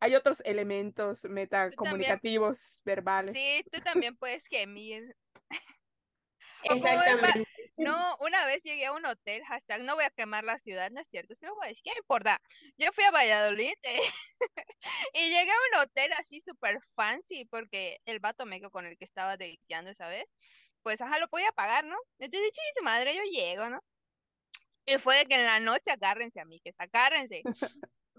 hay, 0.00 0.14
otros 0.16 0.42
elementos 0.44 1.22
metacomunicativos, 1.24 2.82
verbales. 2.84 3.36
Sí, 3.36 3.64
tú 3.70 3.80
también 3.82 4.16
puedes 4.16 4.44
gemir. 4.46 5.14
Exactamente. 6.64 7.46
No, 7.80 8.16
una 8.20 8.44
vez 8.46 8.62
llegué 8.62 8.86
a 8.86 8.92
un 8.92 9.06
hotel, 9.06 9.42
hashtag, 9.44 9.82
no 9.84 9.94
voy 9.94 10.04
a 10.04 10.10
quemar 10.10 10.44
la 10.44 10.58
ciudad, 10.58 10.90
no 10.90 11.00
es 11.00 11.08
cierto, 11.08 11.34
sí 11.34 11.46
lo 11.46 11.54
voy 11.54 11.66
a 11.66 11.68
decir, 11.68 11.82
¿qué 11.82 11.92
importa? 11.96 12.40
Yo 12.76 12.92
fui 12.92 13.04
a 13.04 13.10
Valladolid 13.10 13.72
y 15.14 15.20
llegué 15.20 15.50
a 15.50 15.78
un 15.78 15.82
hotel 15.82 16.12
así 16.18 16.40
súper 16.40 16.78
fancy 16.94 17.46
porque 17.46 17.98
el 18.04 18.20
vato 18.20 18.44
meco 18.46 18.70
con 18.70 18.86
el 18.86 18.96
que 18.98 19.04
estaba 19.04 19.36
dedicando 19.36 19.90
esa 19.90 20.08
vez, 20.08 20.32
pues 20.82 21.00
ajá, 21.00 21.18
lo 21.18 21.28
podía 21.28 21.52
pagar, 21.52 21.84
¿no? 21.84 21.96
Entonces, 22.18 22.52
chiste 22.52 22.82
madre, 22.82 23.14
yo 23.14 23.22
llego, 23.24 23.68
¿no? 23.70 23.80
Y 24.86 24.98
fue 24.98 25.24
que 25.26 25.36
en 25.36 25.44
la 25.46 25.60
noche 25.60 25.90
agárrense, 25.90 26.40
a 26.40 26.44
mí, 26.44 26.60
que 26.60 26.72
agárrense 26.76 27.42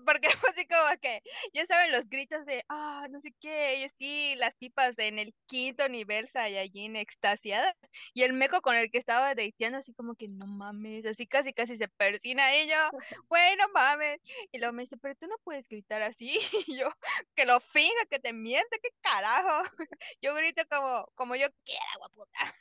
porque 0.06 0.30
fue 0.38 0.50
así 0.50 0.66
como 0.68 0.98
que, 1.02 1.22
ya 1.54 1.66
saben, 1.66 1.92
los 1.92 2.10
gritos 2.10 2.46
de, 2.46 2.64
ah, 2.70 3.08
no 3.10 3.20
sé 3.20 3.34
qué, 3.40 3.80
y 3.80 3.84
así, 3.84 4.36
las 4.38 4.56
tipas 4.58 4.98
en 5.00 5.20
el 5.20 5.34
quinto 5.46 5.88
nivel 5.90 6.30
Saiyajin 6.30 6.96
extasiadas, 6.96 7.74
y 8.14 8.24
el 8.24 8.34
meco 8.34 8.62
con 8.62 8.76
el 8.76 8.92
que 8.92 8.98
estaba 8.98 9.34
dateando 9.36 9.78
así 9.80 9.94
como 9.94 10.16
que, 10.16 10.28
no 10.28 10.48
mames, 10.48 11.06
así 11.06 11.28
casi 11.28 11.54
casi 11.54 11.76
se 11.78 11.88
persina, 11.88 12.56
y 12.56 12.68
yo, 12.68 12.76
bueno, 13.30 13.66
mames, 13.74 14.20
y 14.52 14.58
luego 14.60 14.74
me 14.74 14.84
dice, 14.84 14.98
pero 14.98 15.16
tú 15.16 15.28
no 15.28 15.36
puedes 15.44 15.68
gritar 15.68 16.02
así, 16.02 16.40
y 16.68 16.78
yo, 16.78 16.90
que 17.36 17.46
lo 17.46 17.60
finga, 17.60 18.06
que 18.10 18.20
te 18.20 18.34
miente, 18.34 18.80
qué 18.82 18.90
carajo, 19.02 19.64
yo 20.22 20.36
grito 20.36 20.64
como, 20.70 21.06
como 21.16 21.36
yo 21.36 21.48
quiera, 21.64 21.86
guaputa. 21.98 22.56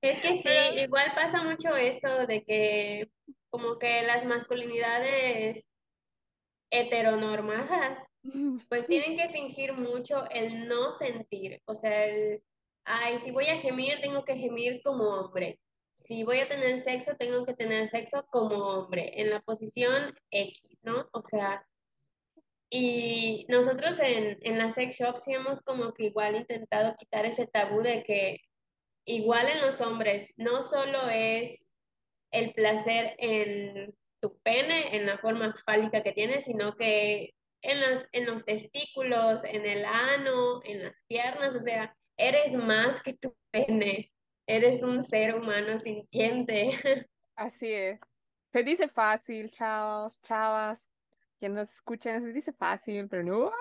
Es 0.00 0.20
que 0.20 0.42
sí, 0.42 0.80
igual 0.80 1.12
pasa 1.14 1.42
mucho 1.42 1.74
eso 1.74 2.26
de 2.26 2.44
que 2.44 3.10
como 3.54 3.78
que 3.78 4.02
las 4.02 4.24
masculinidades 4.24 5.70
heteronormadas, 6.72 8.04
pues 8.68 8.88
tienen 8.88 9.16
que 9.16 9.28
fingir 9.28 9.74
mucho 9.74 10.28
el 10.30 10.66
no 10.66 10.90
sentir, 10.90 11.62
o 11.64 11.76
sea, 11.76 12.04
el, 12.04 12.42
ay, 12.84 13.16
si 13.18 13.30
voy 13.30 13.46
a 13.46 13.60
gemir, 13.60 14.00
tengo 14.00 14.24
que 14.24 14.34
gemir 14.34 14.82
como 14.82 15.04
hombre. 15.04 15.60
Si 15.92 16.24
voy 16.24 16.40
a 16.40 16.48
tener 16.48 16.80
sexo, 16.80 17.14
tengo 17.16 17.46
que 17.46 17.54
tener 17.54 17.86
sexo 17.86 18.26
como 18.28 18.56
hombre, 18.56 19.20
en 19.20 19.30
la 19.30 19.40
posición 19.40 20.12
X, 20.32 20.80
¿no? 20.82 21.08
O 21.12 21.22
sea, 21.22 21.64
y 22.70 23.46
nosotros 23.48 24.00
en, 24.00 24.36
en 24.40 24.58
la 24.58 24.72
sex 24.72 24.96
shop 24.96 25.18
sí 25.18 25.32
hemos 25.32 25.60
como 25.60 25.94
que 25.94 26.06
igual 26.06 26.34
intentado 26.34 26.96
quitar 26.96 27.24
ese 27.24 27.46
tabú 27.46 27.82
de 27.82 28.02
que 28.02 28.40
igual 29.04 29.46
en 29.48 29.60
los 29.60 29.80
hombres 29.80 30.28
no 30.36 30.64
solo 30.64 31.08
es 31.08 31.63
el 32.34 32.52
placer 32.52 33.14
en 33.18 33.94
tu 34.20 34.38
pene, 34.40 34.96
en 34.96 35.06
la 35.06 35.18
forma 35.18 35.54
fálica 35.64 36.02
que 36.02 36.12
tienes, 36.12 36.44
sino 36.44 36.74
que 36.76 37.34
en, 37.62 38.06
en 38.12 38.26
los 38.26 38.44
testículos, 38.44 39.44
en 39.44 39.64
el 39.64 39.84
ano, 39.84 40.60
en 40.64 40.82
las 40.82 41.02
piernas, 41.04 41.54
o 41.54 41.60
sea, 41.60 41.96
eres 42.16 42.52
más 42.54 43.00
que 43.02 43.14
tu 43.14 43.36
pene, 43.50 44.12
eres 44.46 44.82
un 44.82 45.04
ser 45.04 45.36
humano 45.36 45.78
sintiente. 45.78 46.72
Así 47.36 47.72
es. 47.72 48.00
Se 48.52 48.62
dice 48.62 48.88
fácil, 48.88 49.50
chavos, 49.50 50.20
chavas, 50.22 50.88
quien 51.38 51.54
nos 51.54 51.70
escuchen, 51.70 52.22
se 52.22 52.32
dice 52.32 52.52
fácil, 52.52 53.08
pero 53.08 53.22
no. 53.22 53.52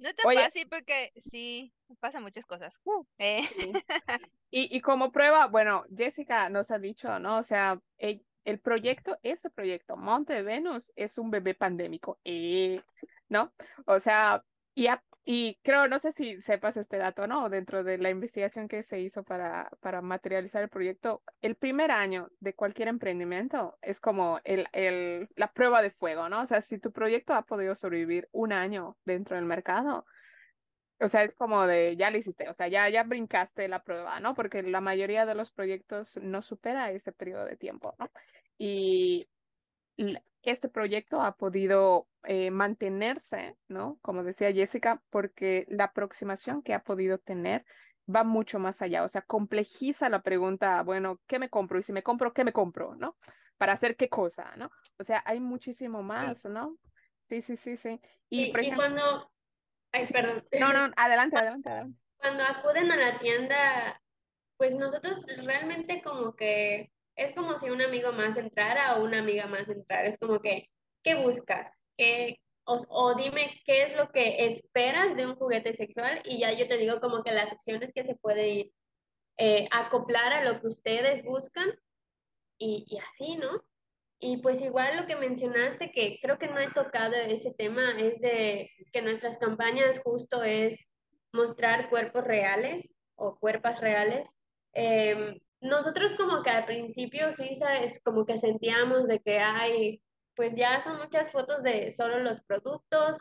No 0.00 0.08
es 0.08 0.16
tan 0.16 0.34
fácil 0.34 0.68
porque 0.68 1.12
sí, 1.30 1.72
pasan 2.00 2.22
muchas 2.22 2.46
cosas. 2.46 2.80
Uh, 2.84 3.04
eh. 3.18 3.42
Y, 4.56 4.76
y 4.76 4.80
como 4.82 5.10
prueba, 5.10 5.48
bueno, 5.48 5.84
Jessica 5.96 6.48
nos 6.48 6.70
ha 6.70 6.78
dicho, 6.78 7.18
¿no? 7.18 7.38
O 7.38 7.42
sea, 7.42 7.80
el, 7.98 8.24
el 8.44 8.60
proyecto, 8.60 9.18
ese 9.24 9.50
proyecto, 9.50 9.96
Monte 9.96 10.34
de 10.34 10.42
Venus, 10.42 10.92
es 10.94 11.18
un 11.18 11.32
bebé 11.32 11.54
pandémico, 11.54 12.20
eh, 12.24 12.80
¿no? 13.28 13.52
O 13.86 13.98
sea, 13.98 14.44
y, 14.74 14.86
y 15.26 15.58
creo, 15.62 15.88
no 15.88 15.98
sé 16.00 16.12
si 16.12 16.40
sepas 16.42 16.76
este 16.76 16.98
dato, 16.98 17.26
¿no? 17.26 17.48
Dentro 17.48 17.82
de 17.82 17.96
la 17.96 18.10
investigación 18.10 18.68
que 18.68 18.82
se 18.82 19.00
hizo 19.00 19.24
para, 19.24 19.70
para 19.80 20.02
materializar 20.02 20.62
el 20.62 20.68
proyecto, 20.68 21.22
el 21.40 21.56
primer 21.56 21.90
año 21.90 22.28
de 22.40 22.54
cualquier 22.54 22.88
emprendimiento 22.88 23.78
es 23.80 24.00
como 24.00 24.40
el, 24.44 24.66
el, 24.72 25.28
la 25.36 25.52
prueba 25.52 25.80
de 25.80 25.90
fuego, 25.90 26.28
¿no? 26.28 26.42
O 26.42 26.46
sea, 26.46 26.60
si 26.60 26.78
tu 26.78 26.92
proyecto 26.92 27.32
ha 27.32 27.46
podido 27.46 27.74
sobrevivir 27.74 28.28
un 28.32 28.52
año 28.52 28.98
dentro 29.06 29.36
del 29.36 29.46
mercado, 29.46 30.04
o 31.00 31.08
sea, 31.08 31.24
es 31.24 31.34
como 31.34 31.66
de, 31.66 31.96
ya 31.96 32.10
lo 32.10 32.18
hiciste, 32.18 32.48
o 32.50 32.54
sea, 32.54 32.68
ya, 32.68 32.88
ya 32.90 33.04
brincaste 33.04 33.66
la 33.68 33.82
prueba, 33.82 34.20
¿no? 34.20 34.34
Porque 34.34 34.62
la 34.62 34.80
mayoría 34.82 35.24
de 35.26 35.34
los 35.34 35.52
proyectos 35.52 36.18
no 36.22 36.42
supera 36.42 36.90
ese 36.90 37.12
periodo 37.12 37.46
de 37.46 37.56
tiempo, 37.56 37.94
¿no? 37.98 38.10
Y 38.58 39.28
este 40.50 40.68
proyecto 40.68 41.22
ha 41.22 41.36
podido 41.36 42.08
eh, 42.24 42.50
mantenerse, 42.50 43.56
¿no? 43.68 43.98
Como 44.02 44.24
decía 44.24 44.52
Jessica, 44.52 45.02
porque 45.10 45.66
la 45.68 45.84
aproximación 45.84 46.62
que 46.62 46.74
ha 46.74 46.82
podido 46.82 47.18
tener 47.18 47.64
va 48.14 48.24
mucho 48.24 48.58
más 48.58 48.82
allá, 48.82 49.02
o 49.02 49.08
sea, 49.08 49.22
complejiza 49.22 50.08
la 50.08 50.22
pregunta, 50.22 50.82
bueno, 50.82 51.20
¿qué 51.26 51.38
me 51.38 51.48
compro? 51.48 51.78
Y 51.78 51.82
si 51.82 51.92
me 51.92 52.02
compro, 52.02 52.34
¿qué 52.34 52.44
me 52.44 52.52
compro? 52.52 52.94
¿No? 52.96 53.16
Para 53.56 53.72
hacer 53.72 53.96
qué 53.96 54.08
cosa, 54.08 54.52
¿no? 54.56 54.70
O 54.98 55.04
sea, 55.04 55.22
hay 55.24 55.40
muchísimo 55.40 56.02
más, 56.02 56.44
¿no? 56.44 56.76
Sí, 57.28 57.40
sí, 57.40 57.56
sí, 57.56 57.76
sí. 57.76 58.00
Y, 58.28 58.52
y 58.60 58.74
cuando 58.74 59.30
Ay, 59.94 60.06
perdón. 60.06 60.44
No, 60.58 60.72
no, 60.72 60.92
adelante, 60.96 61.36
adelante, 61.38 61.70
adelante. 61.70 61.98
Cuando 62.16 62.42
acuden 62.42 62.90
a 62.90 62.96
la 62.96 63.18
tienda, 63.18 64.00
pues 64.56 64.74
nosotros 64.74 65.24
realmente 65.44 66.02
como 66.02 66.34
que 66.34 66.90
es 67.16 67.34
como 67.34 67.58
si 67.58 67.70
un 67.70 67.82
amigo 67.82 68.12
más 68.12 68.36
entrara 68.36 68.96
o 68.96 69.04
una 69.04 69.18
amiga 69.18 69.46
más 69.46 69.68
entrara. 69.68 70.08
Es 70.08 70.18
como 70.18 70.40
que, 70.40 70.70
¿qué 71.02 71.14
buscas? 71.16 71.82
¿Qué, 71.96 72.40
o, 72.64 73.14
dime 73.14 73.60
qué 73.66 73.82
es 73.82 73.96
lo 73.96 74.10
que 74.10 74.46
esperas 74.46 75.16
de 75.16 75.26
un 75.26 75.36
juguete 75.36 75.74
sexual 75.74 76.22
y 76.24 76.40
ya 76.40 76.52
yo 76.52 76.66
te 76.66 76.78
digo 76.78 77.00
como 77.00 77.22
que 77.22 77.32
las 77.32 77.52
opciones 77.52 77.92
que 77.92 78.04
se 78.04 78.16
pueden 78.16 78.70
eh, 79.36 79.68
acoplar 79.70 80.32
a 80.32 80.44
lo 80.44 80.60
que 80.60 80.68
ustedes 80.68 81.24
buscan 81.24 81.68
y, 82.58 82.84
y 82.88 82.98
así, 82.98 83.36
¿no? 83.36 83.62
Y 84.18 84.38
pues 84.38 84.62
igual 84.62 84.96
lo 84.96 85.06
que 85.06 85.16
mencionaste, 85.16 85.90
que 85.90 86.18
creo 86.22 86.38
que 86.38 86.48
no 86.48 86.58
he 86.58 86.70
tocado 86.70 87.14
ese 87.14 87.52
tema, 87.52 87.90
es 87.98 88.18
de 88.20 88.70
que 88.92 89.02
nuestras 89.02 89.36
campañas 89.38 90.00
justo 90.02 90.42
es 90.42 90.88
mostrar 91.32 91.90
cuerpos 91.90 92.24
reales 92.24 92.94
o 93.16 93.36
cuerpos 93.38 93.80
reales. 93.80 94.30
Em, 94.72 95.38
nosotros 95.64 96.12
como 96.14 96.42
que 96.42 96.50
al 96.50 96.66
principio 96.66 97.32
sí, 97.32 97.58
es 97.80 98.00
como 98.04 98.24
que 98.26 98.38
sentíamos 98.38 99.06
de 99.08 99.20
que 99.20 99.38
hay, 99.38 100.02
pues 100.36 100.52
ya 100.56 100.80
son 100.80 100.98
muchas 100.98 101.32
fotos 101.32 101.62
de 101.62 101.90
solo 101.92 102.20
los 102.20 102.40
productos, 102.42 103.18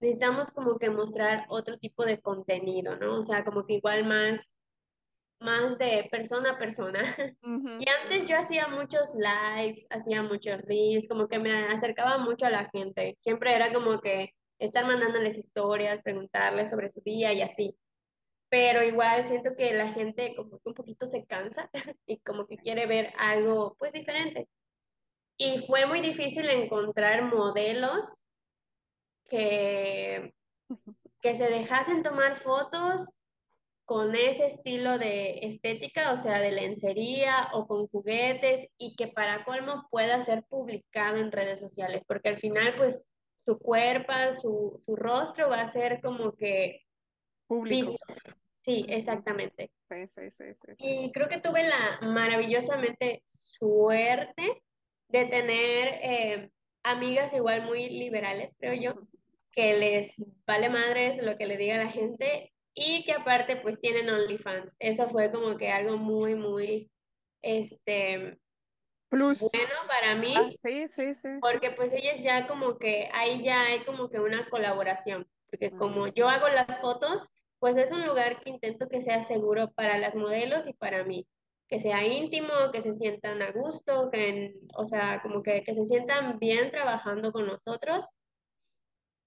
necesitamos 0.00 0.50
como 0.50 0.78
que 0.78 0.90
mostrar 0.90 1.46
otro 1.48 1.78
tipo 1.78 2.04
de 2.04 2.20
contenido, 2.20 2.96
¿no? 2.96 3.20
O 3.20 3.24
sea, 3.24 3.44
como 3.44 3.64
que 3.66 3.74
igual 3.74 4.04
más 4.06 4.40
más 5.42 5.76
de 5.78 6.08
persona 6.10 6.52
a 6.52 6.58
persona. 6.58 7.16
Y 7.42 7.88
antes 7.88 8.26
yo 8.26 8.38
hacía 8.38 8.68
muchos 8.68 9.14
lives, 9.14 9.84
hacía 9.90 10.22
muchos 10.22 10.62
reels, 10.62 11.08
como 11.08 11.28
que 11.28 11.38
me 11.38 11.66
acercaba 11.66 12.18
mucho 12.18 12.46
a 12.46 12.50
la 12.50 12.70
gente. 12.70 13.18
Siempre 13.20 13.54
era 13.54 13.72
como 13.72 14.00
que 14.00 14.30
estar 14.58 14.86
mandándoles 14.86 15.36
historias, 15.36 16.02
preguntarles 16.02 16.70
sobre 16.70 16.88
su 16.88 17.00
día 17.00 17.32
y 17.32 17.42
así. 17.42 17.76
Pero 18.52 18.82
igual 18.82 19.24
siento 19.24 19.56
que 19.56 19.72
la 19.72 19.94
gente 19.94 20.34
como 20.36 20.60
que 20.60 20.68
un 20.68 20.74
poquito 20.74 21.06
se 21.06 21.24
cansa 21.24 21.70
y 22.06 22.18
como 22.18 22.46
que 22.46 22.58
quiere 22.58 22.84
ver 22.84 23.10
algo 23.16 23.76
pues 23.78 23.94
diferente. 23.94 24.46
Y 25.38 25.60
fue 25.66 25.86
muy 25.86 26.02
difícil 26.02 26.46
encontrar 26.50 27.34
modelos 27.34 28.22
que, 29.30 30.34
que 31.22 31.34
se 31.34 31.48
dejasen 31.48 32.02
tomar 32.02 32.36
fotos 32.36 33.08
con 33.86 34.14
ese 34.14 34.44
estilo 34.44 34.98
de 34.98 35.46
estética, 35.46 36.12
o 36.12 36.18
sea, 36.18 36.38
de 36.38 36.52
lencería 36.52 37.48
o 37.54 37.66
con 37.66 37.88
juguetes 37.88 38.66
y 38.76 38.96
que 38.96 39.08
para 39.08 39.46
colmo 39.46 39.88
pueda 39.90 40.20
ser 40.20 40.44
publicado 40.44 41.16
en 41.16 41.32
redes 41.32 41.58
sociales, 41.58 42.02
porque 42.06 42.28
al 42.28 42.36
final 42.36 42.74
pues 42.76 43.02
su 43.46 43.58
cuerpo, 43.58 44.12
su, 44.38 44.82
su 44.84 44.94
rostro 44.94 45.48
va 45.48 45.62
a 45.62 45.68
ser 45.68 46.02
como 46.02 46.34
que 46.34 46.82
Público. 47.52 47.96
Sí, 48.64 48.86
exactamente. 48.88 49.70
Sí, 49.88 50.06
sí, 50.14 50.30
sí, 50.30 50.44
y 50.78 51.12
creo 51.12 51.28
que 51.28 51.40
tuve 51.40 51.64
la 51.64 51.98
maravillosamente 52.02 53.20
suerte 53.24 54.62
de 55.08 55.26
tener 55.26 55.98
eh, 56.00 56.50
amigas 56.84 57.32
igual 57.34 57.64
muy 57.64 57.90
liberales, 57.90 58.54
creo 58.58 58.74
yo, 58.74 58.94
que 59.50 59.74
les 59.78 60.14
vale 60.46 60.70
madres 60.70 61.22
lo 61.22 61.36
que 61.36 61.46
le 61.46 61.56
diga 61.56 61.76
la 61.76 61.90
gente 61.90 62.52
y 62.74 63.04
que 63.04 63.12
aparte 63.12 63.56
pues 63.56 63.78
tienen 63.80 64.08
OnlyFans. 64.08 64.72
Eso 64.78 65.08
fue 65.08 65.30
como 65.32 65.56
que 65.56 65.68
algo 65.70 65.98
muy, 65.98 66.34
muy, 66.34 66.90
este, 67.42 68.38
Plus. 69.08 69.40
bueno 69.40 69.74
para 69.88 70.14
mí, 70.14 70.34
Ah, 70.36 70.50
sí, 70.62 70.88
sí, 70.88 71.14
sí. 71.16 71.28
porque 71.40 71.72
pues 71.72 71.92
ellas 71.92 72.20
ya 72.20 72.46
como 72.46 72.78
que, 72.78 73.10
ahí 73.12 73.42
ya 73.42 73.62
hay 73.66 73.80
como 73.80 74.08
que 74.08 74.20
una 74.20 74.48
colaboración, 74.48 75.28
porque 75.50 75.70
como 75.72 76.06
yo 76.06 76.28
hago 76.28 76.48
las 76.48 76.80
fotos, 76.80 77.28
pues 77.62 77.78
es 77.78 77.92
un 77.92 78.06
lugar 78.06 78.42
que 78.42 78.50
intento 78.50 78.88
que 78.90 79.00
sea 79.02 79.22
seguro 79.24 79.72
para 79.72 79.98
las 79.98 80.16
modelos 80.16 80.66
y 80.68 80.74
para 80.74 81.04
mí, 81.04 81.28
que 81.68 81.80
sea 81.80 82.04
íntimo, 82.06 82.50
que 82.74 82.82
se 82.82 82.92
sientan 82.94 83.40
a 83.42 83.52
gusto, 83.52 84.10
que, 84.12 84.28
en- 84.30 84.54
o 84.76 84.84
sea, 84.86 85.20
como 85.22 85.44
que, 85.44 85.62
que 85.64 85.74
se 85.74 85.86
sientan 85.86 86.40
bien 86.40 86.72
trabajando 86.72 87.32
con 87.32 87.46
nosotros. 87.46 88.04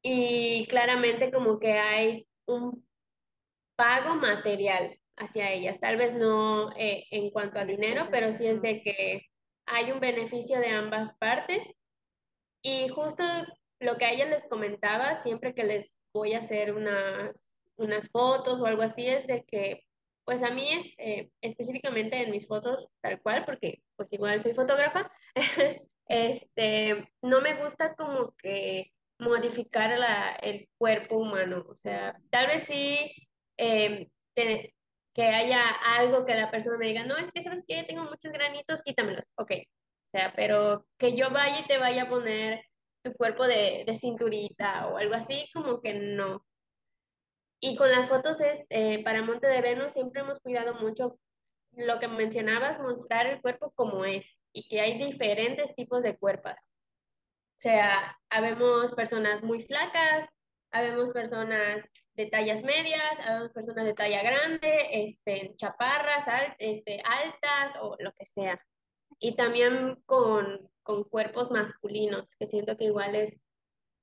Y 0.04 0.68
claramente 0.68 1.32
como 1.32 1.60
que 1.60 1.74
hay 1.74 2.28
un 2.46 2.88
pago 3.78 4.16
material 4.16 5.00
hacia 5.18 5.52
ellas, 5.52 5.80
tal 5.80 5.98
vez 5.98 6.16
no 6.16 6.72
eh, 6.78 7.06
en 7.12 7.32
cuanto 7.32 7.60
a 7.60 7.66
dinero, 7.66 8.10
pero 8.12 8.34
sí 8.34 8.48
es 8.48 8.62
de 8.62 8.82
que 8.84 9.24
hay 9.68 9.92
un 9.92 10.00
beneficio 10.02 10.60
de 10.60 10.70
ambas 10.70 11.16
partes. 11.18 11.68
Y 12.64 12.90
justo 12.90 13.24
lo 13.80 13.98
que 13.98 14.06
a 14.06 14.12
ellas 14.12 14.30
les 14.30 14.48
comentaba, 14.50 15.22
siempre 15.22 15.54
que 15.54 15.64
les 15.64 16.02
voy 16.14 16.34
a 16.34 16.40
hacer 16.40 16.74
unas, 16.76 17.55
unas 17.78 18.10
fotos 18.10 18.60
o 18.60 18.66
algo 18.66 18.82
así, 18.82 19.08
es 19.08 19.28
de 19.28 19.44
que, 19.44 19.84
pues 20.26 20.42
a 20.44 20.52
mí 20.52 20.68
eh, 20.98 21.30
específicamente 21.42 22.22
en 22.22 22.32
mis 22.32 22.48
fotos 22.48 22.90
tal 23.02 23.22
cual, 23.22 23.46
porque 23.46 23.84
pues 23.96 24.12
igual 24.14 24.42
soy 24.42 24.54
fotógrafa, 24.54 25.12
este, 26.08 27.10
no 27.22 27.42
me 27.42 27.62
gusta 27.62 27.96
como 27.96 28.34
que 28.36 28.92
modificar 29.20 29.98
la, 29.98 30.32
el 30.42 30.68
cuerpo 30.78 31.18
humano, 31.18 31.66
o 31.70 31.76
sea, 31.76 32.20
tal 32.30 32.48
vez 32.48 32.64
sí 32.64 33.12
eh, 33.58 34.10
que 34.36 35.24
haya 35.24 35.62
algo 35.98 36.26
que 36.26 36.36
la 36.36 36.52
persona 36.52 36.78
me 36.78 36.88
diga, 36.88 37.06
no, 37.06 37.16
es 37.18 37.32
que 37.32 37.42
sabes 37.42 37.64
que 37.68 37.84
tengo 37.84 38.04
muchos 38.04 38.32
granitos, 38.32 38.84
quítamelos, 38.84 39.32
ok, 39.36 39.52
o 39.52 40.18
sea, 40.18 40.34
pero 40.36 40.86
que 40.98 41.16
yo 41.16 41.30
vaya 41.32 41.62
y 41.62 41.68
te 41.68 41.78
vaya 41.78 42.04
a 42.04 42.10
poner 42.10 42.62
tu 43.02 43.14
cuerpo 43.14 43.46
de, 43.46 43.84
de 43.86 43.96
cinturita 43.96 44.88
o 44.88 44.98
algo 44.98 45.14
así, 45.14 45.50
como 45.54 45.82
que 45.82 45.94
no. 45.94 46.46
Y 47.68 47.76
con 47.76 47.90
las 47.90 48.08
fotos 48.08 48.40
es, 48.42 48.64
eh, 48.70 49.04
para 49.04 49.24
Monte 49.24 49.48
de 49.48 49.60
Venus 49.62 49.94
siempre 49.94 50.22
hemos 50.22 50.40
cuidado 50.40 50.76
mucho 50.76 51.18
lo 51.72 52.00
que 52.00 52.08
mencionabas, 52.08 52.80
mostrar 52.80 53.26
el 53.26 53.42
cuerpo 53.42 53.72
como 53.72 54.06
es 54.06 54.40
y 54.54 54.68
que 54.68 54.82
hay 54.82 55.04
diferentes 55.04 55.74
tipos 55.74 56.04
de 56.04 56.16
cuerpos. 56.16 56.54
O 56.54 57.58
sea, 57.58 58.20
habemos 58.30 58.94
personas 58.94 59.42
muy 59.42 59.64
flacas, 59.64 60.28
habemos 60.72 61.10
personas 61.10 61.84
de 62.14 62.28
tallas 62.28 62.64
medias, 62.64 63.20
habemos 63.26 63.52
personas 63.52 63.86
de 63.86 63.96
talla 63.96 64.22
grande, 64.22 65.04
este, 65.04 65.56
chaparras, 65.56 66.28
al- 66.28 66.56
este, 66.60 67.02
altas 67.04 67.78
o 67.82 67.96
lo 67.98 68.12
que 68.14 68.28
sea. 68.28 68.64
Y 69.18 69.36
también 69.36 70.04
con, 70.06 70.70
con 70.84 71.04
cuerpos 71.06 71.50
masculinos, 71.50 72.36
que 72.36 72.48
siento 72.48 72.78
que 72.78 72.86
igual 72.86 73.16
es 73.16 73.42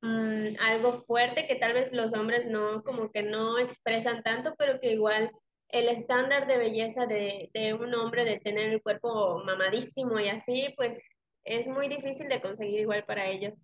mm, 0.02 0.56
algo 0.60 1.02
fuerte 1.04 1.46
que 1.46 1.56
tal 1.56 1.72
vez 1.72 1.92
los 1.92 2.12
hombres 2.12 2.46
no, 2.46 2.82
como 2.82 3.10
que 3.10 3.22
no 3.22 3.58
expresan 3.58 4.22
tanto, 4.22 4.54
pero 4.58 4.78
que 4.80 4.92
igual 4.92 5.30
el 5.68 5.88
estándar 5.88 6.46
de 6.46 6.58
belleza 6.58 7.06
de, 7.06 7.50
de 7.54 7.72
un 7.72 7.94
hombre, 7.94 8.24
de 8.24 8.40
tener 8.40 8.70
el 8.70 8.82
cuerpo 8.82 9.42
mamadísimo 9.44 10.20
y 10.20 10.28
así, 10.28 10.74
pues 10.76 11.02
es 11.44 11.66
muy 11.66 11.88
difícil 11.88 12.28
de 12.28 12.40
conseguir 12.40 12.80
igual 12.80 13.04
para 13.04 13.26
ellos. 13.26 13.54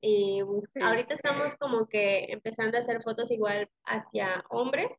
Y 0.00 0.42
Sí. 0.74 0.80
ahorita 0.80 1.14
estamos 1.14 1.54
como 1.56 1.88
que 1.88 2.26
empezando 2.28 2.76
a 2.76 2.80
hacer 2.80 3.02
fotos 3.02 3.30
igual 3.30 3.68
hacia 3.84 4.44
hombres 4.50 4.94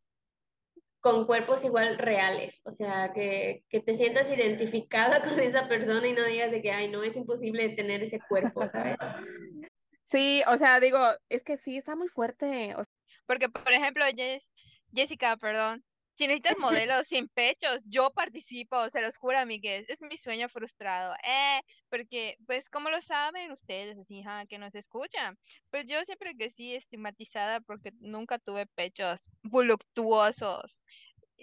con 1.00 1.26
cuerpos 1.26 1.64
igual 1.64 1.98
reales, 1.98 2.60
o 2.66 2.72
sea, 2.72 3.14
que, 3.14 3.64
que 3.70 3.80
te 3.80 3.93
sientas 3.93 4.30
identificada 4.30 5.22
con 5.38 5.39
esa 5.39 5.68
persona 5.70 6.06
y 6.08 6.14
no 6.14 6.26
digas 6.26 6.52
de 6.52 6.62
que, 6.62 6.72
ay, 6.72 6.89
no, 6.89 7.04
es 7.04 7.16
imposible 7.16 7.70
tener 7.70 8.04
ese 8.04 8.20
cuerpo, 8.28 8.68
¿sabes? 8.68 8.98
Sí, 10.08 10.41
o 10.47 10.58
sea, 10.58 10.80
digo, 10.80 10.97
es 11.30 11.43
que 11.43 11.58
sí, 11.58 11.78
está 11.78 11.95
muy 11.95 12.08
fuerte. 12.08 12.76
o 12.76 12.84
Porque, 13.26 13.49
por 13.49 13.72
ejemplo, 13.74 14.05
Jess- 14.05 14.51
Jessica, 14.91 15.36
perdón, 15.38 15.84
si 16.16 16.28
necesitas 16.28 16.55
modelos 16.60 17.08
sin 17.08 17.28
pechos, 17.30 17.82
yo 17.86 18.12
participo, 18.12 18.89
se 18.89 19.01
los 19.01 19.18
juro, 19.18 19.38
amigues, 19.38 19.89
es 19.89 20.01
mi 20.01 20.18
sueño 20.18 20.49
frustrado. 20.49 21.14
Eh, 21.24 21.60
porque, 21.89 22.38
pues, 22.47 22.70
como 22.70 22.89
lo 22.89 23.01
saben 23.01 23.51
ustedes, 23.51 23.97
así, 23.99 24.24
ja, 24.24 24.45
que 24.47 24.58
nos 24.58 24.74
escuchan, 24.76 25.38
pues 25.70 25.86
yo 25.88 26.03
siempre 26.05 26.36
que 26.36 26.49
sí 26.51 26.74
estigmatizada 26.76 27.60
porque 27.62 27.91
nunca 27.99 28.39
tuve 28.39 28.66
pechos 28.66 29.30
voluptuosos, 29.43 30.82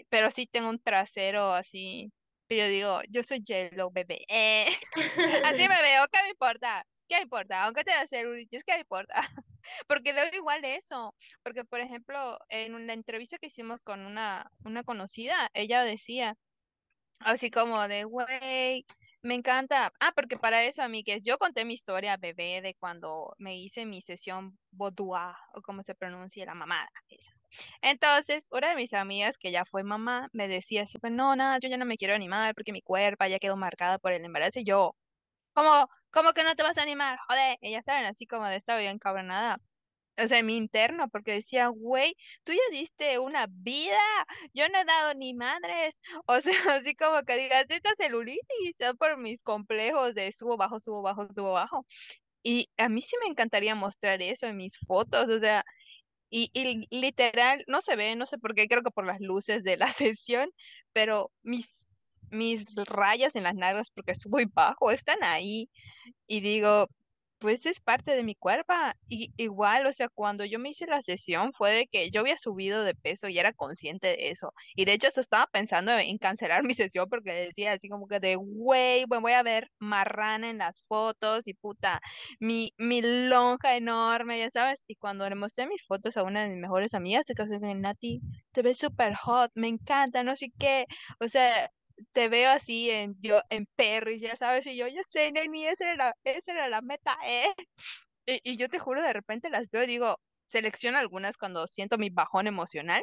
pero 0.09 0.31
sí 0.31 0.47
tengo 0.47 0.71
un 0.71 0.81
trasero 0.83 1.53
así. 1.53 2.13
Y 2.49 2.57
yo 2.59 2.67
digo, 2.69 3.01
yo 3.11 3.23
soy 3.23 3.43
Jello, 3.47 3.91
bebé. 3.93 4.21
Eh, 4.29 4.67
así 5.43 5.69
me 5.69 5.81
veo, 5.83 6.07
¿qué 6.13 6.23
me 6.25 6.31
importa? 6.31 6.87
¿Qué 7.15 7.23
importa? 7.23 7.63
Aunque 7.65 7.85
te 7.85 7.93
da 7.93 8.07
celulitis, 8.09 8.65
¿qué 8.65 8.77
importa? 8.79 9.15
Porque 9.89 10.13
luego 10.13 10.35
igual 10.37 10.65
eso, 10.65 11.15
porque 11.45 11.65
por 11.65 11.79
ejemplo, 11.81 12.39
en 12.49 12.75
una 12.75 12.93
entrevista 12.93 13.39
que 13.39 13.47
hicimos 13.47 13.83
con 13.85 14.01
una, 14.01 14.51
una 14.65 14.83
conocida, 14.83 15.49
ella 15.55 15.85
decía, 15.85 16.37
así 17.21 17.51
como 17.51 17.89
de, 17.89 18.05
güey, 18.05 18.87
me 19.23 19.35
encanta. 19.37 19.93
Ah, 20.01 20.13
porque 20.17 20.39
para 20.39 20.65
eso, 20.65 20.83
amigues, 20.83 21.23
yo 21.25 21.39
conté 21.39 21.65
mi 21.65 21.75
historia 21.75 22.17
bebé 22.19 22.61
de 22.63 22.75
cuando 22.75 23.35
me 23.39 23.59
hice 23.59 23.87
mi 23.87 24.03
sesión 24.03 24.59
boudoir, 24.73 25.35
o 25.55 25.63
como 25.63 25.83
se 25.85 25.95
pronuncia 25.95 26.47
la 26.47 26.55
mamada. 26.55 26.91
esa. 27.11 27.33
Entonces, 27.83 28.49
una 28.51 28.71
de 28.71 28.77
mis 28.77 28.93
amigas 28.95 29.39
que 29.39 29.53
ya 29.53 29.65
fue 29.65 29.85
mamá 29.85 30.29
me 30.33 30.49
decía 30.49 30.83
así, 30.85 30.99
pues 30.99 31.13
no, 31.13 31.37
nada, 31.37 31.59
yo 31.61 31.69
ya 31.69 31.77
no 31.79 31.87
me 31.87 31.97
quiero 31.97 32.15
animar 32.15 32.55
porque 32.55 32.73
mi 32.73 32.83
cuerpo 32.83 33.25
ya 33.27 33.39
quedó 33.39 33.57
marcado 33.57 33.99
por 34.01 34.13
el 34.13 34.25
embarazo 34.25 34.61
y 34.61 34.65
yo, 34.65 34.97
¿cómo, 35.55 35.89
cómo 36.11 36.33
que 36.35 36.43
no 36.45 36.55
te 36.57 36.63
vas 36.63 36.79
a 36.79 36.83
animar? 36.83 37.19
Joder, 37.29 37.59
ellas 37.63 37.85
saben, 37.87 38.05
así 38.07 38.27
como 38.27 38.47
de 38.47 38.57
esta 38.57 38.77
bien 38.79 38.99
cabronada 38.99 39.59
o 40.17 40.29
sea, 40.29 40.43
mi 40.43 40.57
interno, 40.57 41.09
porque 41.09 41.33
decía, 41.33 41.69
güey, 41.69 42.15
tú 42.45 42.53
ya 42.53 42.61
diste 42.71 43.19
una 43.19 43.47
vida, 43.51 43.99
yo 44.53 44.69
no 44.69 44.79
he 44.81 44.85
dado 44.85 45.15
ni 45.15 45.35
madres, 45.35 45.95
o 46.27 46.41
sea, 46.41 46.55
así 46.71 46.95
como 46.95 47.23
que 47.25 47.37
digas, 47.37 47.67
esta 47.69 47.91
celulitis, 47.99 48.75
es 48.79 48.95
por 48.99 49.19
mis 49.19 49.43
complejos 49.43 50.15
de 50.15 50.31
subo, 50.33 50.57
bajo, 50.57 50.79
subo, 50.81 51.03
bajo, 51.03 51.27
subo, 51.33 51.53
bajo. 51.53 51.87
Y 52.43 52.71
a 52.79 52.89
mí 52.91 53.03
sí 53.03 53.17
me 53.23 53.29
encantaría 53.29 53.75
mostrar 53.75 54.23
eso 54.23 54.47
en 54.47 54.57
mis 54.59 54.77
fotos, 54.79 55.29
o 55.31 55.41
sea, 55.41 55.65
y, 56.31 56.51
y 56.55 56.89
literal, 57.01 57.65
no 57.69 57.81
se 57.83 57.97
ve, 57.97 58.17
no 58.17 58.27
sé 58.27 58.39
por 58.39 58.55
qué, 58.55 58.67
creo 58.69 58.83
que 58.83 58.91
por 58.91 59.07
las 59.07 59.21
luces 59.21 59.63
de 59.65 59.77
la 59.77 59.87
sesión, 59.93 60.51
pero 60.93 61.33
mis, 61.43 61.84
mis 62.35 62.67
rayas 62.87 63.37
en 63.37 63.45
las 63.45 63.55
nalgas, 63.55 63.91
porque 63.91 64.15
subo 64.15 64.41
y 64.41 64.47
bajo, 64.47 64.91
están 64.91 65.19
ahí 65.23 65.71
y 66.27 66.41
digo, 66.41 66.89
pues 67.39 67.67
es 67.67 67.81
parte 67.81 68.13
de 68.17 68.23
mi 68.23 68.35
cuerpo. 68.35 68.73
Y 69.09 69.33
igual, 69.37 69.87
o 69.87 69.93
sea, 69.93 70.09
cuando 70.09 70.47
yo 70.47 70.59
me 70.59 70.71
hice 70.71 70.87
la 70.87 71.03
sesión 71.03 71.53
fue 71.53 71.73
de 71.73 71.87
que 71.89 72.11
yo 72.11 72.21
había 72.21 72.39
subido 72.39 72.85
de 72.85 72.95
peso 72.95 73.29
y 73.29 73.39
era 73.39 73.53
consciente 73.53 74.09
de 74.09 74.31
eso. 74.31 74.53
Y 74.75 74.87
de 74.87 74.95
hecho 74.95 75.09
hasta 75.09 75.21
estaba 75.21 75.47
pensando 75.53 75.93
en 75.93 76.17
cancelar 76.19 76.63
mi 76.65 76.75
sesión 76.75 77.07
porque 77.11 77.33
decía 77.35 77.73
así 77.73 77.89
como 77.91 78.07
que 78.09 78.19
de, 78.21 78.37
güey, 78.37 79.05
voy 79.07 79.33
a 79.33 79.43
ver 79.43 79.71
marrana 79.79 80.49
en 80.51 80.59
las 80.59 80.85
fotos 80.89 81.47
y 81.47 81.53
puta, 81.55 82.01
mi, 82.41 82.73
mi 82.79 83.03
lonja 83.03 83.77
enorme, 83.77 84.39
ya 84.39 84.51
sabes. 84.51 84.85
Y 84.89 84.97
cuando 84.97 85.29
le 85.29 85.35
mostré 85.37 85.67
mis 85.67 85.85
fotos 85.87 86.17
a 86.17 86.23
una 86.23 86.43
de 86.45 86.49
mis 86.51 86.59
mejores 86.61 86.95
amigas, 86.95 87.25
se 87.27 87.35
quedó 87.35 87.59
de 87.59 87.75
Nati, 87.75 88.21
te 88.53 88.63
ves 88.63 88.79
súper 88.79 89.15
hot, 89.17 89.51
me 89.55 89.69
encanta, 89.69 90.23
no 90.25 90.35
sé 90.37 90.51
qué. 90.59 90.87
O 91.21 91.29
sea, 91.29 91.71
te 92.13 92.29
veo 92.29 92.51
así 92.51 92.91
en 92.91 93.17
yo 93.21 93.41
en 93.51 93.67
Perry, 93.77 94.19
ya 94.21 94.37
sabes, 94.37 94.67
y 94.67 94.77
yo, 94.77 94.89
ya 94.89 95.03
sé, 95.09 95.33
Neni, 95.33 95.67
esa 95.67 95.85
era 95.85 95.97
la, 95.97 96.15
esa 96.25 96.53
era 96.53 96.69
la 96.69 96.83
meta, 96.83 97.17
¿eh? 97.25 97.53
Y, 98.27 98.41
y 98.45 98.57
yo 98.57 98.69
te 98.69 98.79
juro, 98.79 99.03
de 99.03 99.13
repente 99.13 99.51
las 99.51 99.71
veo 99.71 99.85
y 99.85 99.87
digo, 99.87 100.19
selecciono 100.47 100.99
algunas 100.99 101.37
cuando 101.39 101.67
siento 101.67 101.99
mi 101.99 102.11
bajón 102.11 102.47
emocional. 102.47 103.03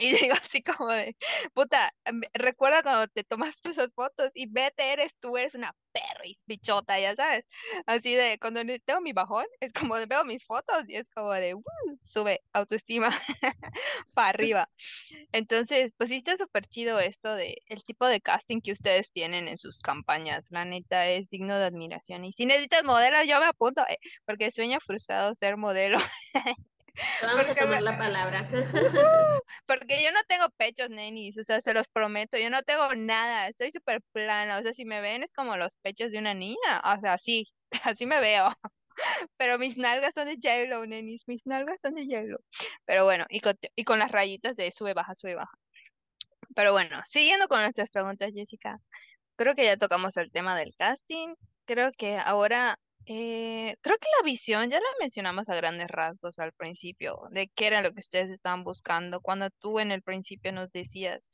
Y 0.00 0.12
digo 0.12 0.34
así 0.42 0.62
como 0.62 0.88
de, 0.92 1.16
puta, 1.54 1.92
recuerda 2.34 2.82
cuando 2.82 3.08
te 3.08 3.24
tomaste 3.24 3.70
esas 3.70 3.88
fotos 3.94 4.30
y 4.34 4.46
vete, 4.50 4.92
eres 4.92 5.16
tú, 5.20 5.36
eres 5.36 5.54
una 5.54 5.74
perris, 5.92 6.42
bichota, 6.46 6.98
ya 7.00 7.14
sabes. 7.16 7.44
Así 7.86 8.14
de, 8.14 8.38
cuando 8.40 8.60
tengo 8.84 9.00
mi 9.00 9.12
bajón, 9.12 9.46
es 9.60 9.72
como 9.72 9.96
de, 9.96 10.06
veo 10.06 10.24
mis 10.24 10.44
fotos 10.44 10.84
y 10.88 10.96
es 10.96 11.10
como 11.10 11.32
de, 11.32 11.54
"Uh", 11.54 11.62
sube 12.02 12.42
autoestima 12.52 13.08
para 14.14 14.28
arriba. 14.30 14.70
Entonces, 15.32 15.92
pues 15.96 16.10
sí 16.10 16.16
está 16.16 16.36
súper 16.36 16.66
chido 16.66 17.00
esto 17.00 17.34
de 17.34 17.62
el 17.66 17.84
tipo 17.84 18.06
de 18.06 18.20
casting 18.20 18.60
que 18.60 18.72
ustedes 18.72 19.12
tienen 19.12 19.48
en 19.48 19.58
sus 19.58 19.80
campañas. 19.80 20.48
La 20.50 20.64
neta 20.64 21.08
es 21.08 21.30
digno 21.30 21.58
de 21.58 21.66
admiración. 21.66 22.24
Y 22.24 22.32
si 22.32 22.46
necesitas 22.46 22.84
modelo, 22.84 23.22
yo 23.24 23.40
me 23.40 23.46
apunto, 23.46 23.82
eh, 23.88 23.98
porque 24.26 24.50
sueño 24.50 24.78
frustrado 24.80 25.34
ser 25.34 25.56
modelo. 25.56 25.98
Vamos 27.22 27.40
a 27.40 27.46
Porque 27.46 27.60
tomar 27.60 27.78
me- 27.78 27.82
la 27.82 27.98
palabra. 27.98 28.46
Porque 29.66 30.02
yo 30.02 30.12
no 30.12 30.20
tengo 30.28 30.48
pechos, 30.56 30.90
nenis, 30.90 31.38
o 31.38 31.42
sea, 31.44 31.60
se 31.60 31.74
los 31.74 31.88
prometo, 31.88 32.38
yo 32.38 32.50
no 32.50 32.62
tengo 32.62 32.94
nada, 32.94 33.48
estoy 33.48 33.70
súper 33.70 34.02
plana, 34.12 34.58
o 34.58 34.62
sea, 34.62 34.72
si 34.74 34.84
me 34.84 35.00
ven 35.00 35.22
es 35.22 35.32
como 35.32 35.56
los 35.56 35.76
pechos 35.76 36.10
de 36.10 36.18
una 36.18 36.34
niña, 36.34 36.56
o 36.84 37.00
sea, 37.00 37.14
así, 37.14 37.46
así 37.84 38.06
me 38.06 38.20
veo. 38.20 38.50
Pero 39.36 39.58
mis 39.58 39.76
nalgas 39.78 40.12
son 40.14 40.26
de 40.28 40.34
J-Lo, 40.42 40.86
nenis, 40.86 41.24
mis 41.28 41.46
nalgas 41.46 41.80
son 41.80 41.94
de 41.94 42.04
J-Lo. 42.06 42.38
Pero 42.84 43.04
bueno, 43.04 43.26
y 43.28 43.40
con, 43.40 43.56
y 43.76 43.84
con 43.84 43.98
las 43.98 44.10
rayitas 44.12 44.56
de 44.56 44.70
sube, 44.72 44.94
baja, 44.94 45.14
sube, 45.14 45.34
baja. 45.34 45.52
Pero 46.54 46.72
bueno, 46.72 47.00
siguiendo 47.04 47.46
con 47.48 47.60
nuestras 47.62 47.90
preguntas, 47.90 48.32
Jessica, 48.34 48.78
creo 49.36 49.54
que 49.54 49.64
ya 49.64 49.76
tocamos 49.76 50.16
el 50.16 50.30
tema 50.32 50.56
del 50.58 50.74
casting. 50.76 51.34
Creo 51.66 51.92
que 51.92 52.16
ahora, 52.18 52.78
eh, 53.10 53.74
creo 53.80 53.96
que 53.96 54.08
la 54.18 54.22
visión 54.22 54.68
ya 54.68 54.78
la 54.78 54.86
mencionamos 55.00 55.48
a 55.48 55.56
grandes 55.56 55.88
rasgos 55.88 56.38
al 56.38 56.52
principio, 56.52 57.22
de 57.30 57.48
qué 57.54 57.68
era 57.68 57.80
lo 57.80 57.94
que 57.94 58.00
ustedes 58.00 58.28
estaban 58.28 58.64
buscando. 58.64 59.22
Cuando 59.22 59.48
tú 59.48 59.80
en 59.80 59.92
el 59.92 60.02
principio 60.02 60.52
nos 60.52 60.70
decías 60.70 61.30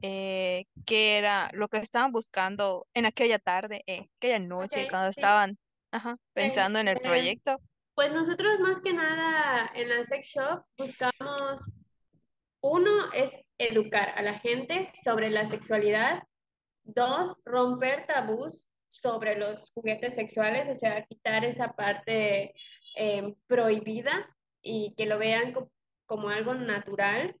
eh, 0.00 0.64
qué 0.86 1.18
era 1.18 1.50
lo 1.52 1.68
que 1.68 1.76
estaban 1.78 2.12
buscando 2.12 2.86
en 2.94 3.04
aquella 3.04 3.38
tarde, 3.38 3.82
eh, 3.86 4.06
aquella 4.16 4.38
noche, 4.38 4.88
cuando 4.88 5.12
sí. 5.12 5.20
estaban 5.20 5.58
ajá, 5.90 6.16
pensando 6.32 6.78
en 6.78 6.88
el 6.88 6.96
Este, 6.96 7.08
proyecto. 7.08 7.60
Pues 7.94 8.10
nosotros 8.10 8.58
más 8.60 8.80
que 8.80 8.94
nada 8.94 9.70
en 9.74 9.90
la 9.90 10.04
sex 10.04 10.28
shop 10.28 10.64
buscamos, 10.78 11.62
uno 12.62 13.12
es 13.12 13.38
educar 13.58 14.14
a 14.16 14.22
la 14.22 14.38
gente 14.38 14.90
sobre 15.04 15.28
la 15.28 15.46
sexualidad, 15.46 16.22
dos, 16.84 17.36
romper 17.44 18.06
tabús 18.06 18.67
sobre 18.88 19.36
los 19.38 19.70
juguetes 19.72 20.14
sexuales, 20.14 20.68
o 20.68 20.74
sea, 20.74 21.04
quitar 21.06 21.44
esa 21.44 21.72
parte 21.74 22.54
eh, 22.96 23.34
prohibida 23.46 24.36
y 24.62 24.94
que 24.96 25.06
lo 25.06 25.18
vean 25.18 25.52
co- 25.52 25.70
como 26.06 26.28
algo 26.30 26.54
natural, 26.54 27.36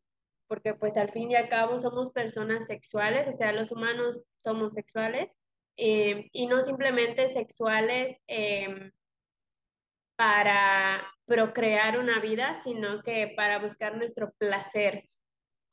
porque 0.46 0.74
pues 0.74 0.96
al 0.96 1.10
fin 1.10 1.30
y 1.30 1.36
al 1.36 1.48
cabo 1.48 1.78
somos 1.80 2.10
personas 2.12 2.66
sexuales, 2.66 3.28
o 3.28 3.32
sea, 3.32 3.52
los 3.52 3.72
humanos 3.72 4.22
somos 4.42 4.74
sexuales 4.74 5.28
eh, 5.76 6.28
y 6.32 6.46
no 6.46 6.62
simplemente 6.62 7.28
sexuales. 7.28 8.16
em, 8.26 8.92
para 10.16 11.14
procrear 11.26 11.98
una 11.98 12.20
vida, 12.20 12.54
sino 12.62 13.02
que 13.02 13.32
para 13.36 13.58
buscar 13.58 13.96
nuestro 13.96 14.32
placer. 14.38 15.08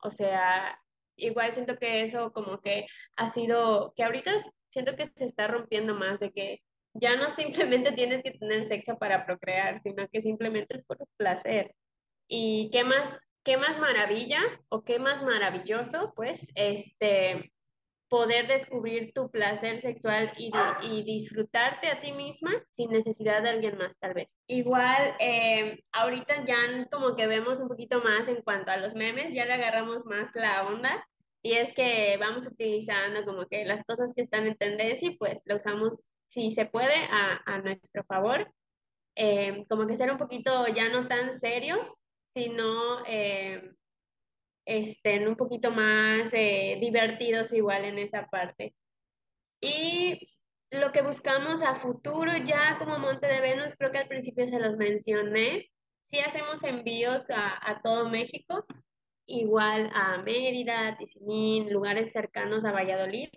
O 0.02 0.10
sea, 0.10 0.80
igual 1.16 1.52
siento 1.54 1.78
que 1.78 2.04
eso 2.04 2.32
como 2.32 2.60
que 2.60 2.86
ha 3.16 3.30
sido, 3.32 3.92
que 3.96 4.04
ahorita 4.04 4.32
siento 4.76 4.96
que 4.96 5.06
se 5.06 5.24
está 5.24 5.46
rompiendo 5.48 5.94
más 5.94 6.20
de 6.20 6.32
que 6.32 6.60
ya 6.94 7.16
no 7.16 7.30
simplemente 7.30 7.92
tienes 7.92 8.22
que 8.22 8.32
tener 8.32 8.68
sexo 8.68 8.98
para 8.98 9.24
procrear, 9.26 9.80
sino 9.82 10.06
que 10.08 10.22
simplemente 10.22 10.76
es 10.76 10.84
por 10.84 10.98
placer. 11.16 11.74
¿Y 12.28 12.70
qué 12.72 12.84
más, 12.84 13.18
qué 13.44 13.56
más 13.56 13.78
maravilla 13.78 14.40
o 14.68 14.84
qué 14.84 14.98
más 14.98 15.22
maravilloso, 15.22 16.12
pues, 16.16 16.46
este, 16.54 17.52
poder 18.08 18.46
descubrir 18.48 19.12
tu 19.14 19.30
placer 19.30 19.80
sexual 19.80 20.32
y, 20.36 20.50
di- 20.52 20.86
y 20.98 21.04
disfrutarte 21.04 21.88
a 21.88 22.00
ti 22.00 22.12
misma 22.12 22.50
sin 22.76 22.90
necesidad 22.90 23.42
de 23.42 23.50
alguien 23.50 23.78
más, 23.78 23.92
tal 23.98 24.14
vez. 24.14 24.28
Igual, 24.46 25.14
eh, 25.18 25.80
ahorita 25.92 26.44
ya 26.44 26.56
como 26.90 27.16
que 27.16 27.26
vemos 27.26 27.60
un 27.60 27.68
poquito 27.68 28.00
más 28.02 28.28
en 28.28 28.42
cuanto 28.42 28.70
a 28.70 28.76
los 28.76 28.94
memes, 28.94 29.34
ya 29.34 29.44
le 29.44 29.54
agarramos 29.54 30.04
más 30.04 30.34
la 30.34 30.66
onda. 30.66 31.04
Y 31.46 31.52
es 31.52 31.72
que 31.74 32.16
vamos 32.18 32.44
utilizando 32.44 33.24
como 33.24 33.46
que 33.46 33.64
las 33.64 33.84
cosas 33.84 34.12
que 34.16 34.22
están 34.22 34.48
en 34.48 34.56
tendencia 34.56 35.10
y 35.10 35.16
pues 35.16 35.40
lo 35.44 35.54
usamos, 35.54 36.10
si 36.28 36.50
se 36.50 36.66
puede, 36.66 36.96
a, 37.08 37.40
a 37.46 37.60
nuestro 37.60 38.02
favor. 38.02 38.52
Eh, 39.14 39.64
como 39.68 39.86
que 39.86 39.94
ser 39.94 40.10
un 40.10 40.18
poquito 40.18 40.66
ya 40.66 40.88
no 40.88 41.06
tan 41.06 41.38
serios, 41.38 41.94
sino 42.34 43.04
eh, 43.06 43.70
estén 44.64 45.28
un 45.28 45.36
poquito 45.36 45.70
más 45.70 46.28
eh, 46.32 46.78
divertidos 46.80 47.52
igual 47.52 47.84
en 47.84 48.00
esa 48.00 48.26
parte. 48.26 48.74
Y 49.60 50.26
lo 50.72 50.90
que 50.90 51.02
buscamos 51.02 51.62
a 51.62 51.76
futuro 51.76 52.32
ya 52.44 52.76
como 52.76 52.98
Monte 52.98 53.28
de 53.28 53.40
Venus, 53.40 53.76
creo 53.76 53.92
que 53.92 53.98
al 53.98 54.08
principio 54.08 54.48
se 54.48 54.58
los 54.58 54.78
mencioné, 54.78 55.70
sí 56.10 56.18
hacemos 56.18 56.64
envíos 56.64 57.30
a, 57.30 57.70
a 57.70 57.80
todo 57.82 58.08
México, 58.08 58.66
igual 59.26 59.90
a 59.92 60.18
Mérida, 60.22 60.96
Tizimín, 60.98 61.72
lugares 61.72 62.12
cercanos 62.12 62.64
a 62.64 62.72
Valladolid. 62.72 63.28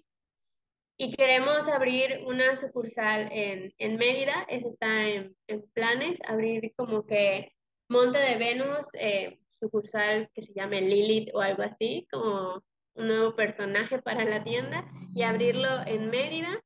Y 0.97 1.13
queremos 1.13 1.67
abrir 1.69 2.23
una 2.25 2.55
sucursal 2.55 3.29
en, 3.31 3.73
en 3.77 3.95
Mérida, 3.95 4.45
eso 4.49 4.67
está 4.67 5.07
en, 5.07 5.35
en 5.47 5.61
planes, 5.71 6.19
abrir 6.27 6.73
como 6.75 7.05
que 7.05 7.53
Monte 7.87 8.19
de 8.19 8.37
Venus, 8.37 8.87
eh, 8.99 9.39
sucursal 9.47 10.29
que 10.33 10.43
se 10.43 10.53
llame 10.53 10.81
Lilith 10.81 11.33
o 11.33 11.41
algo 11.41 11.63
así, 11.63 12.05
como 12.11 12.61
un 12.95 13.07
nuevo 13.07 13.35
personaje 13.35 13.99
para 14.01 14.25
la 14.25 14.43
tienda, 14.43 14.85
y 15.15 15.23
abrirlo 15.23 15.87
en 15.87 16.09
Mérida. 16.09 16.61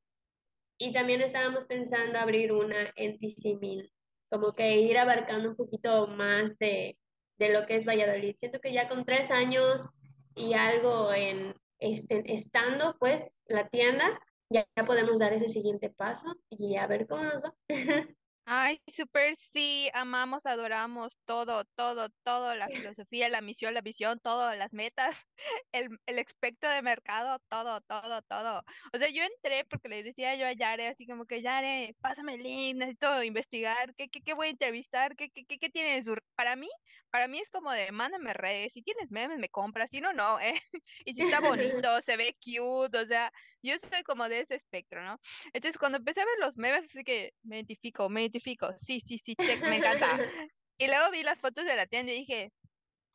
Y 0.77 0.91
también 0.91 1.21
estábamos 1.21 1.65
pensando 1.65 2.19
abrir 2.19 2.51
una 2.51 2.91
en 2.95 3.19
Tizimín, 3.19 3.89
como 4.29 4.53
que 4.53 4.77
ir 4.81 4.97
abarcando 4.97 5.49
un 5.49 5.55
poquito 5.55 6.07
más 6.07 6.57
de, 6.57 6.97
de 7.37 7.49
lo 7.49 7.65
que 7.65 7.77
es 7.77 7.85
Valladolid. 7.85 8.35
Siento 8.37 8.59
que 8.59 8.73
ya 8.73 8.87
con 8.87 9.05
tres 9.05 9.31
años 9.31 9.89
y 10.35 10.53
algo 10.53 11.13
en 11.13 11.55
este, 11.79 12.23
estando 12.33 12.95
pues 12.99 13.37
la 13.45 13.67
tienda, 13.69 14.19
ya, 14.49 14.65
ya 14.75 14.85
podemos 14.85 15.19
dar 15.19 15.33
ese 15.33 15.49
siguiente 15.49 15.89
paso 15.89 16.35
y 16.49 16.75
a 16.77 16.87
ver 16.87 17.07
cómo 17.07 17.23
nos 17.23 17.43
va. 17.43 17.53
Ay, 18.45 18.81
súper 18.87 19.37
sí, 19.53 19.89
amamos, 19.93 20.45
adoramos 20.45 21.17
todo, 21.23 21.63
todo, 21.75 22.09
todo, 22.23 22.55
la 22.55 22.67
filosofía, 22.93 23.29
la 23.29 23.39
misión, 23.41 23.73
la 23.73 23.79
visión, 23.81 24.19
todo, 24.19 24.53
las 24.55 24.73
metas, 24.73 25.15
el, 25.71 25.97
el 26.05 26.19
espectro 26.19 26.69
de 26.69 26.81
mercado, 26.81 27.39
todo, 27.47 27.79
todo, 27.81 28.21
todo. 28.23 28.63
O 28.93 28.97
sea, 28.97 29.07
yo 29.09 29.23
entré 29.23 29.63
porque 29.65 29.87
le 29.87 30.03
decía 30.03 30.35
yo 30.35 30.45
a 30.45 30.51
Yare, 30.53 30.87
así 30.89 31.07
como 31.07 31.25
que, 31.25 31.41
Yare, 31.41 31.95
pásame 32.01 32.33
el 32.35 32.43
link, 32.43 32.75
necesito 32.77 33.23
investigar, 33.23 33.95
¿qué, 33.95 34.09
qué, 34.09 34.21
qué 34.21 34.33
voy 34.33 34.47
a 34.47 34.49
entrevistar? 34.51 35.15
¿Qué, 35.15 35.29
qué, 35.29 35.45
qué, 35.45 35.57
qué 35.57 35.69
tiene 35.69 35.95
en 35.95 36.03
su... 36.03 36.15
Para 36.35 36.57
mí, 36.57 36.67
para 37.11 37.29
mí 37.29 37.39
es 37.39 37.49
como 37.49 37.71
de, 37.71 37.91
mándame 37.93 38.33
redes, 38.33 38.73
si 38.73 38.81
tienes 38.83 39.09
memes 39.09 39.39
me 39.39 39.47
compras, 39.49 39.89
si 39.89 40.01
no, 40.01 40.11
no, 40.13 40.39
¿eh? 40.41 40.53
Y 41.05 41.13
si 41.15 41.21
está 41.23 41.39
bonito, 41.39 42.01
se 42.01 42.17
ve 42.17 42.37
cute, 42.43 42.97
o 42.97 43.05
sea, 43.05 43.31
yo 43.63 43.75
soy 43.79 44.03
como 44.03 44.29
de 44.29 44.41
ese 44.41 44.55
espectro, 44.55 45.03
¿no? 45.03 45.19
Entonces, 45.53 45.77
cuando 45.79 45.97
empecé 45.97 46.21
a 46.21 46.25
ver 46.25 46.35
los 46.39 46.57
memes, 46.57 46.85
así 46.85 47.03
que 47.03 47.33
me 47.43 47.55
identifico, 47.57 48.09
me 48.09 48.21
identifico. 48.21 48.73
Sí, 48.77 49.01
sí, 49.05 49.17
sí, 49.17 49.35
check, 49.35 49.61
me 49.61 49.77
encanta. 49.77 50.07
Y 50.79 50.87
luego 50.87 51.11
vi 51.11 51.21
las 51.21 51.39
fotos 51.39 51.65
de 51.65 51.75
la 51.75 51.85
tienda 51.85 52.11
y 52.11 52.17
dije, 52.19 52.51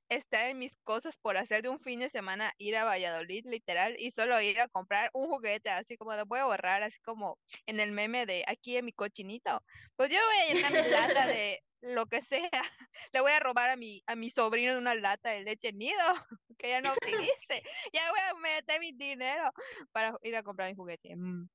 está 0.08 0.48
en 0.48 0.58
mis 0.58 0.76
cosas 0.84 1.16
por 1.18 1.36
hacer 1.36 1.62
de 1.62 1.68
un 1.68 1.80
fin 1.80 2.00
de 2.00 2.10
semana 2.10 2.52
ir 2.58 2.76
a 2.76 2.84
Valladolid, 2.84 3.46
literal, 3.46 3.96
y 3.98 4.10
solo 4.10 4.40
ir 4.40 4.60
a 4.60 4.68
comprar 4.68 5.10
un 5.12 5.28
juguete, 5.28 5.70
así 5.70 5.96
como 5.96 6.12
de 6.12 6.24
voy 6.24 6.40
a 6.40 6.46
borrar, 6.46 6.82
así 6.82 6.98
como 7.00 7.38
en 7.66 7.80
el 7.80 7.92
meme 7.92 8.26
de 8.26 8.44
aquí 8.46 8.76
en 8.76 8.86
mi 8.86 8.92
cochinito. 8.92 9.62
Pues 9.96 10.10
yo 10.10 10.18
voy 10.18 10.36
a 10.36 10.54
llenar 10.54 10.84
mi 10.84 10.90
lata 10.90 11.26
de 11.42 11.60
lo 11.80 12.06
que 12.06 12.22
sea. 12.22 12.50
Le 13.12 13.20
voy 13.20 13.32
a 13.32 13.40
robar 13.40 13.70
a 13.70 13.76
mi, 13.76 14.02
a 14.06 14.16
mi 14.16 14.30
sobrino 14.30 14.78
una 14.78 14.94
lata 14.94 15.30
de 15.30 15.42
leche 15.44 15.72
nido 15.72 15.98
que 16.58 16.70
ya 16.70 16.80
no 16.80 16.92
utilice. 16.92 17.62
Ya 17.92 18.10
voy 18.10 18.20
a 18.30 18.34
meter 18.34 18.80
mi 18.80 18.92
dinero 18.92 19.50
para 19.92 20.16
ir 20.22 20.36
a 20.36 20.42
comprar 20.42 20.70
mi 20.70 20.76
juguete. 20.76 21.16
Mm 21.16 21.48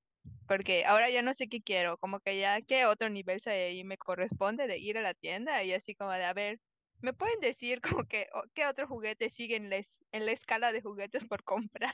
porque 0.47 0.85
ahora 0.85 1.09
ya 1.09 1.21
no 1.21 1.33
sé 1.33 1.47
qué 1.47 1.61
quiero, 1.61 1.97
como 1.97 2.19
que 2.19 2.39
ya 2.39 2.61
qué 2.61 2.85
otro 2.85 3.09
nivel 3.09 3.41
se 3.41 3.51
ahí 3.51 3.83
me 3.83 3.97
corresponde 3.97 4.67
de 4.67 4.77
ir 4.77 4.97
a 4.97 5.01
la 5.01 5.13
tienda 5.13 5.63
y 5.63 5.73
así 5.73 5.95
como 5.95 6.11
de, 6.11 6.23
a 6.23 6.33
ver, 6.33 6.59
¿me 7.03 7.13
pueden 7.13 7.39
decir 7.41 7.81
como 7.81 8.05
que 8.05 8.27
qué 8.55 8.67
otro 8.67 8.87
juguete 8.87 9.29
sigue 9.29 9.57
en 9.57 9.69
la, 9.69 9.77
en 10.11 10.25
la 10.25 10.31
escala 10.33 10.71
de 10.71 10.81
juguetes 10.81 11.25
por 11.25 11.43
comprar? 11.43 11.93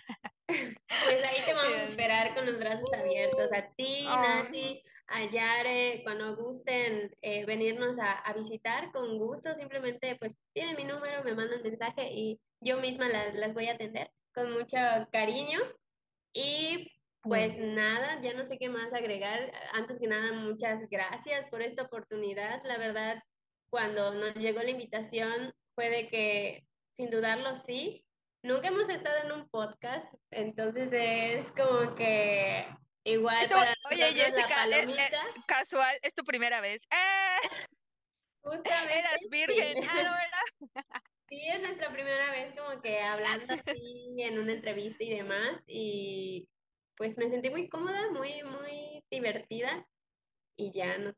Pues 1.01 1.23
ahí 1.23 1.45
te 1.45 1.53
vamos 1.53 1.77
a 1.77 1.83
esperar 1.89 2.33
con 2.35 2.45
los 2.45 2.59
brazos 2.59 2.91
abiertos. 2.93 3.51
A 3.53 3.73
ti, 3.75 4.07
"Ah". 4.07 4.21
Nati, 4.21 4.83
a 5.07 5.25
Yare, 5.29 6.01
cuando 6.03 6.35
gusten 6.35 7.11
eh, 7.21 7.45
venirnos 7.45 7.99
a, 7.99 8.13
a 8.19 8.33
visitar, 8.33 8.91
con 8.91 9.17
gusto, 9.17 9.53
simplemente 9.55 10.17
pues 10.19 10.43
tienen 10.53 10.75
mi 10.75 10.83
número, 10.85 11.23
me 11.23 11.35
mandan 11.35 11.63
mensaje 11.63 12.09
y 12.13 12.41
yo 12.61 12.79
misma 12.79 13.09
las, 13.09 13.33
las 13.35 13.53
voy 13.53 13.67
a 13.67 13.73
atender 13.73 14.11
con 14.33 14.51
mucho 14.53 14.77
cariño. 15.11 15.59
Y 16.33 16.87
pues 17.21 17.57
nada, 17.57 18.21
ya 18.21 18.33
no 18.33 18.45
sé 18.45 18.57
qué 18.59 18.69
más 18.69 18.93
agregar. 18.93 19.51
Antes 19.73 19.99
que 19.99 20.07
nada, 20.07 20.33
muchas 20.33 20.81
gracias 20.89 21.49
por 21.49 21.61
esta 21.61 21.83
oportunidad. 21.83 22.61
La 22.65 22.77
verdad, 22.77 23.21
cuando 23.69 24.13
nos 24.13 24.35
llegó 24.35 24.61
la 24.61 24.71
invitación 24.71 25.53
fue 25.75 25.89
de 25.89 26.07
que, 26.07 26.65
sin 26.97 27.09
dudarlo, 27.09 27.55
sí. 27.65 28.05
Nunca 28.41 28.69
hemos 28.69 28.87
estado 28.89 29.17
en 29.25 29.31
un 29.33 29.49
podcast, 29.49 30.13
entonces 30.31 30.89
es 30.93 31.51
como 31.51 31.93
que 31.95 32.65
igual 33.03 33.49
tú, 33.49 33.55
para 33.55 33.75
oye 33.91 33.97
la 33.97 34.07
Jessica, 34.07 34.65
eh, 34.67 34.95
eh, 34.97 35.41
casual, 35.45 35.97
es 36.01 36.13
tu 36.13 36.23
primera 36.23 36.61
vez. 36.61 36.81
¡Eh! 36.91 37.49
justamente 38.41 38.99
Eras 38.99 39.17
sí. 39.19 39.27
virgen. 39.29 39.83
Ah, 39.87 39.95
no, 39.95 40.11
¿verdad? 40.11 41.01
Sí, 41.29 41.39
es 41.47 41.61
nuestra 41.61 41.93
primera 41.93 42.31
vez 42.31 42.55
como 42.59 42.81
que 42.81 43.01
hablando 43.01 43.53
así 43.53 44.15
en 44.17 44.39
una 44.39 44.53
entrevista 44.53 45.03
y 45.03 45.11
demás, 45.11 45.61
y 45.67 46.49
pues 46.95 47.19
me 47.19 47.29
sentí 47.29 47.51
muy 47.51 47.69
cómoda, 47.69 48.09
muy, 48.09 48.41
muy 48.41 49.03
divertida, 49.11 49.87
y 50.57 50.71
ya 50.71 50.97
no, 50.97 51.13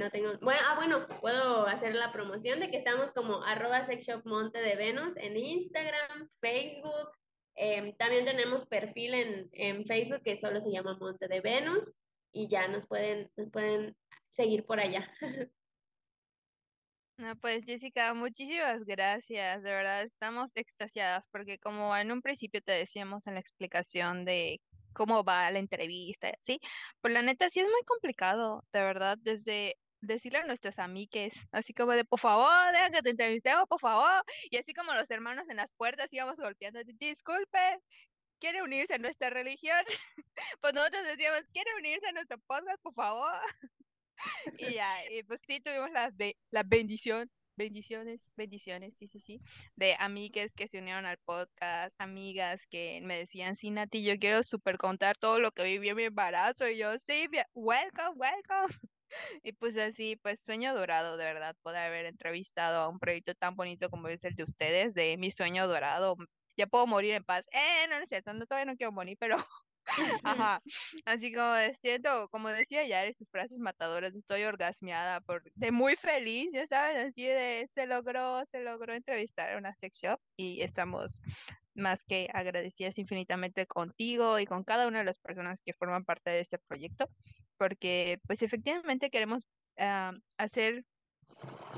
no 0.00 0.10
tengo, 0.10 0.32
bueno, 0.40 0.60
ah, 0.64 0.74
bueno, 0.76 1.06
puedo 1.20 1.66
hacer 1.66 1.94
la 1.94 2.10
promoción 2.10 2.58
de 2.58 2.70
que 2.70 2.78
estamos 2.78 3.12
como 3.12 3.44
arroba 3.44 3.86
Monte 4.24 4.60
de 4.60 4.74
Venus 4.74 5.14
en 5.16 5.36
Instagram, 5.36 6.28
Facebook, 6.40 7.10
em, 7.54 7.94
también 7.96 8.24
tenemos 8.24 8.66
perfil 8.66 9.14
en, 9.14 9.48
en 9.52 9.84
Facebook 9.84 10.22
que 10.22 10.38
solo 10.38 10.60
se 10.60 10.72
llama 10.72 10.96
Monte 10.98 11.28
de 11.28 11.40
Venus 11.42 11.94
y 12.32 12.48
ya 12.48 12.66
nos 12.68 12.86
pueden, 12.86 13.30
nos 13.36 13.50
pueden 13.50 13.94
seguir 14.30 14.64
por 14.64 14.80
allá. 14.80 15.08
No, 17.16 17.36
pues 17.36 17.66
Jessica, 17.66 18.14
muchísimas 18.14 18.86
gracias. 18.86 19.62
De 19.62 19.70
verdad, 19.70 20.04
estamos 20.04 20.52
extasiadas 20.54 21.28
porque 21.30 21.58
como 21.58 21.94
en 21.94 22.10
un 22.12 22.22
principio 22.22 22.62
te 22.62 22.72
decíamos 22.72 23.26
en 23.26 23.34
la 23.34 23.40
explicación 23.40 24.24
de 24.24 24.58
cómo 24.92 25.22
va 25.22 25.50
la 25.50 25.58
entrevista, 25.58 26.32
¿sí? 26.40 26.60
Pues 27.00 27.12
la 27.12 27.20
neta 27.20 27.50
sí 27.50 27.60
es 27.60 27.66
muy 27.66 27.82
complicado, 27.84 28.64
de 28.72 28.80
verdad, 28.80 29.18
desde 29.20 29.76
decirle 30.00 30.38
a 30.38 30.46
nuestros 30.46 30.78
amigues, 30.78 31.34
así 31.52 31.72
como 31.74 31.92
de, 31.92 32.04
por 32.04 32.20
favor, 32.20 32.50
deja 32.72 32.90
que 32.90 33.02
te 33.02 33.10
entrevistemos, 33.10 33.64
por 33.68 33.80
favor. 33.80 34.22
Y 34.50 34.56
así 34.56 34.74
como 34.74 34.92
los 34.94 35.10
hermanos 35.10 35.46
en 35.48 35.56
las 35.56 35.72
puertas 35.72 36.08
íbamos 36.10 36.36
golpeando, 36.36 36.80
disculpe, 36.84 37.58
¿quiere 38.40 38.62
unirse 38.62 38.94
a 38.94 38.98
nuestra 38.98 39.30
religión? 39.30 39.78
Pues 40.60 40.72
nosotros 40.74 41.02
decíamos, 41.04 41.42
¿quiere 41.52 41.70
unirse 41.78 42.08
a 42.08 42.12
nuestro 42.12 42.38
podcast, 42.46 42.80
por 42.82 42.94
favor? 42.94 43.32
Y 44.58 44.74
ya, 44.74 45.10
y 45.10 45.22
pues 45.22 45.40
sí 45.46 45.60
tuvimos 45.60 45.90
la, 45.92 46.12
la 46.50 46.62
bendición, 46.62 47.30
bendiciones, 47.56 48.30
bendiciones, 48.36 48.96
sí, 48.98 49.08
sí, 49.08 49.20
sí, 49.20 49.40
de 49.76 49.96
amigas 49.98 50.50
que 50.54 50.68
se 50.68 50.78
unieron 50.78 51.06
al 51.06 51.18
podcast, 51.24 51.94
amigas 51.98 52.66
que 52.66 53.00
me 53.02 53.16
decían, 53.18 53.56
sí, 53.56 53.70
Nati, 53.70 54.04
yo 54.04 54.18
quiero 54.18 54.42
super 54.42 54.76
contar 54.78 55.16
todo 55.16 55.40
lo 55.40 55.52
que 55.52 55.64
viví 55.64 55.88
en 55.88 55.96
mi 55.96 56.04
embarazo, 56.04 56.68
y 56.68 56.78
yo, 56.78 56.98
sí, 56.98 57.28
welcome, 57.54 58.10
welcome. 58.16 58.74
Y 59.42 59.52
pues 59.52 59.76
así, 59.78 60.16
pues 60.16 60.42
sueño 60.42 60.74
dorado, 60.74 61.16
de 61.16 61.24
verdad, 61.24 61.56
poder 61.62 61.82
haber 61.88 62.06
entrevistado 62.06 62.80
a 62.80 62.88
un 62.88 62.98
proyecto 62.98 63.34
tan 63.34 63.56
bonito 63.56 63.90
como 63.90 64.08
es 64.08 64.24
el 64.24 64.34
de 64.34 64.44
ustedes, 64.44 64.94
de 64.94 65.16
mi 65.16 65.30
sueño 65.30 65.66
dorado. 65.68 66.16
Ya 66.56 66.66
puedo 66.66 66.86
morir 66.86 67.14
en 67.14 67.24
paz. 67.24 67.46
Eh, 67.52 67.86
no, 67.88 67.96
no 67.98 68.02
es 68.04 68.08
cierto, 68.08 68.32
no, 68.34 68.46
todavía 68.46 68.70
no 68.72 68.76
quiero 68.76 68.92
morir, 68.92 69.16
pero 69.18 69.36
Ajá, 70.24 70.62
así 71.04 71.32
como 71.32 71.54
siento, 71.80 72.28
como 72.28 72.48
decía 72.48 72.86
ya, 72.86 73.04
esas 73.04 73.28
frases 73.30 73.58
matadoras, 73.58 74.14
estoy 74.14 74.44
orgasmeada, 74.44 75.20
por, 75.20 75.42
de 75.54 75.72
muy 75.72 75.96
feliz, 75.96 76.50
ya 76.52 76.66
sabes, 76.66 77.08
así 77.08 77.24
de 77.24 77.68
se 77.74 77.86
logró, 77.86 78.44
se 78.50 78.60
logró 78.60 78.94
entrevistar 78.94 79.52
a 79.52 79.58
una 79.58 79.74
sex 79.74 80.00
shop 80.00 80.20
y 80.36 80.60
estamos 80.62 81.20
más 81.74 82.02
que 82.04 82.28
agradecidas 82.32 82.98
infinitamente 82.98 83.66
contigo 83.66 84.38
y 84.38 84.46
con 84.46 84.64
cada 84.64 84.86
una 84.88 84.98
de 85.00 85.04
las 85.04 85.18
personas 85.18 85.60
que 85.64 85.74
forman 85.74 86.04
parte 86.04 86.30
de 86.30 86.40
este 86.40 86.58
proyecto, 86.58 87.08
porque 87.56 88.20
pues 88.26 88.42
efectivamente 88.42 89.10
queremos 89.10 89.46
ah, 89.78 90.12
hacer 90.38 90.84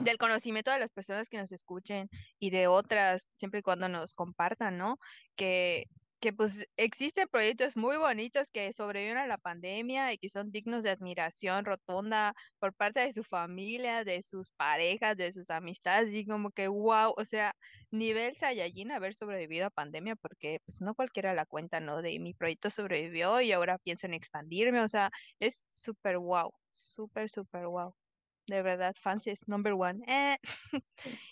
del 0.01 0.19
conocimiento 0.19 0.71
de 0.71 0.81
las 0.81 0.91
personas 0.91 1.29
que 1.29 1.39
nos 1.39 1.53
escuchen 1.53 2.09
y 2.39 2.51
de 2.51 2.67
otras, 2.67 3.29
siempre 3.37 3.61
y 3.61 3.63
cuando 3.63 3.89
nos 3.89 4.15
compartan, 4.15 4.79
¿no? 4.79 4.99
Que 5.37 5.87
que 6.23 6.33
pues 6.33 6.67
existen 6.77 7.29
proyectos 7.29 7.77
muy 7.77 7.99
bonitos 7.99 8.51
que 8.53 8.73
sobreviven 8.73 9.19
a 9.19 9.27
la 9.27 9.39
pandemia 9.39 10.13
y 10.13 10.19
que 10.19 10.29
son 10.31 10.53
dignos 10.53 10.83
de 10.85 10.91
admiración 10.91 11.65
rotunda 11.67 12.35
por 12.61 12.75
parte 12.75 13.01
de 13.01 13.13
su 13.13 13.25
familia, 13.25 14.05
de 14.05 14.23
sus 14.23 14.51
parejas, 14.53 15.17
de 15.19 15.33
sus 15.33 15.51
amistades, 15.51 16.15
y 16.15 16.25
como 16.27 16.51
que 16.53 16.69
wow, 16.69 17.13
o 17.17 17.25
sea, 17.25 17.55
nivel 17.91 18.37
Saiyajin 18.37 18.93
haber 18.93 19.15
sobrevivido 19.15 19.67
a 19.67 19.71
pandemia, 19.71 20.17
porque 20.17 20.61
pues 20.65 20.81
no 20.81 20.95
cualquiera 20.95 21.35
la 21.35 21.47
cuenta, 21.47 21.81
¿no? 21.81 22.03
De 22.03 22.19
mi 22.21 22.35
proyecto 22.35 22.71
sobrevivió 22.71 23.41
y 23.41 23.53
ahora 23.53 23.79
pienso 23.79 24.07
en 24.07 24.15
expandirme, 24.15 24.81
o 24.81 24.89
sea, 24.89 25.11
es 25.41 25.67
súper 25.73 26.19
wow, 26.19 26.53
súper, 26.71 27.29
súper 27.31 27.67
wow 27.67 27.95
de 28.47 28.63
verdad, 28.63 28.95
fans 29.01 29.27
es 29.27 29.47
number 29.49 29.73
one. 29.73 30.05
Eh, 30.07 30.39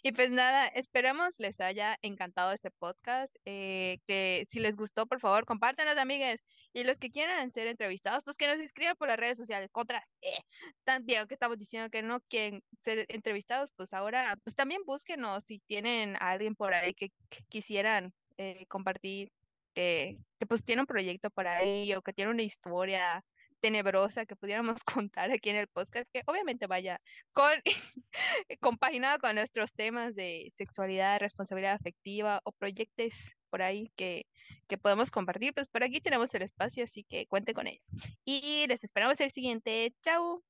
y 0.02 0.12
pues 0.12 0.30
nada, 0.30 0.68
esperamos 0.68 1.38
les 1.38 1.60
haya 1.60 1.98
encantado 2.02 2.52
este 2.52 2.70
podcast. 2.70 3.36
Eh, 3.44 3.98
que 4.06 4.46
si 4.48 4.60
les 4.60 4.76
gustó, 4.76 5.06
por 5.06 5.20
favor, 5.20 5.44
compártenos, 5.44 5.96
amigues. 5.96 6.44
Y 6.72 6.84
los 6.84 6.98
que 6.98 7.10
quieran 7.10 7.50
ser 7.50 7.66
entrevistados, 7.66 8.22
pues 8.24 8.36
que 8.36 8.46
nos 8.46 8.60
escriban 8.60 8.96
por 8.96 9.08
las 9.08 9.18
redes 9.18 9.38
sociales. 9.38 9.70
Otras, 9.72 10.12
eh, 10.22 10.38
también 10.84 11.26
que 11.26 11.34
estamos 11.34 11.58
diciendo 11.58 11.90
que 11.90 12.02
no 12.02 12.20
quieren 12.20 12.62
ser 12.78 13.06
entrevistados, 13.08 13.72
pues 13.76 13.92
ahora, 13.92 14.36
pues 14.44 14.54
también 14.54 14.82
búsquenos 14.86 15.44
si 15.44 15.58
tienen 15.60 16.16
a 16.16 16.30
alguien 16.30 16.54
por 16.54 16.74
ahí 16.74 16.94
que, 16.94 17.10
quisieran 17.48 18.12
eh, 18.38 18.66
compartir, 18.66 19.32
que 19.74 20.18
pues 20.46 20.64
tiene 20.64 20.82
un 20.82 20.86
proyecto 20.86 21.30
por 21.30 21.46
ahí 21.46 21.94
o 21.94 22.02
que 22.02 22.12
tiene 22.12 22.30
una 22.30 22.42
historia 22.42 23.24
tenebrosa 23.60 24.26
que 24.26 24.36
pudiéramos 24.36 24.82
contar 25.10 25.30
aquí 25.30 25.50
en 25.50 25.56
el 25.56 25.68
podcast, 25.68 26.08
que 26.12 26.22
obviamente 26.26 26.66
vaya 26.66 27.00
con 27.32 27.52
compaginado 28.60 29.18
con 29.18 29.34
nuestros 29.36 29.72
temas 29.72 30.14
de 30.14 30.52
sexualidad, 30.56 31.20
responsabilidad 31.20 31.74
afectiva 31.74 32.40
o 32.44 32.52
proyectos 32.52 33.36
por 33.50 33.62
ahí 33.62 33.92
que, 33.96 34.26
que 34.68 34.78
podemos 34.78 35.10
compartir, 35.10 35.52
pues 35.54 35.68
por 35.68 35.82
aquí 35.82 36.00
tenemos 36.00 36.32
el 36.34 36.42
espacio, 36.42 36.84
así 36.84 37.04
que 37.04 37.26
cuente 37.26 37.54
con 37.54 37.66
ello. 37.66 37.82
Y 38.24 38.66
les 38.68 38.84
esperamos 38.84 39.20
el 39.20 39.32
siguiente. 39.32 39.92
Chao. 40.02 40.42